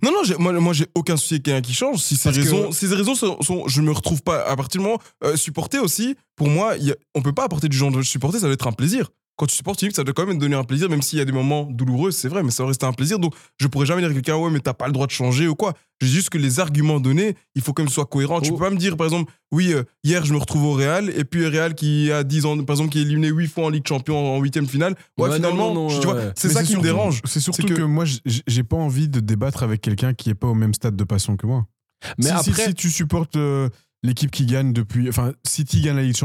Non, 0.03 0.11
non, 0.11 0.21
moi, 0.39 0.51
moi 0.53 0.73
j'ai 0.73 0.87
aucun 0.93 1.15
souci 1.15 1.35
avec 1.35 1.43
quelqu'un 1.43 1.61
qui 1.61 1.73
change. 1.73 1.99
Si 1.99 2.17
ces 2.17 2.29
que- 2.31 2.35
raisons, 2.35 2.71
si 2.71 2.87
ces 2.89 2.95
raisons 2.95 3.15
sont, 3.15 3.41
sont- 3.41 3.67
je 3.67 3.81
me 3.81 3.91
retrouve 3.91 4.21
pas 4.21 4.43
à 4.45 4.55
partir 4.57 4.81
du 4.81 4.85
moment 4.87 4.99
euh, 5.23 5.35
supporter 5.37 5.79
aussi. 5.79 6.15
Pour 6.35 6.49
moi, 6.49 6.73
a- 6.73 6.95
on 7.15 7.21
peut 7.21 7.31
pas 7.33 7.45
apporter 7.45 7.69
du 7.69 7.77
genre 7.77 7.91
de 7.91 8.01
supporter, 8.01 8.39
ça 8.39 8.47
doit 8.47 8.53
être 8.53 8.67
un 8.67 8.73
plaisir. 8.73 9.09
Quand 9.39 9.45
tu 9.45 9.55
supportes 9.55 9.81
une 9.81 9.85
équipe, 9.87 9.95
ça 9.95 10.03
doit 10.03 10.13
quand 10.13 10.25
même 10.25 10.35
te 10.35 10.41
donner 10.41 10.57
un 10.57 10.65
plaisir, 10.65 10.89
même 10.89 11.01
s'il 11.01 11.17
y 11.17 11.21
a 11.21 11.25
des 11.25 11.31
moments 11.31 11.63
douloureux, 11.63 12.11
c'est 12.11 12.27
vrai, 12.27 12.43
mais 12.43 12.51
ça 12.51 12.57
doit 12.63 12.67
rester 12.67 12.85
un 12.85 12.91
plaisir. 12.91 13.19
Donc, 13.19 13.33
je 13.57 13.67
pourrais 13.67 13.85
jamais 13.85 14.01
dire 14.01 14.09
à 14.11 14.13
quelqu'un, 14.13 14.35
ouais, 14.35 14.51
mais 14.51 14.59
t'as 14.59 14.73
pas 14.73 14.87
le 14.87 14.91
droit 14.91 15.05
de 15.07 15.11
changer 15.11 15.47
ou 15.47 15.55
quoi. 15.55 15.75
J'ai 16.01 16.09
juste 16.09 16.29
que 16.29 16.37
les 16.37 16.59
arguments 16.59 16.99
donnés, 16.99 17.35
il 17.55 17.61
faut 17.61 17.71
quand 17.71 17.83
même 17.83 17.87
que 17.87 17.91
ce 17.91 17.95
soit 17.95 18.05
cohérent. 18.05 18.41
Tu 18.41 18.51
Oh. 18.51 18.55
peux 18.57 18.65
pas 18.65 18.69
me 18.69 18.75
dire, 18.75 18.97
par 18.97 19.07
exemple, 19.07 19.31
oui, 19.53 19.71
euh, 19.71 19.83
hier, 20.03 20.25
je 20.25 20.33
me 20.33 20.39
retrouve 20.39 20.65
au 20.65 20.73
Real, 20.73 21.09
et 21.17 21.23
puis 21.23 21.47
Real 21.47 21.73
qui 21.73 22.11
a 22.11 22.25
10 22.25 22.45
ans, 22.45 22.61
par 22.65 22.73
exemple, 22.73 22.89
qui 22.91 22.99
est 22.99 23.03
éliminé 23.03 23.29
8 23.29 23.47
fois 23.47 23.65
en 23.65 23.69
Ligue 23.69 23.87
Champion 23.87 24.17
en 24.35 24.41
huitième 24.41 24.67
finale. 24.67 24.95
Ouais, 25.17 25.33
finalement, 25.33 25.73
non, 25.73 25.87
non, 25.87 25.89
non, 25.89 25.99
tu 26.01 26.05
vois, 26.05 26.15
ouais. 26.15 26.31
c'est 26.35 26.49
ça 26.49 26.61
qui 26.63 26.75
me 26.75 26.81
dérange. 26.81 27.21
C'est 27.23 27.39
surtout 27.39 27.65
que... 27.65 27.73
que- 27.75 27.81
moi, 27.83 28.03
j'ai 28.25 28.63
pas 28.63 28.75
envie 28.75 29.07
de 29.07 29.21
débattre 29.21 29.63
avec 29.63 29.79
quelqu'un 29.79 30.13
qui 30.13 30.29
est 30.29 30.35
pas 30.35 30.47
au 30.47 30.53
même 30.55 30.73
stade 30.73 30.97
de 30.97 31.03
passion 31.05 31.37
que 31.37 31.47
moi. 31.47 31.65
Mais 32.17 32.25
si, 32.25 32.43
si- 32.43 32.49
après, 32.51 32.65
si 32.67 32.73
tu 32.73 32.89
supportes 32.89 33.37
euh, 33.37 33.69
l'équipe 34.03 34.31
qui 34.31 34.45
gagne 34.45 34.73
depuis. 34.73 35.07
Enfin, 35.07 35.31
City 35.47 35.79
gagne 35.81 35.95
la 35.95 36.03
Ligue 36.03 36.15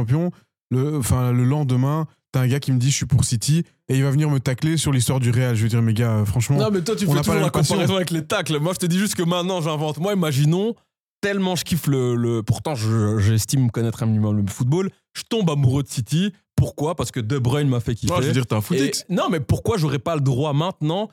le, 0.70 0.96
enfin, 0.98 1.30
le 1.32 1.44
lendemain, 1.44 2.06
t'as 2.34 2.40
un 2.40 2.46
gars 2.48 2.60
qui 2.60 2.72
me 2.72 2.78
dit 2.78 2.90
je 2.90 2.96
suis 2.96 3.06
pour 3.06 3.24
City 3.24 3.64
et 3.88 3.96
il 3.96 4.02
va 4.02 4.10
venir 4.10 4.28
me 4.28 4.40
tacler 4.40 4.76
sur 4.76 4.92
l'histoire 4.92 5.20
du 5.20 5.30
Real. 5.30 5.54
Je 5.54 5.62
veux 5.62 5.68
dire, 5.68 5.80
mes 5.82 5.94
gars, 5.94 6.10
euh, 6.18 6.24
franchement. 6.24 6.58
Non, 6.58 6.70
mais 6.72 6.82
toi, 6.82 6.96
tu 6.96 7.06
fais 7.06 7.16
toujours 7.20 7.34
la 7.34 7.50
comparaison 7.50 7.96
avec 7.96 8.10
les 8.10 8.24
tacles. 8.24 8.58
Moi, 8.58 8.72
je 8.74 8.78
te 8.78 8.86
dis 8.86 8.98
juste 8.98 9.14
que 9.14 9.22
maintenant, 9.22 9.60
j'invente. 9.60 9.98
Moi, 9.98 10.12
imaginons, 10.14 10.74
tellement 11.20 11.54
je 11.56 11.64
kiffe 11.64 11.86
le. 11.86 12.14
le- 12.16 12.42
pourtant, 12.42 12.74
je- 12.74 13.18
j'estime 13.18 13.70
connaître 13.70 14.02
un 14.02 14.06
minimum 14.06 14.36
le 14.36 14.46
football. 14.50 14.90
Je 15.16 15.22
tombe 15.28 15.48
amoureux 15.50 15.82
de 15.82 15.88
City. 15.88 16.32
Pourquoi? 16.56 16.94
Parce 16.94 17.10
que 17.10 17.20
De 17.20 17.38
Bruyne 17.38 17.68
m'a 17.68 17.80
fait 17.80 17.94
kiffer. 17.94 18.12
Non, 18.12 18.20
je 18.20 18.26
veux 18.26 18.32
dire, 18.32 18.46
t'es 18.46 18.54
un 18.54 18.58
Et- 18.58 18.62
footix. 18.62 19.04
non, 19.08 19.28
mais 19.30 19.40
pourquoi 19.40 19.76
j'aurais 19.78 19.98
pas 19.98 20.14
le 20.16 20.20
droit 20.20 20.52
maintenant? 20.52 21.08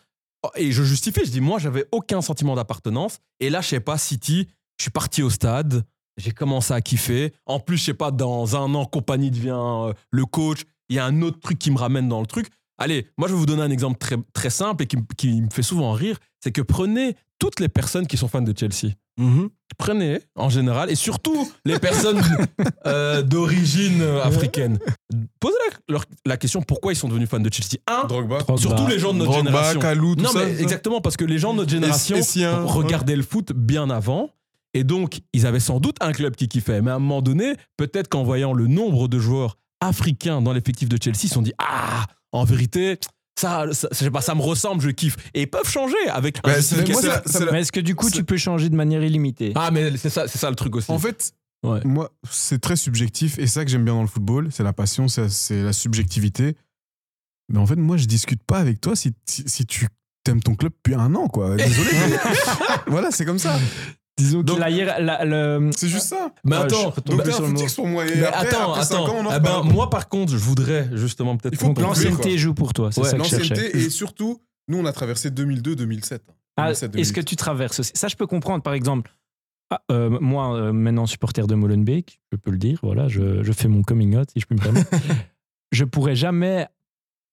Et 0.55 0.71
je 0.71 0.81
justifie, 0.83 1.21
je 1.23 1.29
dis, 1.31 1.41
moi, 1.41 1.59
j'avais 1.59 1.85
aucun 1.91 2.21
sentiment 2.21 2.55
d'appartenance. 2.55 3.19
Et 3.39 3.49
là, 3.51 3.61
je 3.61 3.67
sais 3.67 3.79
pas, 3.79 3.97
City, 3.99 4.47
je 4.79 4.83
suis 4.85 4.91
parti 4.91 5.21
au 5.21 5.29
stade, 5.29 5.83
j'ai 6.17 6.31
commencé 6.31 6.73
à 6.73 6.81
kiffer. 6.81 7.33
En 7.45 7.59
plus, 7.59 7.77
je 7.77 7.83
sais 7.83 7.93
pas, 7.93 8.09
dans 8.11 8.55
un 8.55 8.73
an, 8.73 8.85
compagnie 8.85 9.29
devient 9.29 9.49
euh, 9.55 9.93
le 10.09 10.25
coach. 10.25 10.63
Il 10.91 10.95
y 10.95 10.99
a 10.99 11.05
un 11.05 11.21
autre 11.21 11.39
truc 11.39 11.57
qui 11.57 11.71
me 11.71 11.77
ramène 11.77 12.07
dans 12.09 12.19
le 12.19 12.27
truc. 12.27 12.47
Allez, 12.77 13.07
moi, 13.17 13.27
je 13.29 13.33
vais 13.33 13.39
vous 13.39 13.45
donner 13.45 13.61
un 13.61 13.71
exemple 13.71 13.97
très, 13.97 14.17
très 14.33 14.49
simple 14.49 14.83
et 14.83 14.87
qui, 14.87 14.97
me- 14.97 15.03
qui 15.17 15.41
me 15.41 15.49
fait 15.49 15.63
souvent 15.63 15.93
rire. 15.93 16.17
C'est 16.43 16.51
que 16.51 16.61
prenez 16.61 17.15
toutes 17.39 17.59
les 17.59 17.69
personnes 17.69 18.07
qui 18.07 18.17
sont 18.17 18.27
fans 18.27 18.41
de 18.41 18.53
Chelsea. 18.57 18.93
Mhm. 19.17 19.49
Prenez, 19.77 20.19
en 20.35 20.49
général, 20.49 20.89
et 20.91 20.95
surtout 20.95 21.49
les 21.63 21.79
personnes 21.79 22.19
euh, 22.87 23.21
d'origine 23.21 24.01
africaine. 24.23 24.79
Posez 25.39 25.55
la, 25.87 25.93
leur- 25.93 26.05
la 26.25 26.37
question 26.37 26.61
pourquoi 26.61 26.91
ils 26.93 26.95
sont 26.95 27.07
devenus 27.07 27.29
fans 27.29 27.39
de 27.39 27.51
Chelsea? 27.53 27.77
Un, 27.87 28.05
Drogba. 28.07 28.39
surtout 28.57 28.87
les 28.87 28.99
gens 28.99 29.13
de 29.13 29.19
notre 29.19 29.31
Drogba, 29.31 29.49
génération. 29.49 29.79
Kalou, 29.79 30.15
tout 30.15 30.23
non, 30.23 30.29
ça. 30.31 30.43
mais 30.45 30.59
exactement, 30.61 30.99
parce 31.01 31.17
que 31.17 31.25
les 31.25 31.37
gens 31.39 31.53
de 31.53 31.59
notre 31.59 31.71
génération 31.71 32.17
Essien, 32.17 32.63
regardaient 32.63 33.15
le 33.15 33.23
foot 33.23 33.53
bien 33.53 33.89
avant. 33.89 34.29
Et 34.73 34.83
donc, 34.83 35.19
ils 35.33 35.45
avaient 35.45 35.59
sans 35.59 35.79
doute 35.79 35.97
un 36.01 36.13
club 36.13 36.35
qui 36.35 36.47
kiffait. 36.47 36.81
Mais 36.81 36.91
à 36.91 36.95
un 36.95 36.99
moment 36.99 37.21
donné, 37.21 37.55
peut-être 37.77 38.07
qu'en 38.07 38.23
voyant 38.23 38.53
le 38.53 38.67
nombre 38.67 39.07
de 39.07 39.19
joueurs 39.19 39.57
africains 39.81 40.41
dans 40.41 40.53
l'effectif 40.53 40.87
de 40.87 40.97
Chelsea, 41.01 41.19
ils 41.23 41.27
se 41.29 41.33
sont 41.35 41.41
dit 41.41 41.53
Ah, 41.57 42.05
en 42.31 42.43
vérité, 42.45 42.97
ça, 43.39 43.65
ça, 43.73 43.87
je 43.91 43.97
sais 43.97 44.11
pas, 44.11 44.21
ça 44.21 44.35
me 44.35 44.41
ressemble, 44.41 44.81
je 44.81 44.89
kiffe. 44.89 45.17
Et 45.33 45.41
ils 45.41 45.49
peuvent 45.49 45.69
changer 45.69 45.95
avec 46.09 46.43
moi, 46.45 46.61
c'est 46.61 46.77
la- 47.45 47.51
Mais 47.51 47.61
est-ce 47.61 47.71
que 47.71 47.79
du 47.79 47.95
coup, 47.95 48.09
tu 48.09 48.23
peux 48.23 48.37
changer 48.37 48.69
de 48.69 48.75
manière 48.75 49.03
illimitée? 49.03 49.51
Ah, 49.55 49.71
mais 49.71 49.97
c'est 49.97 50.09
ça, 50.09 50.27
c'est 50.27 50.37
ça 50.37 50.49
le 50.49 50.55
truc 50.55 50.75
aussi. 50.75 50.91
En 50.91 50.99
fait, 50.99 51.33
Ouais. 51.63 51.79
moi, 51.85 52.09
c'est 52.29 52.59
très 52.59 52.75
subjectif 52.75 53.37
et 53.37 53.41
c'est 53.47 53.53
ça 53.59 53.65
que 53.65 53.69
j'aime 53.71 53.83
bien 53.85 53.93
dans 53.93 54.01
le 54.01 54.07
football, 54.07 54.49
c'est 54.51 54.63
la 54.63 54.73
passion, 54.73 55.07
c'est 55.07 55.29
c'est 55.29 55.61
la 55.61 55.73
subjectivité. 55.73 56.55
Mais 57.49 57.59
en 57.59 57.65
fait, 57.67 57.75
moi, 57.75 57.97
je 57.97 58.05
discute 58.05 58.41
pas 58.43 58.57
avec 58.59 58.79
toi 58.81 58.95
si, 58.95 59.13
si, 59.27 59.43
si 59.45 59.65
tu 59.65 59.87
t'aimes 60.23 60.41
ton 60.41 60.55
club 60.55 60.71
depuis 60.73 60.95
un 60.95 61.13
an, 61.15 61.27
quoi. 61.27 61.55
Désolé. 61.57 61.89
mais 62.09 62.17
voilà, 62.87 63.11
c'est 63.11 63.25
comme 63.25 63.39
ça. 63.39 63.59
Disons 64.17 64.41
que 64.41 64.45
Donc- 64.45 64.59
la 64.59 64.69
hiér- 64.69 64.99
la- 65.01 65.25
le- 65.25 65.69
C'est 65.75 65.87
juste 65.87 66.07
ça. 66.07 66.31
Mais 66.43 66.55
Ah, 66.57 66.61
attends, 66.63 66.93
je- 66.95 67.01
Donc, 67.09 67.17
bah, 67.17 67.23
t'es 67.23 67.29
un 67.29 67.33
sur 67.33 67.41
le 67.43 67.49
mot. 67.49 67.57
footix 67.57 67.73
pour 67.75 67.87
moi. 67.87 68.05
Et 68.07 68.15
mais 68.15 68.23
après, 68.25 68.47
attends, 68.47 68.71
après 68.71 68.83
cinq 68.85 68.95
attends. 69.03 69.07
ans, 69.07 69.15
on 69.21 69.25
en 69.25 69.35
Eh 69.35 69.39
ben, 69.39 69.51
reparle. 69.53 69.73
moi, 69.73 69.89
par 69.89 70.09
contre, 70.09 70.31
je 70.33 70.37
voudrais 70.37 70.89
justement 70.93 71.37
peut-être. 71.37 71.53
Il 71.53 71.57
faut 71.59 71.67
conclure. 71.67 71.87
l'ancienneté 71.87 72.37
joue 72.37 72.53
pour 72.53 72.73
toi, 72.73 72.91
c'est 72.91 73.01
Ouais, 73.01 73.09
ça 73.09 73.17
que 73.17 73.23
je 73.23 73.29
cherchais. 73.29 73.49
L'ancienneté 73.49 73.77
et 73.77 73.89
surtout, 73.89 74.39
nous, 74.67 74.77
on 74.79 74.85
a 74.85 74.91
traversé 74.93 75.31
2002-2007. 75.31 76.21
Ah, 76.57 76.63
2007, 76.65 76.95
Est-ce 76.97 77.13
que 77.13 77.21
tu 77.21 77.35
traverses 77.35 77.79
aussi? 77.79 77.91
Ça, 77.95 78.07
je 78.09 78.15
peux 78.15 78.27
comprendre. 78.27 78.61
Par 78.61 78.73
exemple, 78.73 79.11
ah, 79.71 79.81
euh, 79.91 80.09
moi, 80.19 80.53
euh, 80.55 80.73
maintenant 80.73 81.05
supporter 81.07 81.47
de 81.47 81.55
Molenbeek, 81.55 82.19
je 82.31 82.37
peux 82.37 82.51
le 82.51 82.57
dire, 82.57 82.79
voilà, 82.83 83.07
je, 83.07 83.41
je 83.41 83.51
fais 83.53 83.69
mon 83.69 83.81
coming 83.81 84.17
out, 84.17 84.29
si 84.33 84.41
je 84.41 84.45
puis 84.45 84.55
me 84.57 84.61
permettre. 84.61 84.89
je 85.71 85.83
pourrais 85.85 86.15
jamais. 86.15 86.67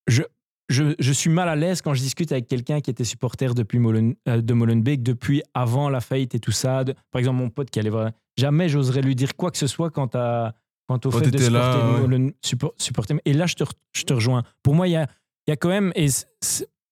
Je, 0.07 0.23
je, 0.69 0.95
je 0.99 1.13
suis 1.13 1.31
mal 1.31 1.49
à 1.49 1.57
l'aise 1.57 1.81
quand 1.83 1.95
je 1.95 2.01
discute 2.01 2.31
avec 2.33 2.47
quelqu'un 2.47 2.81
qui 2.81 2.91
était 2.91 3.05
supporter 3.05 3.55
depuis 3.55 3.79
Molen, 3.79 4.15
euh, 4.29 4.41
de 4.43 4.55
Molenbeek 4.55 5.03
depuis 5.03 5.43
avant 5.55 5.89
la 5.89 6.01
faillite 6.01 6.35
et 6.35 6.41
tout 6.41 6.53
ça. 6.53 6.85
De- 6.85 6.95
par 7.11 7.19
exemple, 7.21 7.39
mon 7.39 7.51
pote 7.51 7.71
qui 7.71 7.79
allait 7.81 7.91
voir. 7.91 8.11
Jamais 8.37 8.69
j'oserais 8.69 9.01
lui 9.03 9.15
dire 9.17 9.35
quoi 9.37 9.51
que 9.51 9.59
ce 9.59 9.67
soit 9.67 9.91
quant, 9.91 10.11
à, 10.15 10.55
quant 10.87 10.97
au 10.97 11.11
Quand 11.11 11.19
fait 11.19 11.31
de 11.31 11.39
là, 11.49 11.73
supporter, 11.73 11.95
ouais. 11.95 12.01
Molen- 12.07 12.33
suppor- 12.45 12.73
supporter. 12.77 13.17
Et 13.25 13.33
là, 13.33 13.47
je 13.47 13.55
te, 13.55 13.65
re- 13.65 13.73
je 13.95 14.03
te 14.05 14.13
rejoins. 14.13 14.43
Pour 14.63 14.75
moi, 14.75 14.87
il 14.89 14.93
y 14.93 14.97
a, 14.97 15.07
il 15.47 15.51
y 15.51 15.53
a 15.53 15.57
quand 15.57 15.69
même. 15.71 15.93
Et 15.97 16.09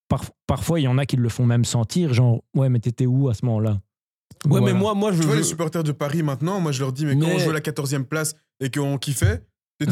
par- 0.08 0.24
parfois, 0.46 0.80
il 0.80 0.84
y 0.84 0.88
en 0.88 0.98
a 0.98 1.06
qui 1.06 1.16
le 1.16 1.28
font 1.28 1.44
même 1.46 1.64
sentir, 1.64 2.14
genre, 2.14 2.42
ouais, 2.54 2.68
mais 2.68 2.78
t'étais 2.80 3.06
où 3.06 3.28
à 3.28 3.34
ce 3.34 3.44
moment-là? 3.46 3.70
Ouais, 4.44 4.60
Voilà. 4.60 4.66
mais 4.66 4.72
moi, 4.72 4.94
moi 4.94 5.12
je 5.12 5.18
Tu 5.20 5.24
vois, 5.26 5.34
veux. 5.34 5.40
les 5.40 5.46
supporters 5.46 5.82
de 5.82 5.92
Paris 5.92 6.22
maintenant, 6.22 6.60
moi, 6.60 6.72
je 6.72 6.80
leur 6.80 6.92
dis, 6.92 7.04
mais, 7.06 7.14
quand 7.18 7.26
Mais- 7.26 7.34
on 7.34 7.38
jouait 7.38 7.52
la 7.52 7.60
14e 7.60 8.04
place 8.04 8.34
et 8.60 8.70
qu'on 8.70 8.98
kiffait. 8.98 9.42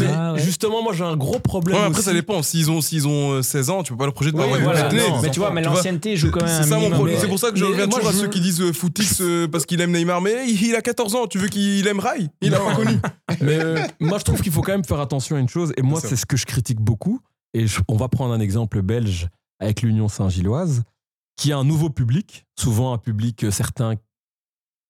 Ah 0.09 0.33
ouais. 0.33 0.41
justement, 0.41 0.83
moi, 0.83 0.95
j'ai 0.95 1.05
un 1.05 1.17
gros 1.17 1.39
problème. 1.39 1.77
Ouais, 1.77 1.83
après, 1.85 1.99
aussi. 1.99 2.05
ça 2.07 2.13
dépend. 2.15 2.43
S'ils 2.43 2.71
ont, 2.71 2.81
s'ils 2.81 3.07
ont 3.07 3.33
euh, 3.33 3.43
16 3.43 3.69
ans, 3.71 3.83
tu 3.83 3.93
peux 3.93 3.99
pas 3.99 4.05
leur 4.07 4.15
projeter 4.15 4.33
de 4.35 4.41
Ouais, 4.41 4.59
voilà, 4.63 4.91
non. 4.91 5.21
mais 5.21 5.31
tu 5.31 5.41
vois, 5.41 5.51
mais 5.51 5.63
l'ancienneté 5.63 6.17
joue 6.17 6.31
quand 6.31 6.41
même 6.41 6.49
C'est 6.49 6.61
un 6.61 6.63
ça 6.63 6.69
mon 6.71 6.77
minimum. 6.77 6.93
problème. 6.97 7.17
mais- 7.17 7.21
C'est 7.21 7.29
pour 7.29 7.39
ça 7.39 7.51
que 7.51 7.57
je 7.57 7.65
reviens 7.67 7.87
toujours 7.87 8.09
à 8.09 8.13
ceux 8.15 8.29
qui 8.29 8.41
disent 8.41 8.63
euh, 8.63 8.73
footix 8.73 9.19
euh, 9.21 9.47
parce 9.47 9.67
qu'il 9.67 9.81
aime 9.83 9.93
Neymar. 9.93 10.23
Mais 10.23 10.49
il, 10.49 10.63
il 10.63 10.75
a 10.75 10.81
14 10.81 11.15
ans. 11.17 11.27
Tu 11.27 11.39
veux 11.39 11.49
qu'il 11.49 11.87
aime 11.87 12.01
Rai? 12.01 12.29
Il 12.41 12.55
a 12.55 12.61
pas 12.61 12.75
connu. 12.75 12.99
Mais 13.43 13.59
euh, 13.63 13.79
moi, 14.01 14.19
je 14.19 14.25
trouve 14.25 14.41
qu'il 14.41 14.53
faut 14.53 14.63
quand 14.63 14.73
même 14.73 14.85
faire 14.85 15.01
attention 15.01 15.37
à 15.37 15.39
une 15.41 15.49
chose. 15.51 15.73
Et 15.77 15.83
moi, 15.83 16.01
C'est 16.01 16.17
ce 16.17 16.25
que 16.25 16.37
je 16.39 16.47
critique 16.47 16.81
beaucoup. 16.81 17.21
Et 17.53 17.67
je- 17.67 17.81
on 17.89 17.97
va 17.97 18.09
prendre 18.09 18.33
un 18.33 18.41
exemple 18.41 18.81
belge 18.81 19.29
avec 19.61 19.83
l'Union 19.83 20.09
Saint-Gilloise, 20.09 20.83
qui 21.37 21.53
a 21.53 21.59
un 21.59 21.65
nouveau 21.65 21.91
public, 21.91 22.47
souvent 22.59 22.93
un 22.95 22.99
public, 22.99 23.45
euh, 23.45 23.51
certains, 23.51 23.95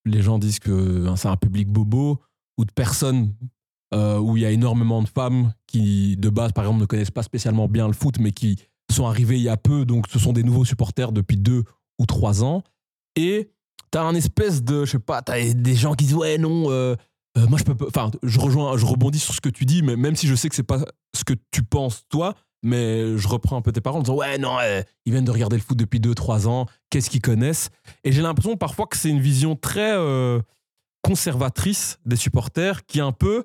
les 0.06 0.22
gens 0.22 0.38
disent 0.38 0.58
que 0.60 0.70
euh, 0.70 1.16
c'est 1.16 1.28
un 1.28 1.36
public 1.36 1.68
bobo 1.68 2.20
ou 2.58 2.64
de 2.64 2.70
personnes 2.72 3.32
euh, 3.94 4.18
où 4.18 4.36
il 4.36 4.42
y 4.42 4.46
a 4.46 4.50
énormément 4.50 5.02
de 5.02 5.08
femmes 5.08 5.52
qui, 5.66 6.16
de 6.16 6.28
base, 6.28 6.52
par 6.52 6.64
exemple, 6.64 6.80
ne 6.80 6.86
connaissent 6.86 7.10
pas 7.10 7.22
spécialement 7.22 7.68
bien 7.68 7.86
le 7.86 7.92
foot, 7.92 8.18
mais 8.18 8.32
qui 8.32 8.58
sont 8.90 9.06
arrivées 9.06 9.36
il 9.36 9.42
y 9.42 9.48
a 9.48 9.56
peu. 9.56 9.84
Donc, 9.84 10.06
ce 10.08 10.18
sont 10.18 10.32
des 10.32 10.42
nouveaux 10.42 10.64
supporters 10.64 11.12
depuis 11.12 11.36
deux 11.36 11.64
ou 11.98 12.06
trois 12.06 12.42
ans. 12.42 12.62
Et 13.16 13.50
t'as 13.90 14.02
un 14.02 14.14
espèce 14.14 14.62
de, 14.62 14.84
je 14.84 14.92
sais 14.92 14.98
pas, 14.98 15.22
t'as 15.22 15.52
des 15.52 15.74
gens 15.76 15.94
qui 15.94 16.06
disent 16.06 16.16
ouais 16.16 16.38
non, 16.38 16.70
euh, 16.70 16.96
euh, 17.38 17.46
moi 17.46 17.58
je 17.58 17.64
peux, 17.64 17.86
enfin 17.86 18.10
je 18.24 18.40
rejoins, 18.40 18.76
je 18.76 18.84
rebondis 18.84 19.20
sur 19.20 19.32
ce 19.32 19.40
que 19.40 19.48
tu 19.48 19.64
dis, 19.64 19.82
mais 19.82 19.94
même 19.94 20.16
si 20.16 20.26
je 20.26 20.34
sais 20.34 20.48
que 20.48 20.56
c'est 20.56 20.64
pas 20.64 20.80
ce 21.14 21.22
que 21.22 21.34
tu 21.52 21.62
penses 21.62 22.02
toi, 22.08 22.34
mais 22.64 23.16
je 23.16 23.28
reprends 23.28 23.56
un 23.56 23.62
peu 23.62 23.70
tes 23.70 23.80
paroles 23.80 24.00
en 24.00 24.02
disant 24.02 24.16
ouais 24.16 24.38
non, 24.38 24.56
ils 25.06 25.12
viennent 25.12 25.24
de 25.24 25.30
regarder 25.30 25.56
le 25.56 25.62
foot 25.62 25.78
depuis 25.78 26.00
2-3 26.00 26.48
ans, 26.48 26.66
qu'est-ce 26.90 27.08
qu'ils 27.08 27.22
connaissent? 27.22 27.70
Et 28.02 28.10
j'ai 28.10 28.22
l'impression 28.22 28.56
parfois 28.56 28.86
que 28.88 28.96
c'est 28.96 29.10
une 29.10 29.20
vision 29.20 29.54
très, 29.54 29.94
conservatrice 31.04 31.98
des 32.06 32.16
supporters 32.16 32.86
qui 32.86 33.00
un 33.00 33.12
peu 33.12 33.44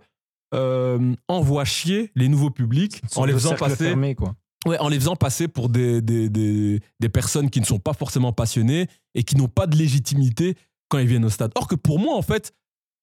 euh, 0.54 1.14
envoie 1.28 1.66
chier 1.66 2.12
les 2.16 2.28
nouveaux 2.28 2.50
publics 2.52 3.02
en 3.16 3.26
les 3.26 3.34
faisant 3.34 3.56
passer 3.56 3.86
fermé, 3.90 4.16
quoi. 4.16 4.36
Ouais, 4.66 4.78
en 4.80 4.90
les 4.90 5.00
faisant 5.00 5.16
passer 5.16 5.48
pour 5.48 5.70
des, 5.70 6.02
des, 6.02 6.28
des, 6.30 6.82
des 7.00 7.10
personnes 7.10 7.50
qui 7.50 7.62
ne 7.62 7.66
sont 7.66 7.80
pas 7.80 7.94
forcément 7.94 8.34
passionnées 8.34 8.88
et 9.16 9.24
qui 9.24 9.38
n'ont 9.38 9.48
pas 9.48 9.68
de 9.68 9.78
légitimité 9.78 10.56
quand 10.90 10.98
ils 10.98 11.08
viennent 11.08 11.24
au 11.26 11.30
stade. 11.30 11.52
Or 11.56 11.68
que 11.68 11.76
pour 11.76 11.98
moi, 12.00 12.16
en 12.16 12.22
fait, 12.22 12.52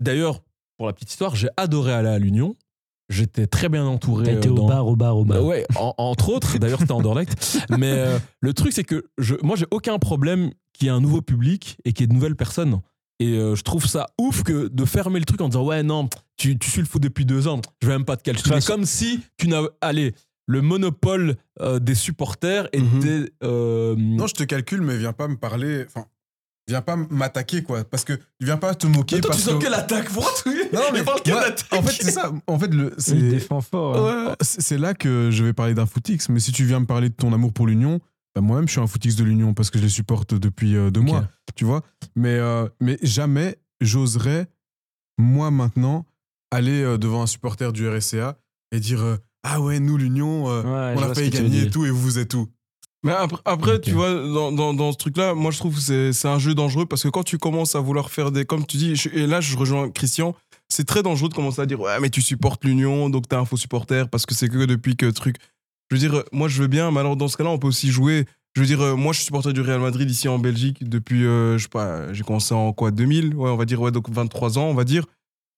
d'ailleurs, 0.01 0.43
pour 0.77 0.87
la 0.87 0.93
petite 0.93 1.11
histoire, 1.11 1.35
j'ai 1.35 1.49
adoré 1.57 1.93
aller 1.93 2.09
à 2.11 2.19
l'Union. 2.19 2.57
J'étais 3.09 3.47
très 3.47 3.69
bien 3.69 3.87
entouré. 3.87 4.33
Été 4.35 4.49
euh, 4.49 4.53
au 4.53 4.67
bar, 4.67 4.87
au 4.87 4.97
bar, 4.97 5.17
au 5.17 5.25
bar. 5.25 5.43
ouais, 5.45 5.65
en- 5.77 5.95
entre 5.97 6.29
autres. 6.31 6.59
D'ailleurs, 6.59 6.81
c'était 6.81 6.93
Anderlecht. 6.93 7.59
Mais 7.79 7.93
euh, 7.93 8.19
le 8.41 8.53
truc, 8.53 8.73
c'est 8.73 8.83
que 8.85 9.07
je, 9.17 9.37
moi, 9.43 9.55
j'ai 9.57 9.67
aucun 9.71 9.99
problème 9.99 10.51
qu'il 10.73 10.87
y 10.87 10.89
ait 10.89 10.93
un 10.93 11.01
nouveau 11.01 11.23
public 11.23 11.79
et 11.85 11.93
qu'il 11.93 12.03
y 12.03 12.05
ait 12.05 12.09
de 12.09 12.13
nouvelles 12.15 12.37
personnes. 12.37 12.81
Et 13.19 13.39
euh, 13.39 13.55
je 13.55 13.63
trouve 13.63 13.87
ça 13.87 14.09
ouf 14.19 14.43
que 14.43 14.69
de 14.69 14.85
fermer 14.85 15.19
le 15.19 15.25
truc 15.25 15.41
en 15.41 15.49
disant 15.49 15.65
ouais 15.65 15.83
non 15.83 16.09
tu, 16.37 16.59
tu 16.59 16.71
suis 16.71 16.81
le 16.83 16.87
foot 16.87 17.03
depuis 17.03 17.25
deux 17.25 17.49
ans 17.49 17.61
je 17.83 17.87
vais 17.89 17.95
même 17.95 18.05
pas 18.05 18.17
te 18.19 18.23
calculer 18.23 18.57
façon- 18.57 18.73
comme 18.75 18.85
si 18.85 19.21
tu 19.39 19.49
n'as 19.49 19.63
allez 19.81 20.15
le 20.47 20.61
monopole 20.63 21.37
euh, 21.61 21.79
des 21.79 21.95
supporters 21.95 22.69
était 22.73 23.33
euh, 23.43 23.97
Non, 23.99 24.27
je 24.29 24.35
te 24.35 24.45
calcule, 24.45 24.81
mais 24.81 24.97
viens 24.97 25.13
pas 25.13 25.27
me 25.27 25.37
parler. 25.37 25.85
Enfin, 25.89 26.07
viens 26.69 26.83
pas 26.83 26.95
m'attaquer, 26.95 27.65
quoi. 27.65 27.83
Parce 27.83 28.05
que 28.05 28.13
viens 28.39 28.57
pas 28.57 28.75
te 28.77 28.87
moquer. 28.87 29.17
Mais 29.17 29.23
toi, 29.23 29.35
tu 29.35 29.41
sens 29.41 29.55
que... 29.55 29.59
quelle 29.65 29.75
attaque 29.75 30.09
pour 30.11 30.23
toi 30.35 30.53
Non, 30.73 30.81
mais 30.93 31.03
parle 31.05 31.21
quelle 31.25 31.35
attaque 31.39 31.67
en 31.73 31.83
fait, 31.83 32.01
c'est 32.01 32.13
ça. 32.13 32.31
En 32.47 32.59
fait, 32.61 32.73
le, 32.73 32.95
c'est, 32.97 33.17
Il 33.17 33.29
défend 33.31 33.61
fort. 33.61 33.97
hein. 33.97 34.27
Ouais, 34.29 34.35
c'est 34.41 34.61
c'est 34.61 34.79
là 34.79 34.95
que 34.95 35.31
je 35.33 35.43
vais 35.43 35.53
parler 35.53 35.75
d'un 35.75 35.87
footix. 35.87 36.29
Mais 36.29 36.39
si 36.39 36.53
tu 36.53 36.65
viens 36.65 36.79
me 36.79 36.87
parler 36.87 37.09
de 37.09 37.15
ton 37.15 37.33
amour 37.33 37.53
pour 37.53 37.67
l'Union, 37.67 37.99
bah 38.37 38.43
moi-même, 38.43 38.69
je 38.69 38.73
suis 38.73 38.81
un 38.81 38.87
footix 38.87 39.17
de 39.17 39.25
l'Union 39.25 39.53
parce 39.55 39.71
que 39.71 39.79
je 39.79 39.83
les 39.85 39.89
supporte 39.89 40.35
depuis 40.35 40.77
euh, 40.77 40.91
deux 40.93 41.01
mois. 41.01 41.27
Tu 41.57 41.65
vois 41.65 41.83
mais, 42.15 42.35
euh, 42.35 42.69
mais 42.81 42.99
jamais 43.03 43.57
j'oserais, 43.81 44.47
moi 45.19 45.51
maintenant, 45.51 46.07
aller 46.51 46.83
euh, 46.83 46.99
devant 46.99 47.23
un 47.23 47.27
supporter 47.27 47.73
du 47.73 47.89
RSCA 47.89 48.39
et 48.73 48.79
dire 48.81 49.03
euh, 49.03 49.17
Ah 49.43 49.61
ouais, 49.61 49.81
nous, 49.81 49.97
l'Union, 49.97 50.51
euh, 50.51 50.63
Ouais, 50.63 50.95
on 50.99 51.03
a 51.03 51.15
failli 51.15 51.31
gagner 51.31 51.63
et 51.63 51.71
tout, 51.71 51.87
et 51.87 51.91
vous, 51.91 52.19
êtes 52.19 52.35
où? 52.35 52.49
Mais 53.03 53.13
après, 53.13 53.41
après, 53.45 53.81
tu 53.81 53.93
vois, 53.93 54.13
dans, 54.15 54.53
dans, 54.53 54.75
dans 54.75 54.93
ce 54.93 54.97
truc-là, 54.99 55.35
moi 55.35 55.51
je 55.53 55.59
trouve 55.59 55.77
que 55.77 55.81
c'est 55.81 56.13
c'est 56.13 56.27
un 56.29 56.39
jeu 56.41 56.55
dangereux 56.55 56.87
parce 56.87 57.03
que 57.05 57.09
quand 57.09 57.23
tu 57.23 57.39
commences 57.39 57.75
à 57.77 57.81
vouloir 57.81 58.11
faire 58.11 58.33
des. 58.33 58.45
Comme 58.45 58.67
tu 58.67 58.77
dis, 58.79 58.97
je- 58.97 59.09
et 59.11 59.27
là 59.29 59.41
je 59.41 59.57
rejoins 59.57 59.91
Christian, 59.91 60.35
c'est 60.69 60.85
très 60.87 61.03
dangereux 61.05 61.29
de 61.29 61.35
commencer 61.35 61.61
à 61.63 61.67
dire 61.67 61.79
Ouais, 61.81 62.01
mais 62.01 62.11
tu 62.11 62.21
supportes 62.21 62.65
l'Union, 62.65 63.09
donc 63.09 63.29
t'es 63.29 63.37
un 63.37 63.45
faux 63.45 63.57
supporter 63.57 64.09
parce 64.09 64.27
que 64.27 64.35
c'est 64.35 64.49
que 64.49 64.65
depuis 64.65 64.97
que 64.97 65.07
truc. 65.07 65.37
Je 65.91 65.97
veux 65.97 66.01
dire, 66.01 66.15
euh, 66.19 66.23
moi 66.33 66.49
je 66.49 66.61
veux 66.61 66.69
bien, 66.69 66.91
mais 66.91 67.01
alors 67.01 67.17
dans 67.17 67.29
ce 67.29 67.37
cas-là, 67.37 67.51
on 67.51 67.59
peut 67.59 67.69
aussi 67.69 67.91
jouer. 67.91 68.25
Je 68.55 68.61
veux 68.61 68.67
dire, 68.67 68.81
euh, 68.81 68.97
moi 68.97 69.13
je 69.13 69.19
suis 69.19 69.27
supporter 69.27 69.53
du 69.53 69.61
Real 69.61 69.81
Madrid 69.81 70.11
ici 70.11 70.29
en 70.29 70.39
Belgique 70.39 70.89
depuis, 70.89 71.25
euh, 71.27 71.59
je 71.59 71.65
sais 71.65 71.69
pas, 71.69 72.13
j'ai 72.13 72.23
commencé 72.25 72.55
en 72.55 72.73
quoi, 72.73 72.91
2000 72.91 73.35
Ouais, 73.35 73.51
on 73.51 73.57
va 73.57 73.65
dire, 73.67 73.81
ouais, 73.83 73.91
donc 73.93 74.09
23 74.11 74.59
ans, 74.59 74.65
on 74.65 74.75
va 74.75 74.85
dire. 74.85 75.05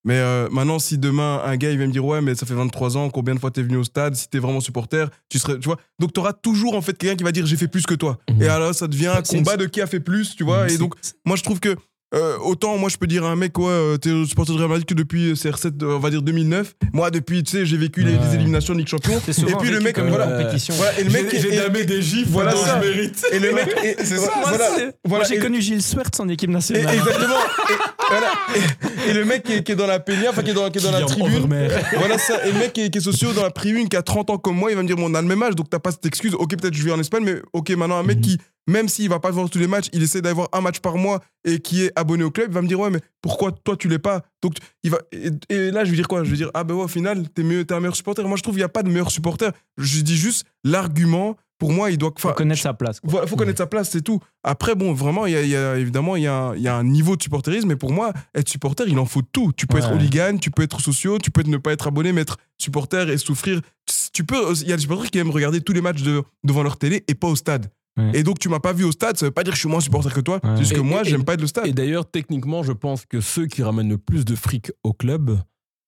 Mais 0.05 0.15
euh, 0.19 0.49
maintenant, 0.51 0.79
si 0.79 0.97
demain 0.97 1.43
un 1.45 1.57
gars 1.57 1.71
il 1.73 1.79
va 1.79 1.87
me 1.87 1.93
dire 1.93 2.05
ouais, 2.05 2.21
mais 2.21 2.35
ça 2.35 2.47
fait 2.47 2.55
23 2.55 2.97
ans, 2.97 3.11
combien 3.11 3.35
de 3.35 3.41
fois 3.41 3.51
t'es 3.51 3.63
venu 3.63 3.77
au 3.77 3.85
stade? 3.85 4.15
Si 4.15 4.29
t'es 4.29 4.39
vraiment 4.39 4.61
supporter, 4.61 5.11
tu 5.29 5.39
serais, 5.39 5.59
tu 5.59 5.65
vois? 5.67 5.77
Donc 5.99 6.13
t'auras 6.13 6.33
toujours 6.33 6.75
en 6.75 6.81
fait 6.81 6.97
quelqu'un 6.97 7.17
qui 7.17 7.25
va 7.25 7.33
dire 7.33 7.47
j'ai 7.47 7.57
fait 7.57 7.67
plus 7.69 7.85
que 7.85 7.95
toi. 7.95 8.19
Mhm. 8.31 8.43
Et 8.43 8.49
alors 8.49 8.75
ça 8.75 8.87
devient 8.87 9.09
un 9.09 9.23
combat 9.23 9.57
de 9.57 9.67
qui 9.67 9.81
a 9.81 9.87
fait 9.87 10.01
plus, 10.01 10.37
tu 10.37 10.45
vois? 10.45 10.67
Et 10.67 10.71
C'est- 10.71 10.79
donc 10.79 10.95
moi 11.27 11.37
je 11.37 11.43
trouve 11.43 11.59
que 11.61 11.77
euh, 12.15 12.37
autant 12.43 12.79
moi 12.79 12.89
je 12.89 12.97
peux 12.97 13.07
dire 13.07 13.25
à 13.25 13.29
un 13.31 13.37
mec 13.37 13.59
ouais, 13.59 13.67
euh, 13.69 13.97
t'es 13.99 14.11
supporter 14.25 14.53
de 14.53 14.59
Real 14.59 14.69
Madrid 14.69 14.87
que 14.87 14.95
depuis 14.95 15.31
euh, 15.31 15.35
CR7, 15.35 15.83
euh, 15.83 15.97
on 15.97 15.99
va 15.99 16.09
dire 16.11 16.23
2009. 16.23 16.75
Moi 16.93 17.11
depuis 17.11 17.43
tu 17.43 17.53
sais 17.53 17.67
j'ai 17.67 17.77
vécu 17.77 18.03
les, 18.03 18.13
Ouais. 18.15 18.21
les 18.31 18.35
éliminations 18.37 18.73
de 18.73 18.79
Ligue 18.79 18.89
Champion. 18.91 19.19
Et 19.29 19.55
puis 19.61 19.71
le 19.71 19.81
mec 19.81 19.99
voilà. 19.99 20.27
compétition. 20.27 20.75
Voilà, 20.75 20.99
et 20.99 21.05
le 21.05 21.11
mec 21.11 21.27
j'ai 21.39 21.57
damé 21.57 21.85
des 21.85 22.01
gifs 22.01 22.29
voilà 22.29 22.53
ça. 22.57 22.81
je 22.83 22.89
mérite 22.89 23.27
Et 23.33 23.39
le 23.39 23.53
mec 23.53 23.69
et- 23.85 23.97
C'est 24.05 24.15
voilà, 24.17 24.33
ça, 24.33 24.41
moi, 24.41 24.49
voilà, 24.57 24.93
voilà, 25.05 25.25
j'ai 25.25 25.37
et- 25.37 25.39
connu 25.39 25.61
Gilles 25.61 25.83
Swerts 25.83 26.11
en 26.21 26.29
équipe 26.29 26.49
et- 26.49 26.53
nationale. 26.55 26.95
exactement. 26.95 27.35
Et, 27.71 27.75
voilà. 28.11 28.33
Et- 28.57 29.11
et 29.11 29.13
le 29.13 29.25
mec 29.27 29.43
qui 29.43 29.53
est, 29.53 29.63
qui 29.63 29.73
est 29.73 29.77
dans 29.77 29.87
la 29.87 30.01
peña, 30.01 30.31
enfin 30.31 30.43
qui 30.43 30.51
est 30.51 30.55
dans, 30.55 30.71
qui 30.71 30.79
est 30.79 30.83
dans 30.83 30.91
la 30.93 31.03
tribune. 31.03 31.47
Voilà 31.99 32.17
ça. 32.19 32.45
Et 32.47 32.53
le 32.53 32.59
mec 32.59 32.73
qui 32.73 32.83
est, 32.83 32.91
qui 32.91 32.99
est 32.99 33.03
socio 33.03 33.33
dans 33.33 33.43
la 33.43 33.51
tribune, 33.51 33.89
qui 33.89 33.97
a 33.97 34.03
30 34.03 34.31
ans 34.31 34.39
comme 34.39 34.57
moi, 34.57 34.71
il 34.71 34.77
va 34.77 34.83
me 34.83 34.87
dire, 34.87 34.97
bon, 34.97 35.11
on 35.11 35.15
a 35.15 35.21
le 35.21 35.29
même 35.29 35.43
âge, 35.43 35.55
donc 35.55 35.69
t'as 35.71 35.79
pas 35.79 35.91
cette 35.91 36.07
excuse. 36.07 36.35
Ok, 36.35 36.57
peut-être 36.57 36.75
je 36.75 36.83
vis 36.83 36.91
en 36.93 36.99
Espagne, 37.01 37.23
mais 37.25 37.37
ok, 37.53 37.71
maintenant 37.71 37.99
un 37.99 38.03
mec 38.03 38.21
qui, 38.23 38.39
même 38.69 38.89
s'il 38.89 39.09
va 39.09 39.19
pas 39.19 39.31
voir 39.33 39.51
tous 39.51 39.59
les 39.59 39.67
matchs, 39.67 39.87
il 39.93 40.03
essaie 40.03 40.23
d'avoir 40.23 40.49
un 40.53 40.61
match 40.61 40.79
par 40.79 40.97
mois 40.97 41.21
et 41.45 41.59
qui 41.59 41.83
est 41.83 41.93
abonné 41.97 42.23
au 42.23 42.31
club, 42.31 42.51
il 42.51 42.55
va 42.55 42.63
me 42.63 42.69
dire, 42.69 42.79
ouais, 42.79 42.91
mais 42.91 43.01
pourquoi 43.23 43.51
toi 43.51 43.77
tu 43.77 43.89
l'es 43.89 43.99
pas? 43.99 44.23
Donc 44.43 44.55
il 44.85 44.91
va. 44.91 44.99
Et, 45.11 45.31
et 45.49 45.71
là, 45.73 45.85
je 45.85 45.91
vais 45.91 45.97
dire 45.97 46.07
quoi? 46.07 46.23
Je 46.23 46.31
vais 46.31 46.37
dire, 46.37 46.51
ah 46.55 46.63
ben 46.65 46.75
ouais, 46.75 46.85
au 46.85 46.89
final, 46.89 47.29
t'es 47.31 47.43
mieux, 47.43 47.65
t'es 47.65 47.75
un 47.75 47.81
meilleur 47.81 47.97
supporter. 47.97 48.23
Moi, 48.29 48.37
je 48.37 48.43
trouve 48.43 48.55
qu'il 48.55 48.61
y 48.61 48.65
a 48.65 48.69
pas 48.69 48.83
de 48.85 48.89
meilleur 48.89 49.11
supporter. 49.11 49.51
Je 49.79 50.01
dis 50.03 50.17
juste 50.17 50.45
l'argument. 50.65 51.37
Pour 51.59 51.73
moi, 51.73 51.91
il 51.91 51.99
doit. 51.99 52.13
Faut 52.17 52.29
connaître 52.35 52.63
sa 52.63 52.73
place. 52.73 53.01
quoi. 53.01 53.11
Voilà, 53.11 53.27
faut 53.27 53.35
connaître 53.35 53.59
sa 53.59 53.67
place, 53.67 53.91
c'est 53.91 54.01
tout. 54.03 54.21
Après, 54.45 54.77
bon, 54.77 54.93
vraiment, 54.93 55.27
il 55.27 55.33
y 55.33 55.37
a, 55.37 55.43
il 55.43 55.49
y 55.49 55.57
a- 55.57 55.77
évidemment, 55.77 56.15
il 56.15 56.23
y, 56.23 56.29
a 56.29 56.33
un- 56.33 56.55
il 56.55 56.63
y 56.63 56.69
a 56.69 56.77
un 56.77 56.85
niveau 56.85 57.17
de 57.17 57.23
supporterisme, 57.25 57.67
mais 57.67 57.75
pour 57.75 57.91
moi, 57.93 58.13
être 58.33 58.49
supporter, 58.49 58.85
il 58.87 58.97
en 59.01 59.07
faut 59.07 59.23
tout. 59.23 59.51
Tu 59.57 59.67
peux 59.67 59.79
être 59.79 59.89
hooligan, 59.97 60.37
tu 60.39 60.53
peux 60.53 60.63
être 60.63 60.81
sociaux, 60.81 61.19
tu 61.19 61.33
peux 61.33 61.43
ne 61.43 61.57
pas 61.57 61.73
être 61.73 61.89
abonné, 61.89 62.13
mais 62.13 62.21
être 62.21 62.37
supporter 62.59 63.11
et 63.11 63.19
souffrir. 63.19 63.61
Tu 64.13 64.23
peux, 64.23 64.37
il 64.63 64.69
y 64.69 64.73
a 64.73 64.77
des 64.77 64.83
supporters 64.83 65.11
qui 65.11 65.19
aiment 65.19 65.33
regarder 65.33 65.61
tous 65.61 65.73
les 65.73 65.81
matchs 65.81 66.03
de- 66.03 66.23
devant 66.45 66.63
leur 66.63 66.77
télé 66.77 67.03
et 67.09 67.15
pas 67.17 67.27
au 67.27 67.35
stade. 67.35 67.67
Ouais. 67.99 68.11
Et 68.15 68.23
donc, 68.23 68.39
tu 68.39 68.49
m'as 68.49 68.61
pas 68.61 68.73
vu 68.73 68.85
au 68.85 68.93
stade, 68.93 69.17
ça 69.17 69.27
veut 69.27 69.33
pas 69.33 69.43
dire 69.45 69.53
que 69.53 69.57
je 69.57 69.61
suis 69.63 69.69
moins 69.69 69.81
supporter 69.81 70.13
que 70.15 70.21
toi. 70.21 70.37
Ouais. 70.43 70.51
C'est 70.55 70.59
juste 70.61 70.73
que 70.75 70.79
Et- 70.81 70.83
moi, 70.83 71.03
j'aime 71.03 71.25
pas 71.25 71.35
être 71.35 71.41
le 71.41 71.47
stade. 71.49 71.67
Et 71.67 71.73
d'ailleurs, 71.73 72.09
techniquement, 72.11 72.63
je 72.63 72.73
pense 72.73 73.05
que 73.07 73.21
ceux 73.21 73.47
qui 73.47 73.63
ramènent 73.63 73.89
le 73.89 73.99
plus 73.99 74.25
de 74.25 74.35
fric 74.37 74.71
au 74.85 74.93
club, 74.93 75.39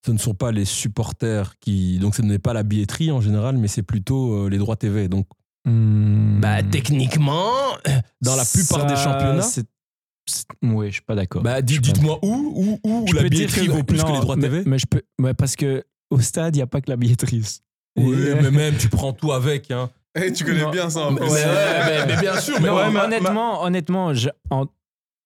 ce 0.05 0.11
ne 0.11 0.17
sont 0.17 0.33
pas 0.33 0.51
les 0.51 0.65
supporters 0.65 1.57
qui. 1.59 1.99
Donc, 1.99 2.15
ce 2.15 2.21
n'est 2.21 2.39
pas 2.39 2.53
la 2.53 2.63
billetterie 2.63 3.11
en 3.11 3.21
général, 3.21 3.57
mais 3.57 3.67
c'est 3.67 3.83
plutôt 3.83 4.33
euh, 4.45 4.49
les 4.49 4.57
droits 4.57 4.75
TV. 4.75 5.07
Donc, 5.07 5.27
Hmm. 5.65 6.39
bah, 6.41 6.63
techniquement, 6.63 7.51
dans 8.21 8.35
la 8.35 8.43
plupart 8.45 8.81
Ça, 8.81 8.85
des 8.87 8.95
championnats. 8.95 9.47
Ouais, 10.63 10.87
je 10.87 10.93
suis 10.93 11.01
pas 11.01 11.15
d'accord. 11.15 11.43
Bah, 11.43 11.61
dites-moi 11.61 12.19
où, 12.23 12.79
où, 12.83 12.89
où 12.89 13.05
Je 13.07 13.15
la 13.15 13.23
billetterie 13.29 13.67
vaut 13.67 13.83
plus 13.83 13.97
que 14.01 14.07
non, 14.07 14.13
les 14.15 14.19
droits 14.21 14.35
mais, 14.35 14.41
TV. 14.49 14.63
Mais 14.65 14.79
je 14.79 14.85
peux, 14.87 15.01
parce 15.33 15.55
que 15.55 15.83
au 16.09 16.19
stade, 16.19 16.55
il 16.55 16.59
n'y 16.59 16.63
a 16.63 16.67
pas 16.67 16.81
que 16.81 16.89
la 16.89 16.95
billetterie. 16.97 17.43
Oui, 17.97 18.15
Et- 18.21 18.35
mais 18.41 18.51
même, 18.51 18.75
tu 18.77 18.87
prends 18.89 19.13
tout 19.13 19.31
avec. 19.33 19.69
Hein. 19.71 19.89
Eh, 20.15 20.33
tu 20.33 20.43
connais 20.43 20.61
Non. 20.61 20.71
bien 20.71 20.89
ça 20.89 21.01
en 21.07 21.11
Mais, 21.11 21.21
plus. 21.21 21.29
ouais, 21.31 21.45
mais- 21.85 22.05
mais 22.05 22.21
bien 22.21 22.37
sûr, 22.39 22.59
mais 22.59 22.67
Non, 22.67 22.75
ouais, 22.75 22.89
mais- 22.91 22.99
honnêtement, 22.99 23.63
honnêtement, 23.63 24.13
je, 24.13 24.29
en, 24.49 24.65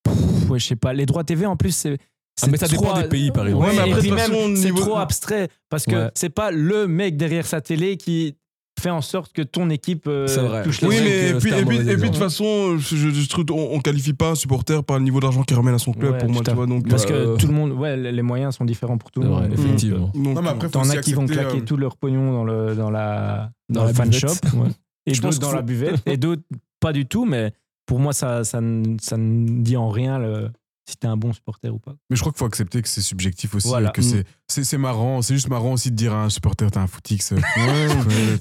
Pff, 0.03 0.49
ouais, 0.49 0.59
je 0.59 0.67
sais 0.67 0.75
pas. 0.75 0.93
Les 0.93 1.05
droits 1.07 1.23
TV, 1.23 1.45
en 1.47 1.55
plus, 1.57 1.71
c'est. 1.75 1.97
Ah, 2.43 2.47
mais 2.51 2.57
ça 2.57 2.67
trop- 2.67 2.83
dépend 2.83 3.01
des 3.01 3.07
pays, 3.07 3.31
par 3.31 3.47
exemple. 3.47 3.63
Ouais, 3.65 3.71
Ouais, 3.71 3.75
mais 3.83 3.89
et 3.89 3.93
après, 3.93 4.19
c'est 4.27 4.63
niveau- 4.65 4.81
trop 4.81 4.97
abstrait 4.97 5.47
parce 5.69 5.85
que 5.85 5.95
Ouais. 5.95 6.11
c'est 6.13 6.29
pas 6.29 6.51
le 6.51 6.85
mec 6.87 7.17
derrière 7.17 7.45
sa 7.47 7.61
télé 7.61 7.97
qui 7.97 8.35
fait 8.79 8.89
en 8.89 9.01
sorte 9.01 9.31
que 9.33 9.41
ton 9.41 9.69
équipe 9.69 10.05
euh, 10.07 10.25
vrai. 10.27 10.63
touche 10.63 10.81
les 10.81 10.87
Oui, 10.87 10.95
mais 11.01 11.09
vrai 11.09 11.29
et 11.29 11.33
puis, 11.39 11.41
c'était 11.41 11.53
un 11.55 11.59
et 11.59 11.65
puis, 11.65 11.77
mauvais 11.79 11.93
et 11.93 11.95
puis, 11.97 12.03
de 12.09 12.13
toute 12.13 12.17
façon, 12.23 12.77
je, 12.77 12.95
je- 12.95 13.09
je 13.09 13.29
trouve 13.29 13.45
on, 13.51 13.75
on 13.75 13.79
qualifie 13.79 14.13
pas 14.13 14.31
un 14.31 14.35
supporter 14.35 14.83
par 14.83 14.97
le 14.97 15.03
niveau 15.03 15.19
d'argent 15.19 15.43
qu'il 15.43 15.55
ramène 15.55 15.73
à 15.75 15.79
son 15.79 15.93
club, 15.93 16.13
Ouais, 16.13 16.17
pour 16.19 16.29
moi, 16.29 16.41
tu 16.43 16.51
vois. 16.51 16.65
Donc, 16.65 16.87
Parce 16.89 17.05
euh, 17.09 17.35
que 17.35 17.41
tout 17.41 17.47
le 17.47 17.53
monde, 17.53 17.71
ouais, 17.71 17.95
les 17.95 18.11
les 18.11 18.21
moyens 18.21 18.55
sont 18.55 18.65
différents 18.65 18.97
pour 18.97 19.11
tout 19.11 19.21
le 19.21 19.29
monde. 19.29 19.49
effectivement. 19.53 20.11
donc, 20.13 20.35
Non, 20.35 20.41
mais 20.41 20.49
après, 20.49 20.69
T'en 20.69 20.89
as 20.89 20.97
qui 20.97 21.13
vont 21.13 21.25
claquer 21.25 21.57
euh, 21.59 21.61
tout 21.61 21.77
leur 21.77 21.95
pognon 21.97 22.31
dans, 22.33 22.43
le, 22.43 22.75
dans 22.75 22.89
la, 22.91 23.51
dans 23.69 23.81
Dans 23.81 23.81
le 23.83 23.87
la 23.89 23.93
fan 23.93 24.11
shop. 24.11 24.27
ouais. 24.55 24.69
Et 25.07 25.13
d'autres 25.13 25.39
dans 25.39 25.51
la 25.51 25.61
buvette. 25.61 26.01
Et 26.07 26.17
d'autres 26.17 26.43
pas 26.79 26.91
du 26.91 27.05
tout, 27.05 27.25
mais 27.25 27.53
pour 27.85 27.99
moi, 27.99 28.11
ça, 28.13 28.43
ça, 28.43 28.59
ne- 28.61 28.97
ça 28.99 29.15
ne 29.17 29.61
dit 29.63 29.77
en 29.77 29.89
rien 29.89 30.17
le, 30.19 30.49
si 30.89 30.97
t'es 30.97 31.07
un 31.07 31.15
bon 31.17 31.31
supporter 31.33 31.69
ou 31.69 31.77
pas. 31.79 31.93
Mais 32.09 32.15
je 32.15 32.21
crois 32.21 32.31
qu'il 32.31 32.39
faut 32.39 32.45
accepter 32.45 32.81
que 32.81 32.87
c'est 32.87 33.01
subjectif 33.01 33.53
aussi. 33.55 33.67
Voilà. 33.67 33.89
Que 33.91 34.01
c'est, 34.01 34.23
c'est, 34.47 34.63
c'est 34.63 34.77
marrant. 34.77 35.21
C'est 35.21 35.33
juste 35.33 35.49
marrant 35.49 35.73
aussi 35.73 35.89
de 35.91 35.95
dire 35.95 36.13
à 36.13 36.23
un 36.23 36.29
supporter, 36.29 36.69
t'es 36.69 36.77
un 36.77 36.87
footix. 36.87 37.31
Ouais, 37.57 37.87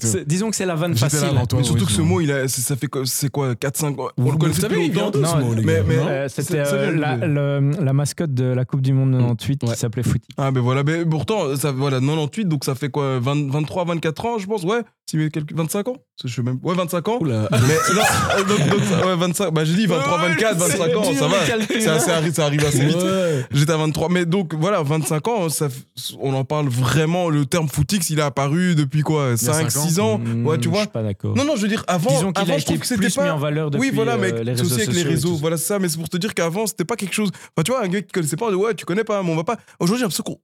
C'est- 0.00 0.26
Disons 0.26 0.50
que 0.50 0.56
c'est 0.56 0.66
la 0.66 0.74
vanne 0.74 0.96
facile. 0.96 1.20
là 1.20 1.28
avant 1.28 1.46
toi. 1.46 1.58
mais 1.58 1.64
surtout 1.64 1.82
oui, 1.82 1.86
que 1.86 1.92
ce 1.92 2.02
mot, 2.02 2.20
il 2.20 2.30
a, 2.30 2.46
c'est- 2.48 2.60
ça 2.60 2.76
fait 2.76 2.86
quoi- 2.88 3.02
c'est 3.06 3.30
quoi 3.30 3.54
4-5 3.54 3.98
ans 4.00 4.08
On 4.18 4.22
Vous- 4.22 4.38
le 4.38 4.52
savez, 4.52 4.68
depuis 4.74 4.86
il 4.86 4.92
vient 4.92 5.04
longtemps. 5.04 5.18
ce 5.24 5.36
Non, 5.38 5.44
mot, 5.46 5.54
les 5.54 5.62
mais- 5.62 5.74
gars 5.76 5.82
mais- 5.86 5.96
non 5.96 6.06
Euh, 6.08 6.28
C'était 6.28 6.58
euh, 6.58 6.96
la, 6.96 7.16
de- 7.16 7.26
le- 7.26 7.84
la 7.84 7.92
mascotte 7.92 8.34
de 8.34 8.44
la 8.44 8.64
Coupe 8.64 8.82
du 8.82 8.92
Monde 8.92 9.12
98 9.18 9.62
Ouais. 9.64 9.70
qui 9.74 9.78
s'appelait 9.78 10.02
Footy. 10.02 10.28
Ah 10.36 10.50
ben 10.50 10.60
voilà, 10.60 10.82
mais 10.84 11.04
pourtant, 11.06 11.56
ça, 11.56 11.72
voilà, 11.72 12.00
98, 12.00 12.44
donc 12.48 12.64
ça 12.64 12.74
fait 12.74 12.88
quoi 12.90 13.18
20 13.20 13.50
23, 13.50 13.84
24 13.84 14.26
ans, 14.26 14.38
je 14.38 14.46
pense, 14.46 14.62
ouais 14.64 14.82
si, 15.06 15.18
mais 15.18 15.28
quelques, 15.28 15.52
25 15.54 15.88
ans 15.88 15.96
Je 16.24 16.32
sais 16.34 16.42
même 16.42 16.58
Ouais, 16.62 16.74
25 16.74 17.06
ans. 17.08 17.18
Oula. 17.20 17.46
Mais 17.52 17.58
non, 17.58 18.00
euh, 18.38 18.44
donc, 18.44 18.68
donc, 18.70 18.80
ça- 18.88 19.06
ouais, 19.06 19.16
25, 19.16 19.50
bah 19.52 19.64
j'ai 19.64 19.74
dit 19.74 19.86
23, 19.86 20.18
Ouais, 20.18 20.28
24, 20.30 20.60
c'est 20.62 20.78
25 20.78 20.96
ans, 20.96 21.04
ça 21.14 21.28
va. 21.28 22.00
Ça, 22.00 22.46
arrive, 22.46 22.64
assez 22.64 22.84
vite. 22.86 22.96
Ouais. 22.96 23.44
J'étais 23.52 23.72
à 23.72 23.76
23, 23.76 24.08
mais 24.08 24.24
donc 24.24 24.54
voilà, 24.54 24.82
25 24.82 25.28
ans, 25.28 25.48
ça, 25.50 25.66
f- 25.68 25.72
on 26.18 26.34
en 26.34 26.44
parle 26.44 26.68
vraiment. 26.68 27.28
Le 27.30 27.46
terme 27.46 27.68
footix, 27.68 28.10
il 28.10 28.18
est 28.18 28.22
apparu 28.22 28.74
depuis 28.74 29.02
quoi 29.02 29.36
5, 29.36 29.70
cinq 29.70 29.70
6 29.70 30.00
ans 30.00 30.18
Hmm, 30.18 30.46
Ouais, 30.46 30.58
tu 30.58 30.64
Je 30.64 30.68
vois 30.70 30.80
suis 30.80 30.88
pas 30.88 31.02
d'accord. 31.02 31.36
Non, 31.36 31.44
non, 31.44 31.56
je 31.56 31.62
veux 31.62 31.68
dire, 31.68 31.84
avant, 31.86 32.10
Disons 32.10 32.32
avant 32.34 32.58
je 32.58 32.64
trouve 32.64 32.78
que 32.78 32.86
c'était 32.86 33.04
mis 33.06 33.12
pas. 33.12 33.32
en 33.32 33.38
valeur 33.38 33.70
depuis 33.70 33.88
oui, 33.90 33.94
voilà, 33.94 34.16
mais 34.16 34.32
euh, 34.32 34.42
les 34.42 34.56
c'est 34.56 34.62
aussi 34.62 34.74
avec 34.82 34.92
les 34.94 35.02
réseaux. 35.02 35.36
Voilà, 35.36 35.56
c'est 35.56 35.66
ça. 35.66 35.78
Mais 35.78 35.88
c'est 35.88 35.98
pour 35.98 36.08
te 36.08 36.16
dire 36.16 36.34
qu'avant, 36.34 36.66
c'était 36.66 36.84
pas 36.84 36.96
quelque 36.96 37.14
chose. 37.14 37.30
Enfin, 37.34 37.62
tu 37.64 37.70
vois, 37.70 37.84
un 37.84 37.88
gars 37.88 38.02
qui 38.02 38.10
connaissait 38.12 38.36
pas, 38.36 38.46
on 38.46 38.50
dit, 38.50 38.56
ouais, 38.56 38.74
tu 38.74 38.84
connais 38.84 39.04
pas, 39.04 39.22
mais 39.22 39.30
on 39.30 39.36
va 39.36 39.44
pas. 39.44 39.56
Aujourd'hui, 39.78 40.00
j'ai 40.00 40.04
l'impression 40.04 40.24
qu'on 40.24 40.38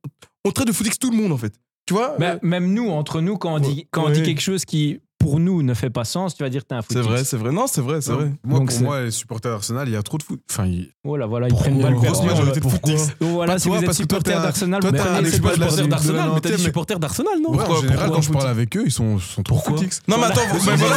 on 0.45 0.51
traite 0.53 0.69
de 0.69 0.73
footix 0.73 0.99
tout 0.99 1.11
le 1.11 1.17
monde, 1.17 1.33
en 1.33 1.37
fait. 1.39 1.53
Tu 1.87 1.95
vois 1.95 2.15
Mais 2.19 2.27
euh, 2.27 2.37
même 2.43 2.73
nous, 2.73 2.89
entre 2.91 3.21
nous, 3.21 3.37
quand 3.37 3.55
on 3.55 3.59
dit, 3.59 3.89
quand 3.91 4.05
on 4.07 4.11
dit 4.11 4.23
quelque 4.23 4.41
chose 4.43 4.65
qui, 4.65 5.01
pour 5.21 5.39
nous, 5.39 5.63
ne 5.63 5.75
fait 5.75 5.91
pas 5.91 6.05
sens, 6.05 6.35
tu 6.35 6.43
vas 6.43 6.49
dire 6.49 6.63
que 6.63 6.69
t'es 6.69 6.75
un 6.75 6.81
C'est 6.81 6.95
footix. 6.95 7.07
vrai, 7.09 7.25
c'est 7.25 7.37
vrai. 7.37 7.53
Non, 7.53 7.67
c'est 7.67 7.83
vrai, 7.83 8.01
c'est 8.01 8.11
vrai. 8.13 8.33
Moi, 8.43 8.59
Donc 8.59 8.69
pour 8.71 8.79
c'est- 8.79 8.83
moi, 8.85 9.03
les 9.03 9.11
supporters 9.11 9.53
d'Arsenal, 9.53 9.87
il 9.87 9.93
y 9.93 9.97
a 9.97 10.03
trop 10.03 10.17
de 10.17 10.23
foot. 10.23 10.41
Enfin, 10.51 10.65
il- 10.67 10.89
Voilà, 11.05 11.27
voilà, 11.27 11.47
ils 11.49 11.55
prennent 11.55 11.75
une 11.77 11.83
balle 11.83 11.95
Grosse 11.95 12.23
majorité 12.25 12.61
de. 12.61 12.65
Donc 12.65 13.05
Voilà, 13.21 13.53
Pas 13.53 13.59
si 13.59 13.69
toi, 13.69 13.79
vous 13.79 13.85
êtes 13.85 13.93
supporter 13.93 14.33
d'Arsenal, 14.33 14.81
toi, 14.81 14.91
vous 14.91 15.23
t'es 15.23 15.31
supporter 15.31 15.89
d'Arsenal, 15.89 16.31
mais 16.35 16.41
t'as 16.41 16.49
dit 16.49 16.55
90e. 16.55 16.59
supporter 16.59 16.99
d'Arsenal, 16.99 17.35
non 17.43 17.51
Ouais, 17.55 17.65
en 17.65 17.81
général, 17.83 18.11
quand 18.11 18.23
je 18.23 18.33
parle 18.33 18.49
avec 18.49 18.77
eux, 18.77 18.83
ils 18.87 18.91
sont, 18.91 19.19
sont 19.19 19.43
trop 19.43 19.59
footix. 19.59 20.01
Non, 20.09 20.17
mais 20.19 20.25
attends, 20.25 20.41
mais 20.67 20.77
voilà, 20.77 20.97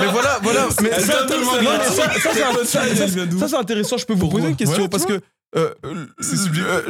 mais 0.00 0.06
voilà, 0.06 0.38
voilà, 0.42 0.68
mais 0.80 0.90
ça, 1.00 1.26
c'est 2.64 3.48
c'est 3.48 3.56
intéressant. 3.56 3.96
Je 3.98 4.06
peux 4.06 4.14
vous 4.14 4.28
poser 4.28 4.48
une 4.48 4.56
question 4.56 4.88
parce 4.88 5.04
que 5.04 5.20
euh, 5.56 5.72
euh, 5.84 6.06
euh, 6.20 6.82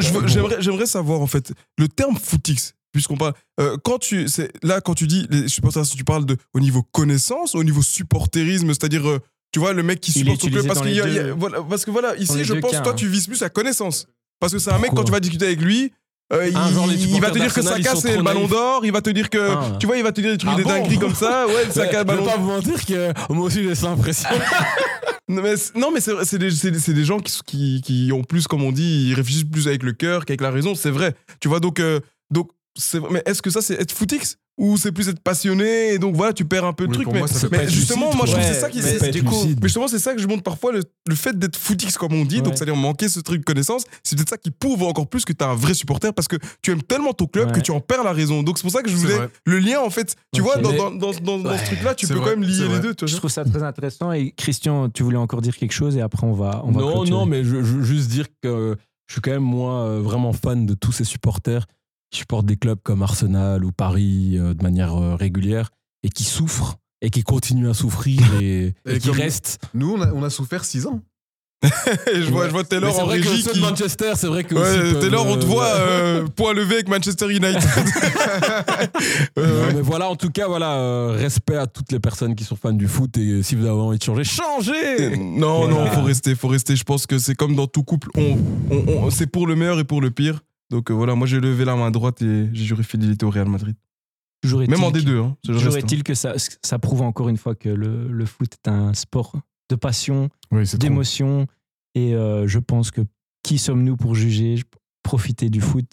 j'aimerais 0.61 0.87
savoir 0.87 1.21
en 1.21 1.27
fait 1.27 1.53
le 1.79 1.89
terme 1.89 2.17
footix. 2.17 2.75
Puisqu'on 2.95 3.17
parle, 3.17 3.35
euh, 3.61 3.77
quand 3.85 3.99
tu, 3.99 4.29
c'est 4.29 4.51
là 4.63 4.81
quand 4.81 4.95
tu 4.95 5.07
dis 5.07 5.27
les 5.29 5.49
supporters, 5.49 5.83
tu 5.85 6.05
parles 6.05 6.25
de 6.25 6.37
au 6.55 6.61
niveau 6.61 6.83
connaissance, 6.93 7.55
au 7.57 7.65
niveau 7.65 7.83
supporterisme, 7.83 8.69
c'est-à-dire, 8.69 9.07
euh, 9.09 9.19
tu 9.53 9.59
vois, 9.59 9.73
le 9.73 9.83
mec 9.83 10.01
qui 10.01 10.13
supporte 10.13 10.41
son 10.41 10.49
club, 10.49 10.67
parce 10.67 10.81
qu'il 10.81 10.93
y 10.95 11.01
a- 11.01 11.09
il 11.09 11.15
y 11.15 11.19
a- 11.19 11.23
deux- 11.25 11.31
voilà, 11.33 11.61
parce 11.69 11.85
que 11.85 11.91
voilà, 11.91 12.17
ici, 12.17 12.45
je 12.45 12.55
deux 12.55 12.61
pense, 12.61 12.71
cas, 12.71 12.81
toi, 12.81 12.93
hein. 12.93 12.97
tu 12.97 13.09
vises 13.09 13.27
plus 13.27 13.41
la 13.41 13.51
connaissance, 13.51 14.07
parce 14.41 14.53
que 14.53 14.59
c'est 14.61 14.71
un 14.71 14.75
mec 14.79 14.87
Pourquoi 14.91 15.01
quand 15.03 15.07
tu 15.07 15.13
vas 15.13 15.21
discuter 15.21 15.45
avec 15.47 15.61
lui. 15.61 15.93
euh, 16.33 16.47
il, 16.47 16.53
genre 16.53 16.87
il 16.91 17.21
va 17.21 17.31
te 17.31 17.39
dire 17.39 17.53
que 17.53 17.61
Saka 17.63 17.97
c'est 17.97 18.17
le 18.17 18.23
ballon 18.23 18.47
d'or, 18.49 18.85
il 18.87 18.93
va 18.93 19.03
te 19.03 19.11
dire 19.11 19.29
que, 19.29 19.39
Ah. 19.51 19.77
tu 19.79 19.87
vois, 19.87 19.97
il 19.99 20.03
va 20.03 20.11
te 20.13 20.21
dire 20.21 20.31
des 20.31 20.39
trucs, 20.39 20.51
Ah 20.53 20.57
des 20.57 20.63
bon 20.63 20.71
dingueries 20.71 20.99
comme 20.99 21.15
ça, 21.15 21.47
ouais, 21.47 21.53
Saka 21.71 21.99
Je 22.01 22.05
ballon 22.05 22.21
vais 22.25 22.27
d'or. 22.31 22.35
pas 22.37 22.41
vous 22.41 22.47
mentir 22.49 22.87
que 22.87 23.13
moi 23.33 23.45
aussi 23.47 23.63
j'ai 23.65 23.75
cette 23.75 23.85
impression. 23.87 24.29
Non 25.29 25.43
mais, 25.43 25.57
c'est- 25.57 25.75
non, 25.77 25.91
mais 25.91 26.01
c'est 26.01 26.13
c'est 26.25 26.39
des, 26.39 26.51
c'est 26.51 26.75
c'est 26.79 26.93
des 26.95 27.05
gens 27.05 27.19
qui, 27.19 27.41
qui, 27.47 27.81
qui 27.83 28.11
ont 28.13 28.23
plus, 28.25 28.47
comme 28.47 28.63
on 28.63 28.73
dit, 28.73 29.09
ils 29.09 29.15
réfléchissent 29.15 29.45
plus 29.45 29.67
avec 29.69 29.83
le 29.83 29.93
cœur 29.93 30.25
qu'avec 30.27 30.41
la 30.43 30.51
raison, 30.51 30.75
c'est 30.75 30.91
vrai. 30.91 31.15
Tu 31.41 31.49
vois, 31.49 31.61
donc, 31.61 31.81
euh, 31.81 32.01
donc 32.31 32.51
vrai. 32.99 33.09
mais 33.13 33.23
est-ce 33.27 33.43
que 33.43 33.51
ça 33.51 33.63
c'est 33.63 33.75
être 33.81 33.93
footix 33.93 34.37
ou 34.57 34.77
c'est 34.77 34.93
plus 34.93 35.09
être 35.09 35.19
passionné 35.19 35.95
et 35.95 35.99
donc 35.99 36.15
voilà, 36.15 36.33
tu 36.33 36.45
perds 36.45 36.65
un 36.65 36.73
peu 36.73 36.85
le 36.85 36.91
Oui, 36.91 37.03
truc. 37.03 37.09
Mais, 37.13 37.27
ça 37.27 37.49
justement, 37.67 38.07
lucide, 38.07 38.17
moi 38.17 38.27
je 38.27 38.31
trouve 38.31 38.35
que 38.35 38.47
Ouais, 38.49 38.55
c'est 38.55 38.61
ça 38.61 38.71
qui. 38.71 38.81
mais 39.03 39.11
du 39.11 39.25
coup, 39.25 39.47
mais 39.47 39.57
justement, 39.65 39.89
c'est 39.89 39.99
ça 39.99 40.15
que 40.15 40.21
je 40.21 40.29
montre 40.29 40.45
parfois 40.45 40.71
le, 40.71 40.83
le 41.09 41.15
fait 41.17 41.37
d'être 41.37 41.57
footix, 41.57 41.97
comme 41.99 42.13
on 42.13 42.25
dit, 42.25 42.41
donc 42.41 42.55
c'est-à-dire 42.55 42.77
manquer 42.77 43.09
ce 43.09 43.19
truc 43.19 43.41
de 43.41 43.45
connaissance, 43.45 43.83
c'est 44.05 44.15
peut-être 44.15 44.29
ça 44.29 44.37
qui 44.37 44.53
prouve 44.53 44.85
encore 44.85 45.09
plus 45.09 45.25
que 45.25 45.33
tu 45.33 45.43
es 45.43 45.47
un 45.47 45.57
vrai 45.57 45.75
supporter 45.75 46.13
parce 46.15 46.29
que 46.29 46.37
tu 46.63 46.71
aimes 46.71 46.83
tellement 46.85 47.13
ton 47.15 47.27
club 47.27 47.51
que 47.51 47.59
tu 47.59 47.73
en 47.73 47.81
perds 47.81 48.05
la 48.05 48.13
raison. 48.13 48.45
Donc 48.45 48.59
c'est 48.59 48.63
pour 48.63 48.71
ça 48.71 48.83
que 48.83 48.91
je 48.91 48.95
voulais 48.95 49.19
le 49.45 49.59
lien 49.59 49.81
en 49.81 49.91
fait. 49.91 50.15
Tu 50.33 50.41
vois, 50.41 50.57
dans, 50.59 50.71
dans, 50.73 50.93
dans, 50.93 51.13
ce 51.13 51.65
truc-là, 51.67 51.97
tu 51.97 52.07
C'est 52.07 52.15
peux 52.15 52.21
vrai, 52.21 52.31
quand 52.35 52.39
même 52.39 52.49
lier 52.49 52.69
les 52.69 52.79
deux. 52.79 52.95
Tu 52.95 53.07
Je 53.09 53.13
vois. 53.13 53.19
trouve 53.19 53.31
ça 53.33 53.45
très 53.45 53.63
intéressant. 53.65 54.13
Et 54.13 54.31
Christian, 54.37 54.89
tu 54.89 55.03
voulais 55.03 55.17
encore 55.19 55.43
dire 55.43 55.57
quelque 55.57 55.73
chose 55.75 55.97
et 55.97 56.01
après 56.01 56.25
on 56.29 56.33
va. 56.33 56.63
On 56.65 56.71
va 56.71 56.81
non, 56.81 56.93
clôturer. 56.93 57.11
non, 57.11 57.27
mais 57.27 57.43
je, 57.43 57.51
je 57.57 57.57
veux 57.77 57.83
juste 57.83 58.09
dire 58.09 58.27
que 58.41 58.77
je 59.09 59.15
suis 59.15 59.21
quand 59.21 59.33
même, 59.33 59.43
moi, 59.43 59.81
euh, 59.81 60.01
vraiment 60.01 60.33
fan 60.33 60.65
de 60.65 60.75
tous 60.75 60.93
ces 60.93 61.05
supporters 61.05 61.67
qui 62.15 62.21
supportent 62.21 62.47
des 62.47 62.57
clubs 62.57 62.79
comme 62.83 63.03
Arsenal 63.03 63.65
ou 63.65 63.73
Paris 63.73 64.39
euh, 64.39 64.55
de 64.55 64.63
manière 64.63 64.95
euh, 64.95 65.17
régulière 65.17 65.71
et 66.05 66.09
qui 66.11 66.23
souffrent 66.25 66.77
et 67.03 67.11
qui 67.11 67.23
continuent 67.25 67.69
à 67.71 67.75
souffrir 67.75 68.21
et, 68.41 68.73
et 68.87 68.95
Et 68.95 68.99
qui 69.01 69.11
restent. 69.11 69.59
Nous, 69.75 69.93
on 69.95 70.01
a, 70.01 70.13
on 70.13 70.23
a 70.23 70.31
souffert 70.31 70.65
6 70.65 70.87
ans. 70.87 71.01
Je 72.15 72.31
vois, 72.31 72.47
je 72.47 72.53
vois 72.53 72.63
Taylor 72.63 72.95
en 73.01 73.07
vrai 73.07 73.21
régie 73.21 73.43
qui. 73.43 73.59
de 73.59 73.61
Manchester, 73.65 74.13
c'est 74.17 74.27
vrai 74.27 74.45
que. 74.45 74.55
Ouais, 74.55 75.01
Taylor, 75.01 75.27
on 75.27 75.37
te 75.39 75.45
euh, 75.45 75.49
voit 75.49 75.65
euh, 75.75 76.27
point 76.37 76.53
levé 76.53 76.75
avec 76.75 76.89
Manchester 76.89 77.25
United. 77.31 77.59
Non, 79.37 79.43
mais 79.75 79.81
voilà, 79.81 80.11
en 80.11 80.17
tout 80.17 80.29
cas, 80.31 80.47
voilà, 80.47 81.09
respect 81.13 81.57
à 81.57 81.67
toutes 81.67 81.91
les 81.91 82.01
personnes 82.01 82.35
qui 82.35 82.45
sont 82.45 82.57
fans 82.57 82.73
du 82.73 82.87
foot 82.87 83.17
et 83.17 83.43
si 83.43 83.55
vous 83.55 83.65
avez 83.65 83.81
envie 83.81 83.97
de 83.99 84.03
changer, 84.03 84.25
changez 84.25 85.17
non, 85.17 85.67
non, 85.67 85.77
Voilà. 85.77 85.91
faut 85.93 86.03
rester, 86.03 86.35
faut 86.35 86.49
rester. 86.49 86.77
Je 86.77 86.85
pense 86.85 87.07
que 87.07 87.19
c'est 87.19 87.35
comme 87.35 87.55
dans 87.57 87.67
tout 87.67 87.83
couple, 87.83 88.11
on, 88.15 88.37
on- 88.71 88.85
on- 89.07 89.11
c'est 89.11 89.27
pour 89.27 89.47
le 89.47 89.57
meilleur 89.57 89.79
et 89.79 89.85
pour 89.85 90.01
le 90.03 90.11
pire. 90.11 90.41
Donc 90.71 90.91
euh, 90.91 90.95
voilà, 90.95 91.15
moi 91.15 91.27
j'ai 91.27 91.41
levé 91.41 91.65
la 91.65 91.77
main 91.77 91.91
droite 91.91 92.23
et 92.23 92.49
j'ai 92.53 92.65
juré 92.65 92.83
fidélité 92.83 93.25
au 93.27 93.31
Real 93.31 93.49
Madrid. 93.49 93.77
Toujours 94.43 94.61
Même 94.61 94.83
en 94.85 94.91
que- 94.93 94.99
D2, 94.99 95.17
hein, 95.23 95.37
Toujours 95.45 95.63
reste, 95.63 95.77
hein. 95.77 95.79
est-il 95.81 96.03
que 96.03 96.15
ça, 96.15 96.35
ça 96.63 96.79
prouve 96.79 97.03
encore 97.03 97.29
une 97.29 97.37
fois 97.39 97.55
que 97.55 97.69
le, 97.69 98.09
le 98.09 98.27
foot 98.27 98.53
est 98.55 98.69
un 98.69 98.93
sport 98.95 99.33
de 99.71 99.77
passion, 99.77 100.29
Oui, 100.51 100.67
c'est 100.67 100.77
trop. 100.79 100.87
d'émotion. 100.89 101.47
Et 101.95 102.15
euh, 102.15 102.47
je 102.47 102.59
pense 102.59 102.91
que 102.91 103.01
qui 103.43 103.59
sommes-nous 103.59 103.97
pour 103.97 104.15
juger 104.15 104.63
Profiter 105.03 105.49
du 105.51 105.61
foot? 105.61 105.85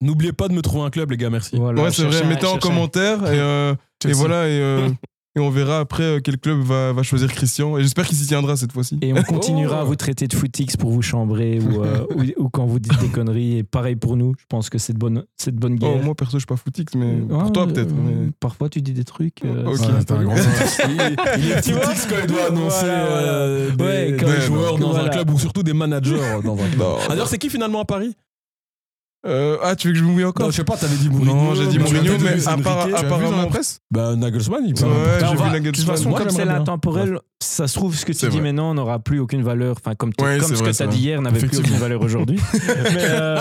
N'oubliez 0.00 0.32
pas 0.32 0.48
de 0.48 0.54
me 0.54 0.62
trouver 0.62 0.84
un 0.84 0.90
club, 0.90 1.10
les 1.10 1.16
gars, 1.16 1.28
merci. 1.30 1.56
Voilà, 1.56 1.82
Ouais, 1.82 1.90
c'est 1.90 2.04
vrai, 2.04 2.24
mettez 2.26 2.46
en 2.46 2.56
un- 2.56 2.58
commentaire 2.58 3.24
et, 3.32 3.38
euh, 3.38 3.74
et 4.06 4.12
voilà, 4.12 4.48
et, 4.48 4.52
euh, 4.60 4.88
et 5.36 5.40
on 5.40 5.50
verra 5.50 5.78
après 5.80 6.02
euh, 6.02 6.20
quel 6.22 6.38
club 6.38 6.60
va, 6.60 6.92
va 6.92 7.02
choisir 7.02 7.32
Christian. 7.32 7.76
Et 7.78 7.82
j'espère 7.82 8.06
qu'il 8.06 8.16
s'y 8.16 8.26
tiendra 8.26 8.56
cette 8.56 8.72
fois-ci. 8.72 8.98
Et 9.02 9.12
on 9.12 9.22
continuera 9.22 9.78
Oh. 9.78 9.82
à 9.82 9.84
vous 9.84 9.94
traiter 9.96 10.26
de 10.26 10.34
footix 10.34 10.76
pour 10.76 10.90
vous 10.90 11.02
chambrer 11.02 11.60
ou, 11.60 11.84
euh, 11.84 12.04
ou, 12.16 12.44
ou 12.44 12.48
quand 12.48 12.66
vous 12.66 12.78
dites 12.78 12.98
des 13.00 13.08
conneries. 13.08 13.58
Et 13.58 13.62
pareil 13.62 13.94
pour 13.96 14.16
nous, 14.16 14.34
je 14.38 14.44
pense 14.48 14.70
que 14.70 14.78
c'est 14.78 14.92
de 14.94 14.98
bonne, 14.98 15.24
c'est 15.36 15.54
de 15.54 15.60
bonne 15.60 15.74
Oh, 15.74 15.84
guerre. 15.84 16.02
moi 16.04 16.14
perso, 16.14 16.38
je 16.38 16.40
suis 16.40 16.46
pas 16.46 16.56
footix, 16.56 16.86
mais 16.96 17.18
Ah, 17.30 17.38
pour 17.42 17.52
toi 17.52 17.66
peut-être. 17.66 17.90
euh, 17.92 18.24
mais- 18.24 18.30
Parfois, 18.40 18.68
tu 18.68 18.80
dis 18.82 18.92
des 18.92 19.04
trucs. 19.04 19.44
euh, 19.44 19.64
Ok. 19.66 19.76
c'est 19.76 19.86
Ouais, 19.86 20.04
t'as 20.04 20.14
un 20.16 20.24
grand 20.24 20.36
sens. 20.36 20.80
Il, 20.88 21.16
il 21.44 21.50
est 21.52 21.62
footix 21.62 22.06
quand 22.08 22.16
il 22.22 22.26
doit 22.26 22.46
annoncer 22.48 22.86
Voilà, 22.86 23.32
euh, 23.32 23.70
des, 23.70 23.84
Ouais, 23.84 24.12
des 24.12 24.16
comme- 24.16 24.40
joueurs 24.40 24.78
dans 24.78 24.90
voilà. 24.90 25.04
un 25.06 25.08
club 25.10 25.30
ou 25.30 25.38
surtout 25.38 25.62
des 25.62 25.74
managers 25.74 26.16
dans 26.44 26.54
un 26.54 26.68
club. 26.68 26.78
Non, 26.78 26.96
D'ailleurs, 27.08 27.28
c'est 27.28 27.38
qui 27.38 27.48
finalement 27.50 27.80
à 27.80 27.84
Paris? 27.84 28.14
Euh, 29.26 29.56
ah, 29.62 29.74
tu 29.74 29.88
veux 29.88 29.92
que 29.94 29.98
je 29.98 30.04
me 30.04 30.10
mouille 30.12 30.24
encore 30.24 30.46
Non, 30.46 30.50
je 30.52 30.56
sais 30.56 30.64
pas, 30.64 30.76
t'avais 30.76 30.94
dit 30.96 31.08
Mourinho. 31.08 31.34
Non, 31.34 31.54
j'ai 31.54 31.66
dit 31.66 31.78
mais 31.78 31.84
Mourinho, 31.84 32.18
mais 32.22 32.36
la 32.36 32.52
apparemment. 32.52 33.46
presse 33.48 33.80
Bah, 33.90 34.14
Nagelsmann, 34.14 34.62
il 34.64 34.74
peut. 34.74 34.84
Ouais, 34.84 35.18
j'ai 35.20 35.26
vu 35.26 35.42
Nagelsmann. 35.42 35.62
de 35.62 35.70
toute 35.72 35.84
façon, 35.84 36.08
Moi, 36.10 36.20
comme 36.20 36.30
c'est 36.30 36.44
l'intemporel, 36.44 37.18
ça 37.42 37.66
se 37.66 37.74
trouve, 37.74 37.96
ce 37.96 38.04
que 38.06 38.12
tu 38.12 38.26
dis 38.28 38.36
vrai. 38.36 38.40
maintenant 38.52 38.74
n'aura 38.74 39.00
plus 39.00 39.18
aucune 39.18 39.42
valeur. 39.42 39.76
Enfin, 39.78 39.96
comme, 39.96 40.10
Ouais, 40.20 40.38
comme 40.38 40.48
ce 40.50 40.54
vrai, 40.54 40.64
que 40.66 40.68
tu 40.70 40.74
c'est 40.74 40.84
as 40.84 40.86
vrai. 40.86 40.96
dit 40.96 41.02
hier 41.02 41.20
n'avait 41.20 41.40
plus 41.40 41.58
aucune 41.58 41.76
valeur 41.76 42.00
aujourd'hui. 42.00 42.38
Mais, 42.54 43.06
euh, 43.10 43.38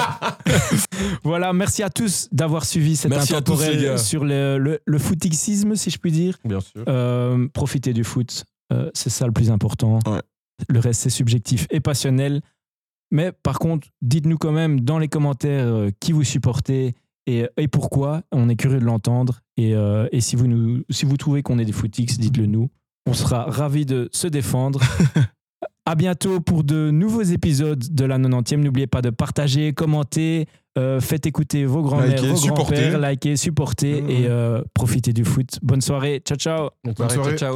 voilà, 1.23 1.53
merci 1.53 1.83
à 1.83 1.89
tous 1.89 2.27
d'avoir 2.31 2.65
suivi 2.65 2.95
cet 2.95 3.11
Merci 3.11 3.33
tous, 3.43 3.61
sur 3.97 4.23
le, 4.25 4.57
le, 4.57 4.79
le 4.83 4.99
footixisme, 4.99 5.75
si 5.75 5.89
je 5.91 5.97
puis 5.99 6.11
dire. 6.11 6.37
Bien 6.43 6.59
sûr. 6.59 6.83
Euh, 6.87 7.47
profitez 7.53 7.93
du 7.93 8.03
foot, 8.03 8.45
euh, 8.73 8.89
c'est 8.93 9.09
ça 9.09 9.25
le 9.25 9.31
plus 9.31 9.51
important. 9.51 9.99
Le 10.69 10.79
reste, 10.79 11.01
c'est 11.01 11.09
subjectif 11.11 11.67
et 11.69 11.79
passionnel. 11.79 12.41
Mais 13.11 13.31
par 13.31 13.59
contre, 13.59 13.87
dites-nous 14.01 14.37
quand 14.37 14.51
même 14.51 14.81
dans 14.81 14.99
les 14.99 15.07
commentaires 15.07 15.65
euh, 15.65 15.89
qui 15.99 16.11
vous 16.11 16.23
supportez 16.23 16.95
et, 17.25 17.45
et 17.57 17.67
pourquoi. 17.67 18.23
On 18.31 18.49
est 18.49 18.55
curieux 18.55 18.79
de 18.79 18.85
l'entendre. 18.85 19.41
Et, 19.57 19.75
euh, 19.75 20.07
et 20.11 20.21
si, 20.21 20.35
vous 20.35 20.47
nous, 20.47 20.83
si 20.89 21.05
vous 21.05 21.17
trouvez 21.17 21.41
qu'on 21.43 21.59
est 21.59 21.65
des 21.65 21.71
footix, 21.71 22.17
dites-le 22.19 22.45
nous. 22.45 22.69
On 23.05 23.13
sera 23.13 23.43
ravis 23.45 23.85
de 23.85 24.09
se 24.11 24.27
défendre. 24.27 24.81
à 25.85 25.95
bientôt 25.95 26.41
pour 26.41 26.65
de 26.65 26.91
nouveaux 26.91 27.21
épisodes 27.21 27.81
de 27.93 28.05
la 28.05 28.17
90e. 28.19 28.57
N'oubliez 28.57 28.87
pas 28.87 29.01
de 29.01 29.09
partager, 29.09 29.71
commenter, 29.71 30.45
euh, 30.77 30.99
faites 30.99 31.25
écouter 31.25 31.63
vos 31.65 31.81
grands-mères, 31.81 32.21
vos 32.25 32.35
supporter. 32.35 32.75
grands-pères, 32.75 32.99
liker, 32.99 33.37
supporter 33.37 34.01
Mmh. 34.01 34.09
et 34.09 34.27
euh, 34.27 34.61
profitez 34.73 35.13
du 35.13 35.23
foot. 35.23 35.59
Bonne 35.61 35.81
soirée. 35.81 36.21
Ciao, 36.25 36.37
ciao. 36.37 36.69
Bonne 36.83 37.09
soirée. 37.09 37.37
Ciao. 37.37 37.55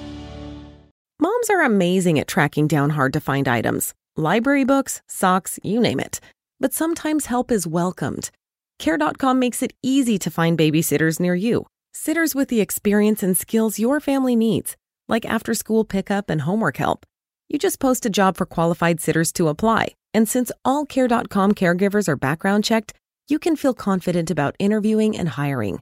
Moms 1.23 1.51
are 1.51 1.61
amazing 1.61 2.17
at 2.17 2.27
tracking 2.27 2.65
down 2.67 2.89
hard 2.89 3.13
to 3.13 3.19
find 3.19 3.47
items 3.47 3.93
library 4.17 4.65
books, 4.65 5.01
socks, 5.07 5.59
you 5.63 5.79
name 5.79 5.99
it. 5.99 6.19
But 6.59 6.73
sometimes 6.73 7.27
help 7.27 7.51
is 7.51 7.67
welcomed. 7.67 8.31
Care.com 8.79 9.37
makes 9.39 9.61
it 9.61 9.73
easy 9.83 10.17
to 10.17 10.31
find 10.31 10.57
babysitters 10.57 11.19
near 11.19 11.35
you, 11.35 11.67
sitters 11.93 12.33
with 12.33 12.49
the 12.49 12.59
experience 12.59 13.21
and 13.21 13.37
skills 13.37 13.77
your 13.77 13.99
family 13.99 14.35
needs, 14.35 14.75
like 15.07 15.23
after 15.25 15.53
school 15.53 15.85
pickup 15.85 16.29
and 16.31 16.41
homework 16.41 16.77
help. 16.77 17.05
You 17.49 17.59
just 17.59 17.79
post 17.79 18.05
a 18.07 18.09
job 18.09 18.35
for 18.35 18.47
qualified 18.47 18.99
sitters 18.99 19.31
to 19.33 19.47
apply. 19.47 19.93
And 20.15 20.27
since 20.27 20.51
all 20.65 20.87
Care.com 20.87 21.53
caregivers 21.53 22.07
are 22.07 22.15
background 22.15 22.63
checked, 22.63 22.93
you 23.27 23.37
can 23.37 23.55
feel 23.55 23.75
confident 23.75 24.31
about 24.31 24.55
interviewing 24.57 25.15
and 25.15 25.29
hiring. 25.29 25.81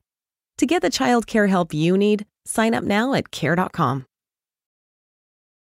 To 0.57 0.65
get 0.65 0.81
the 0.81 0.89
child 0.89 1.27
care 1.27 1.47
help 1.47 1.73
you 1.73 1.97
need, 1.97 2.25
sign 2.45 2.73
up 2.73 2.83
now 2.83 3.13
at 3.13 3.31
Care.com. 3.31 4.05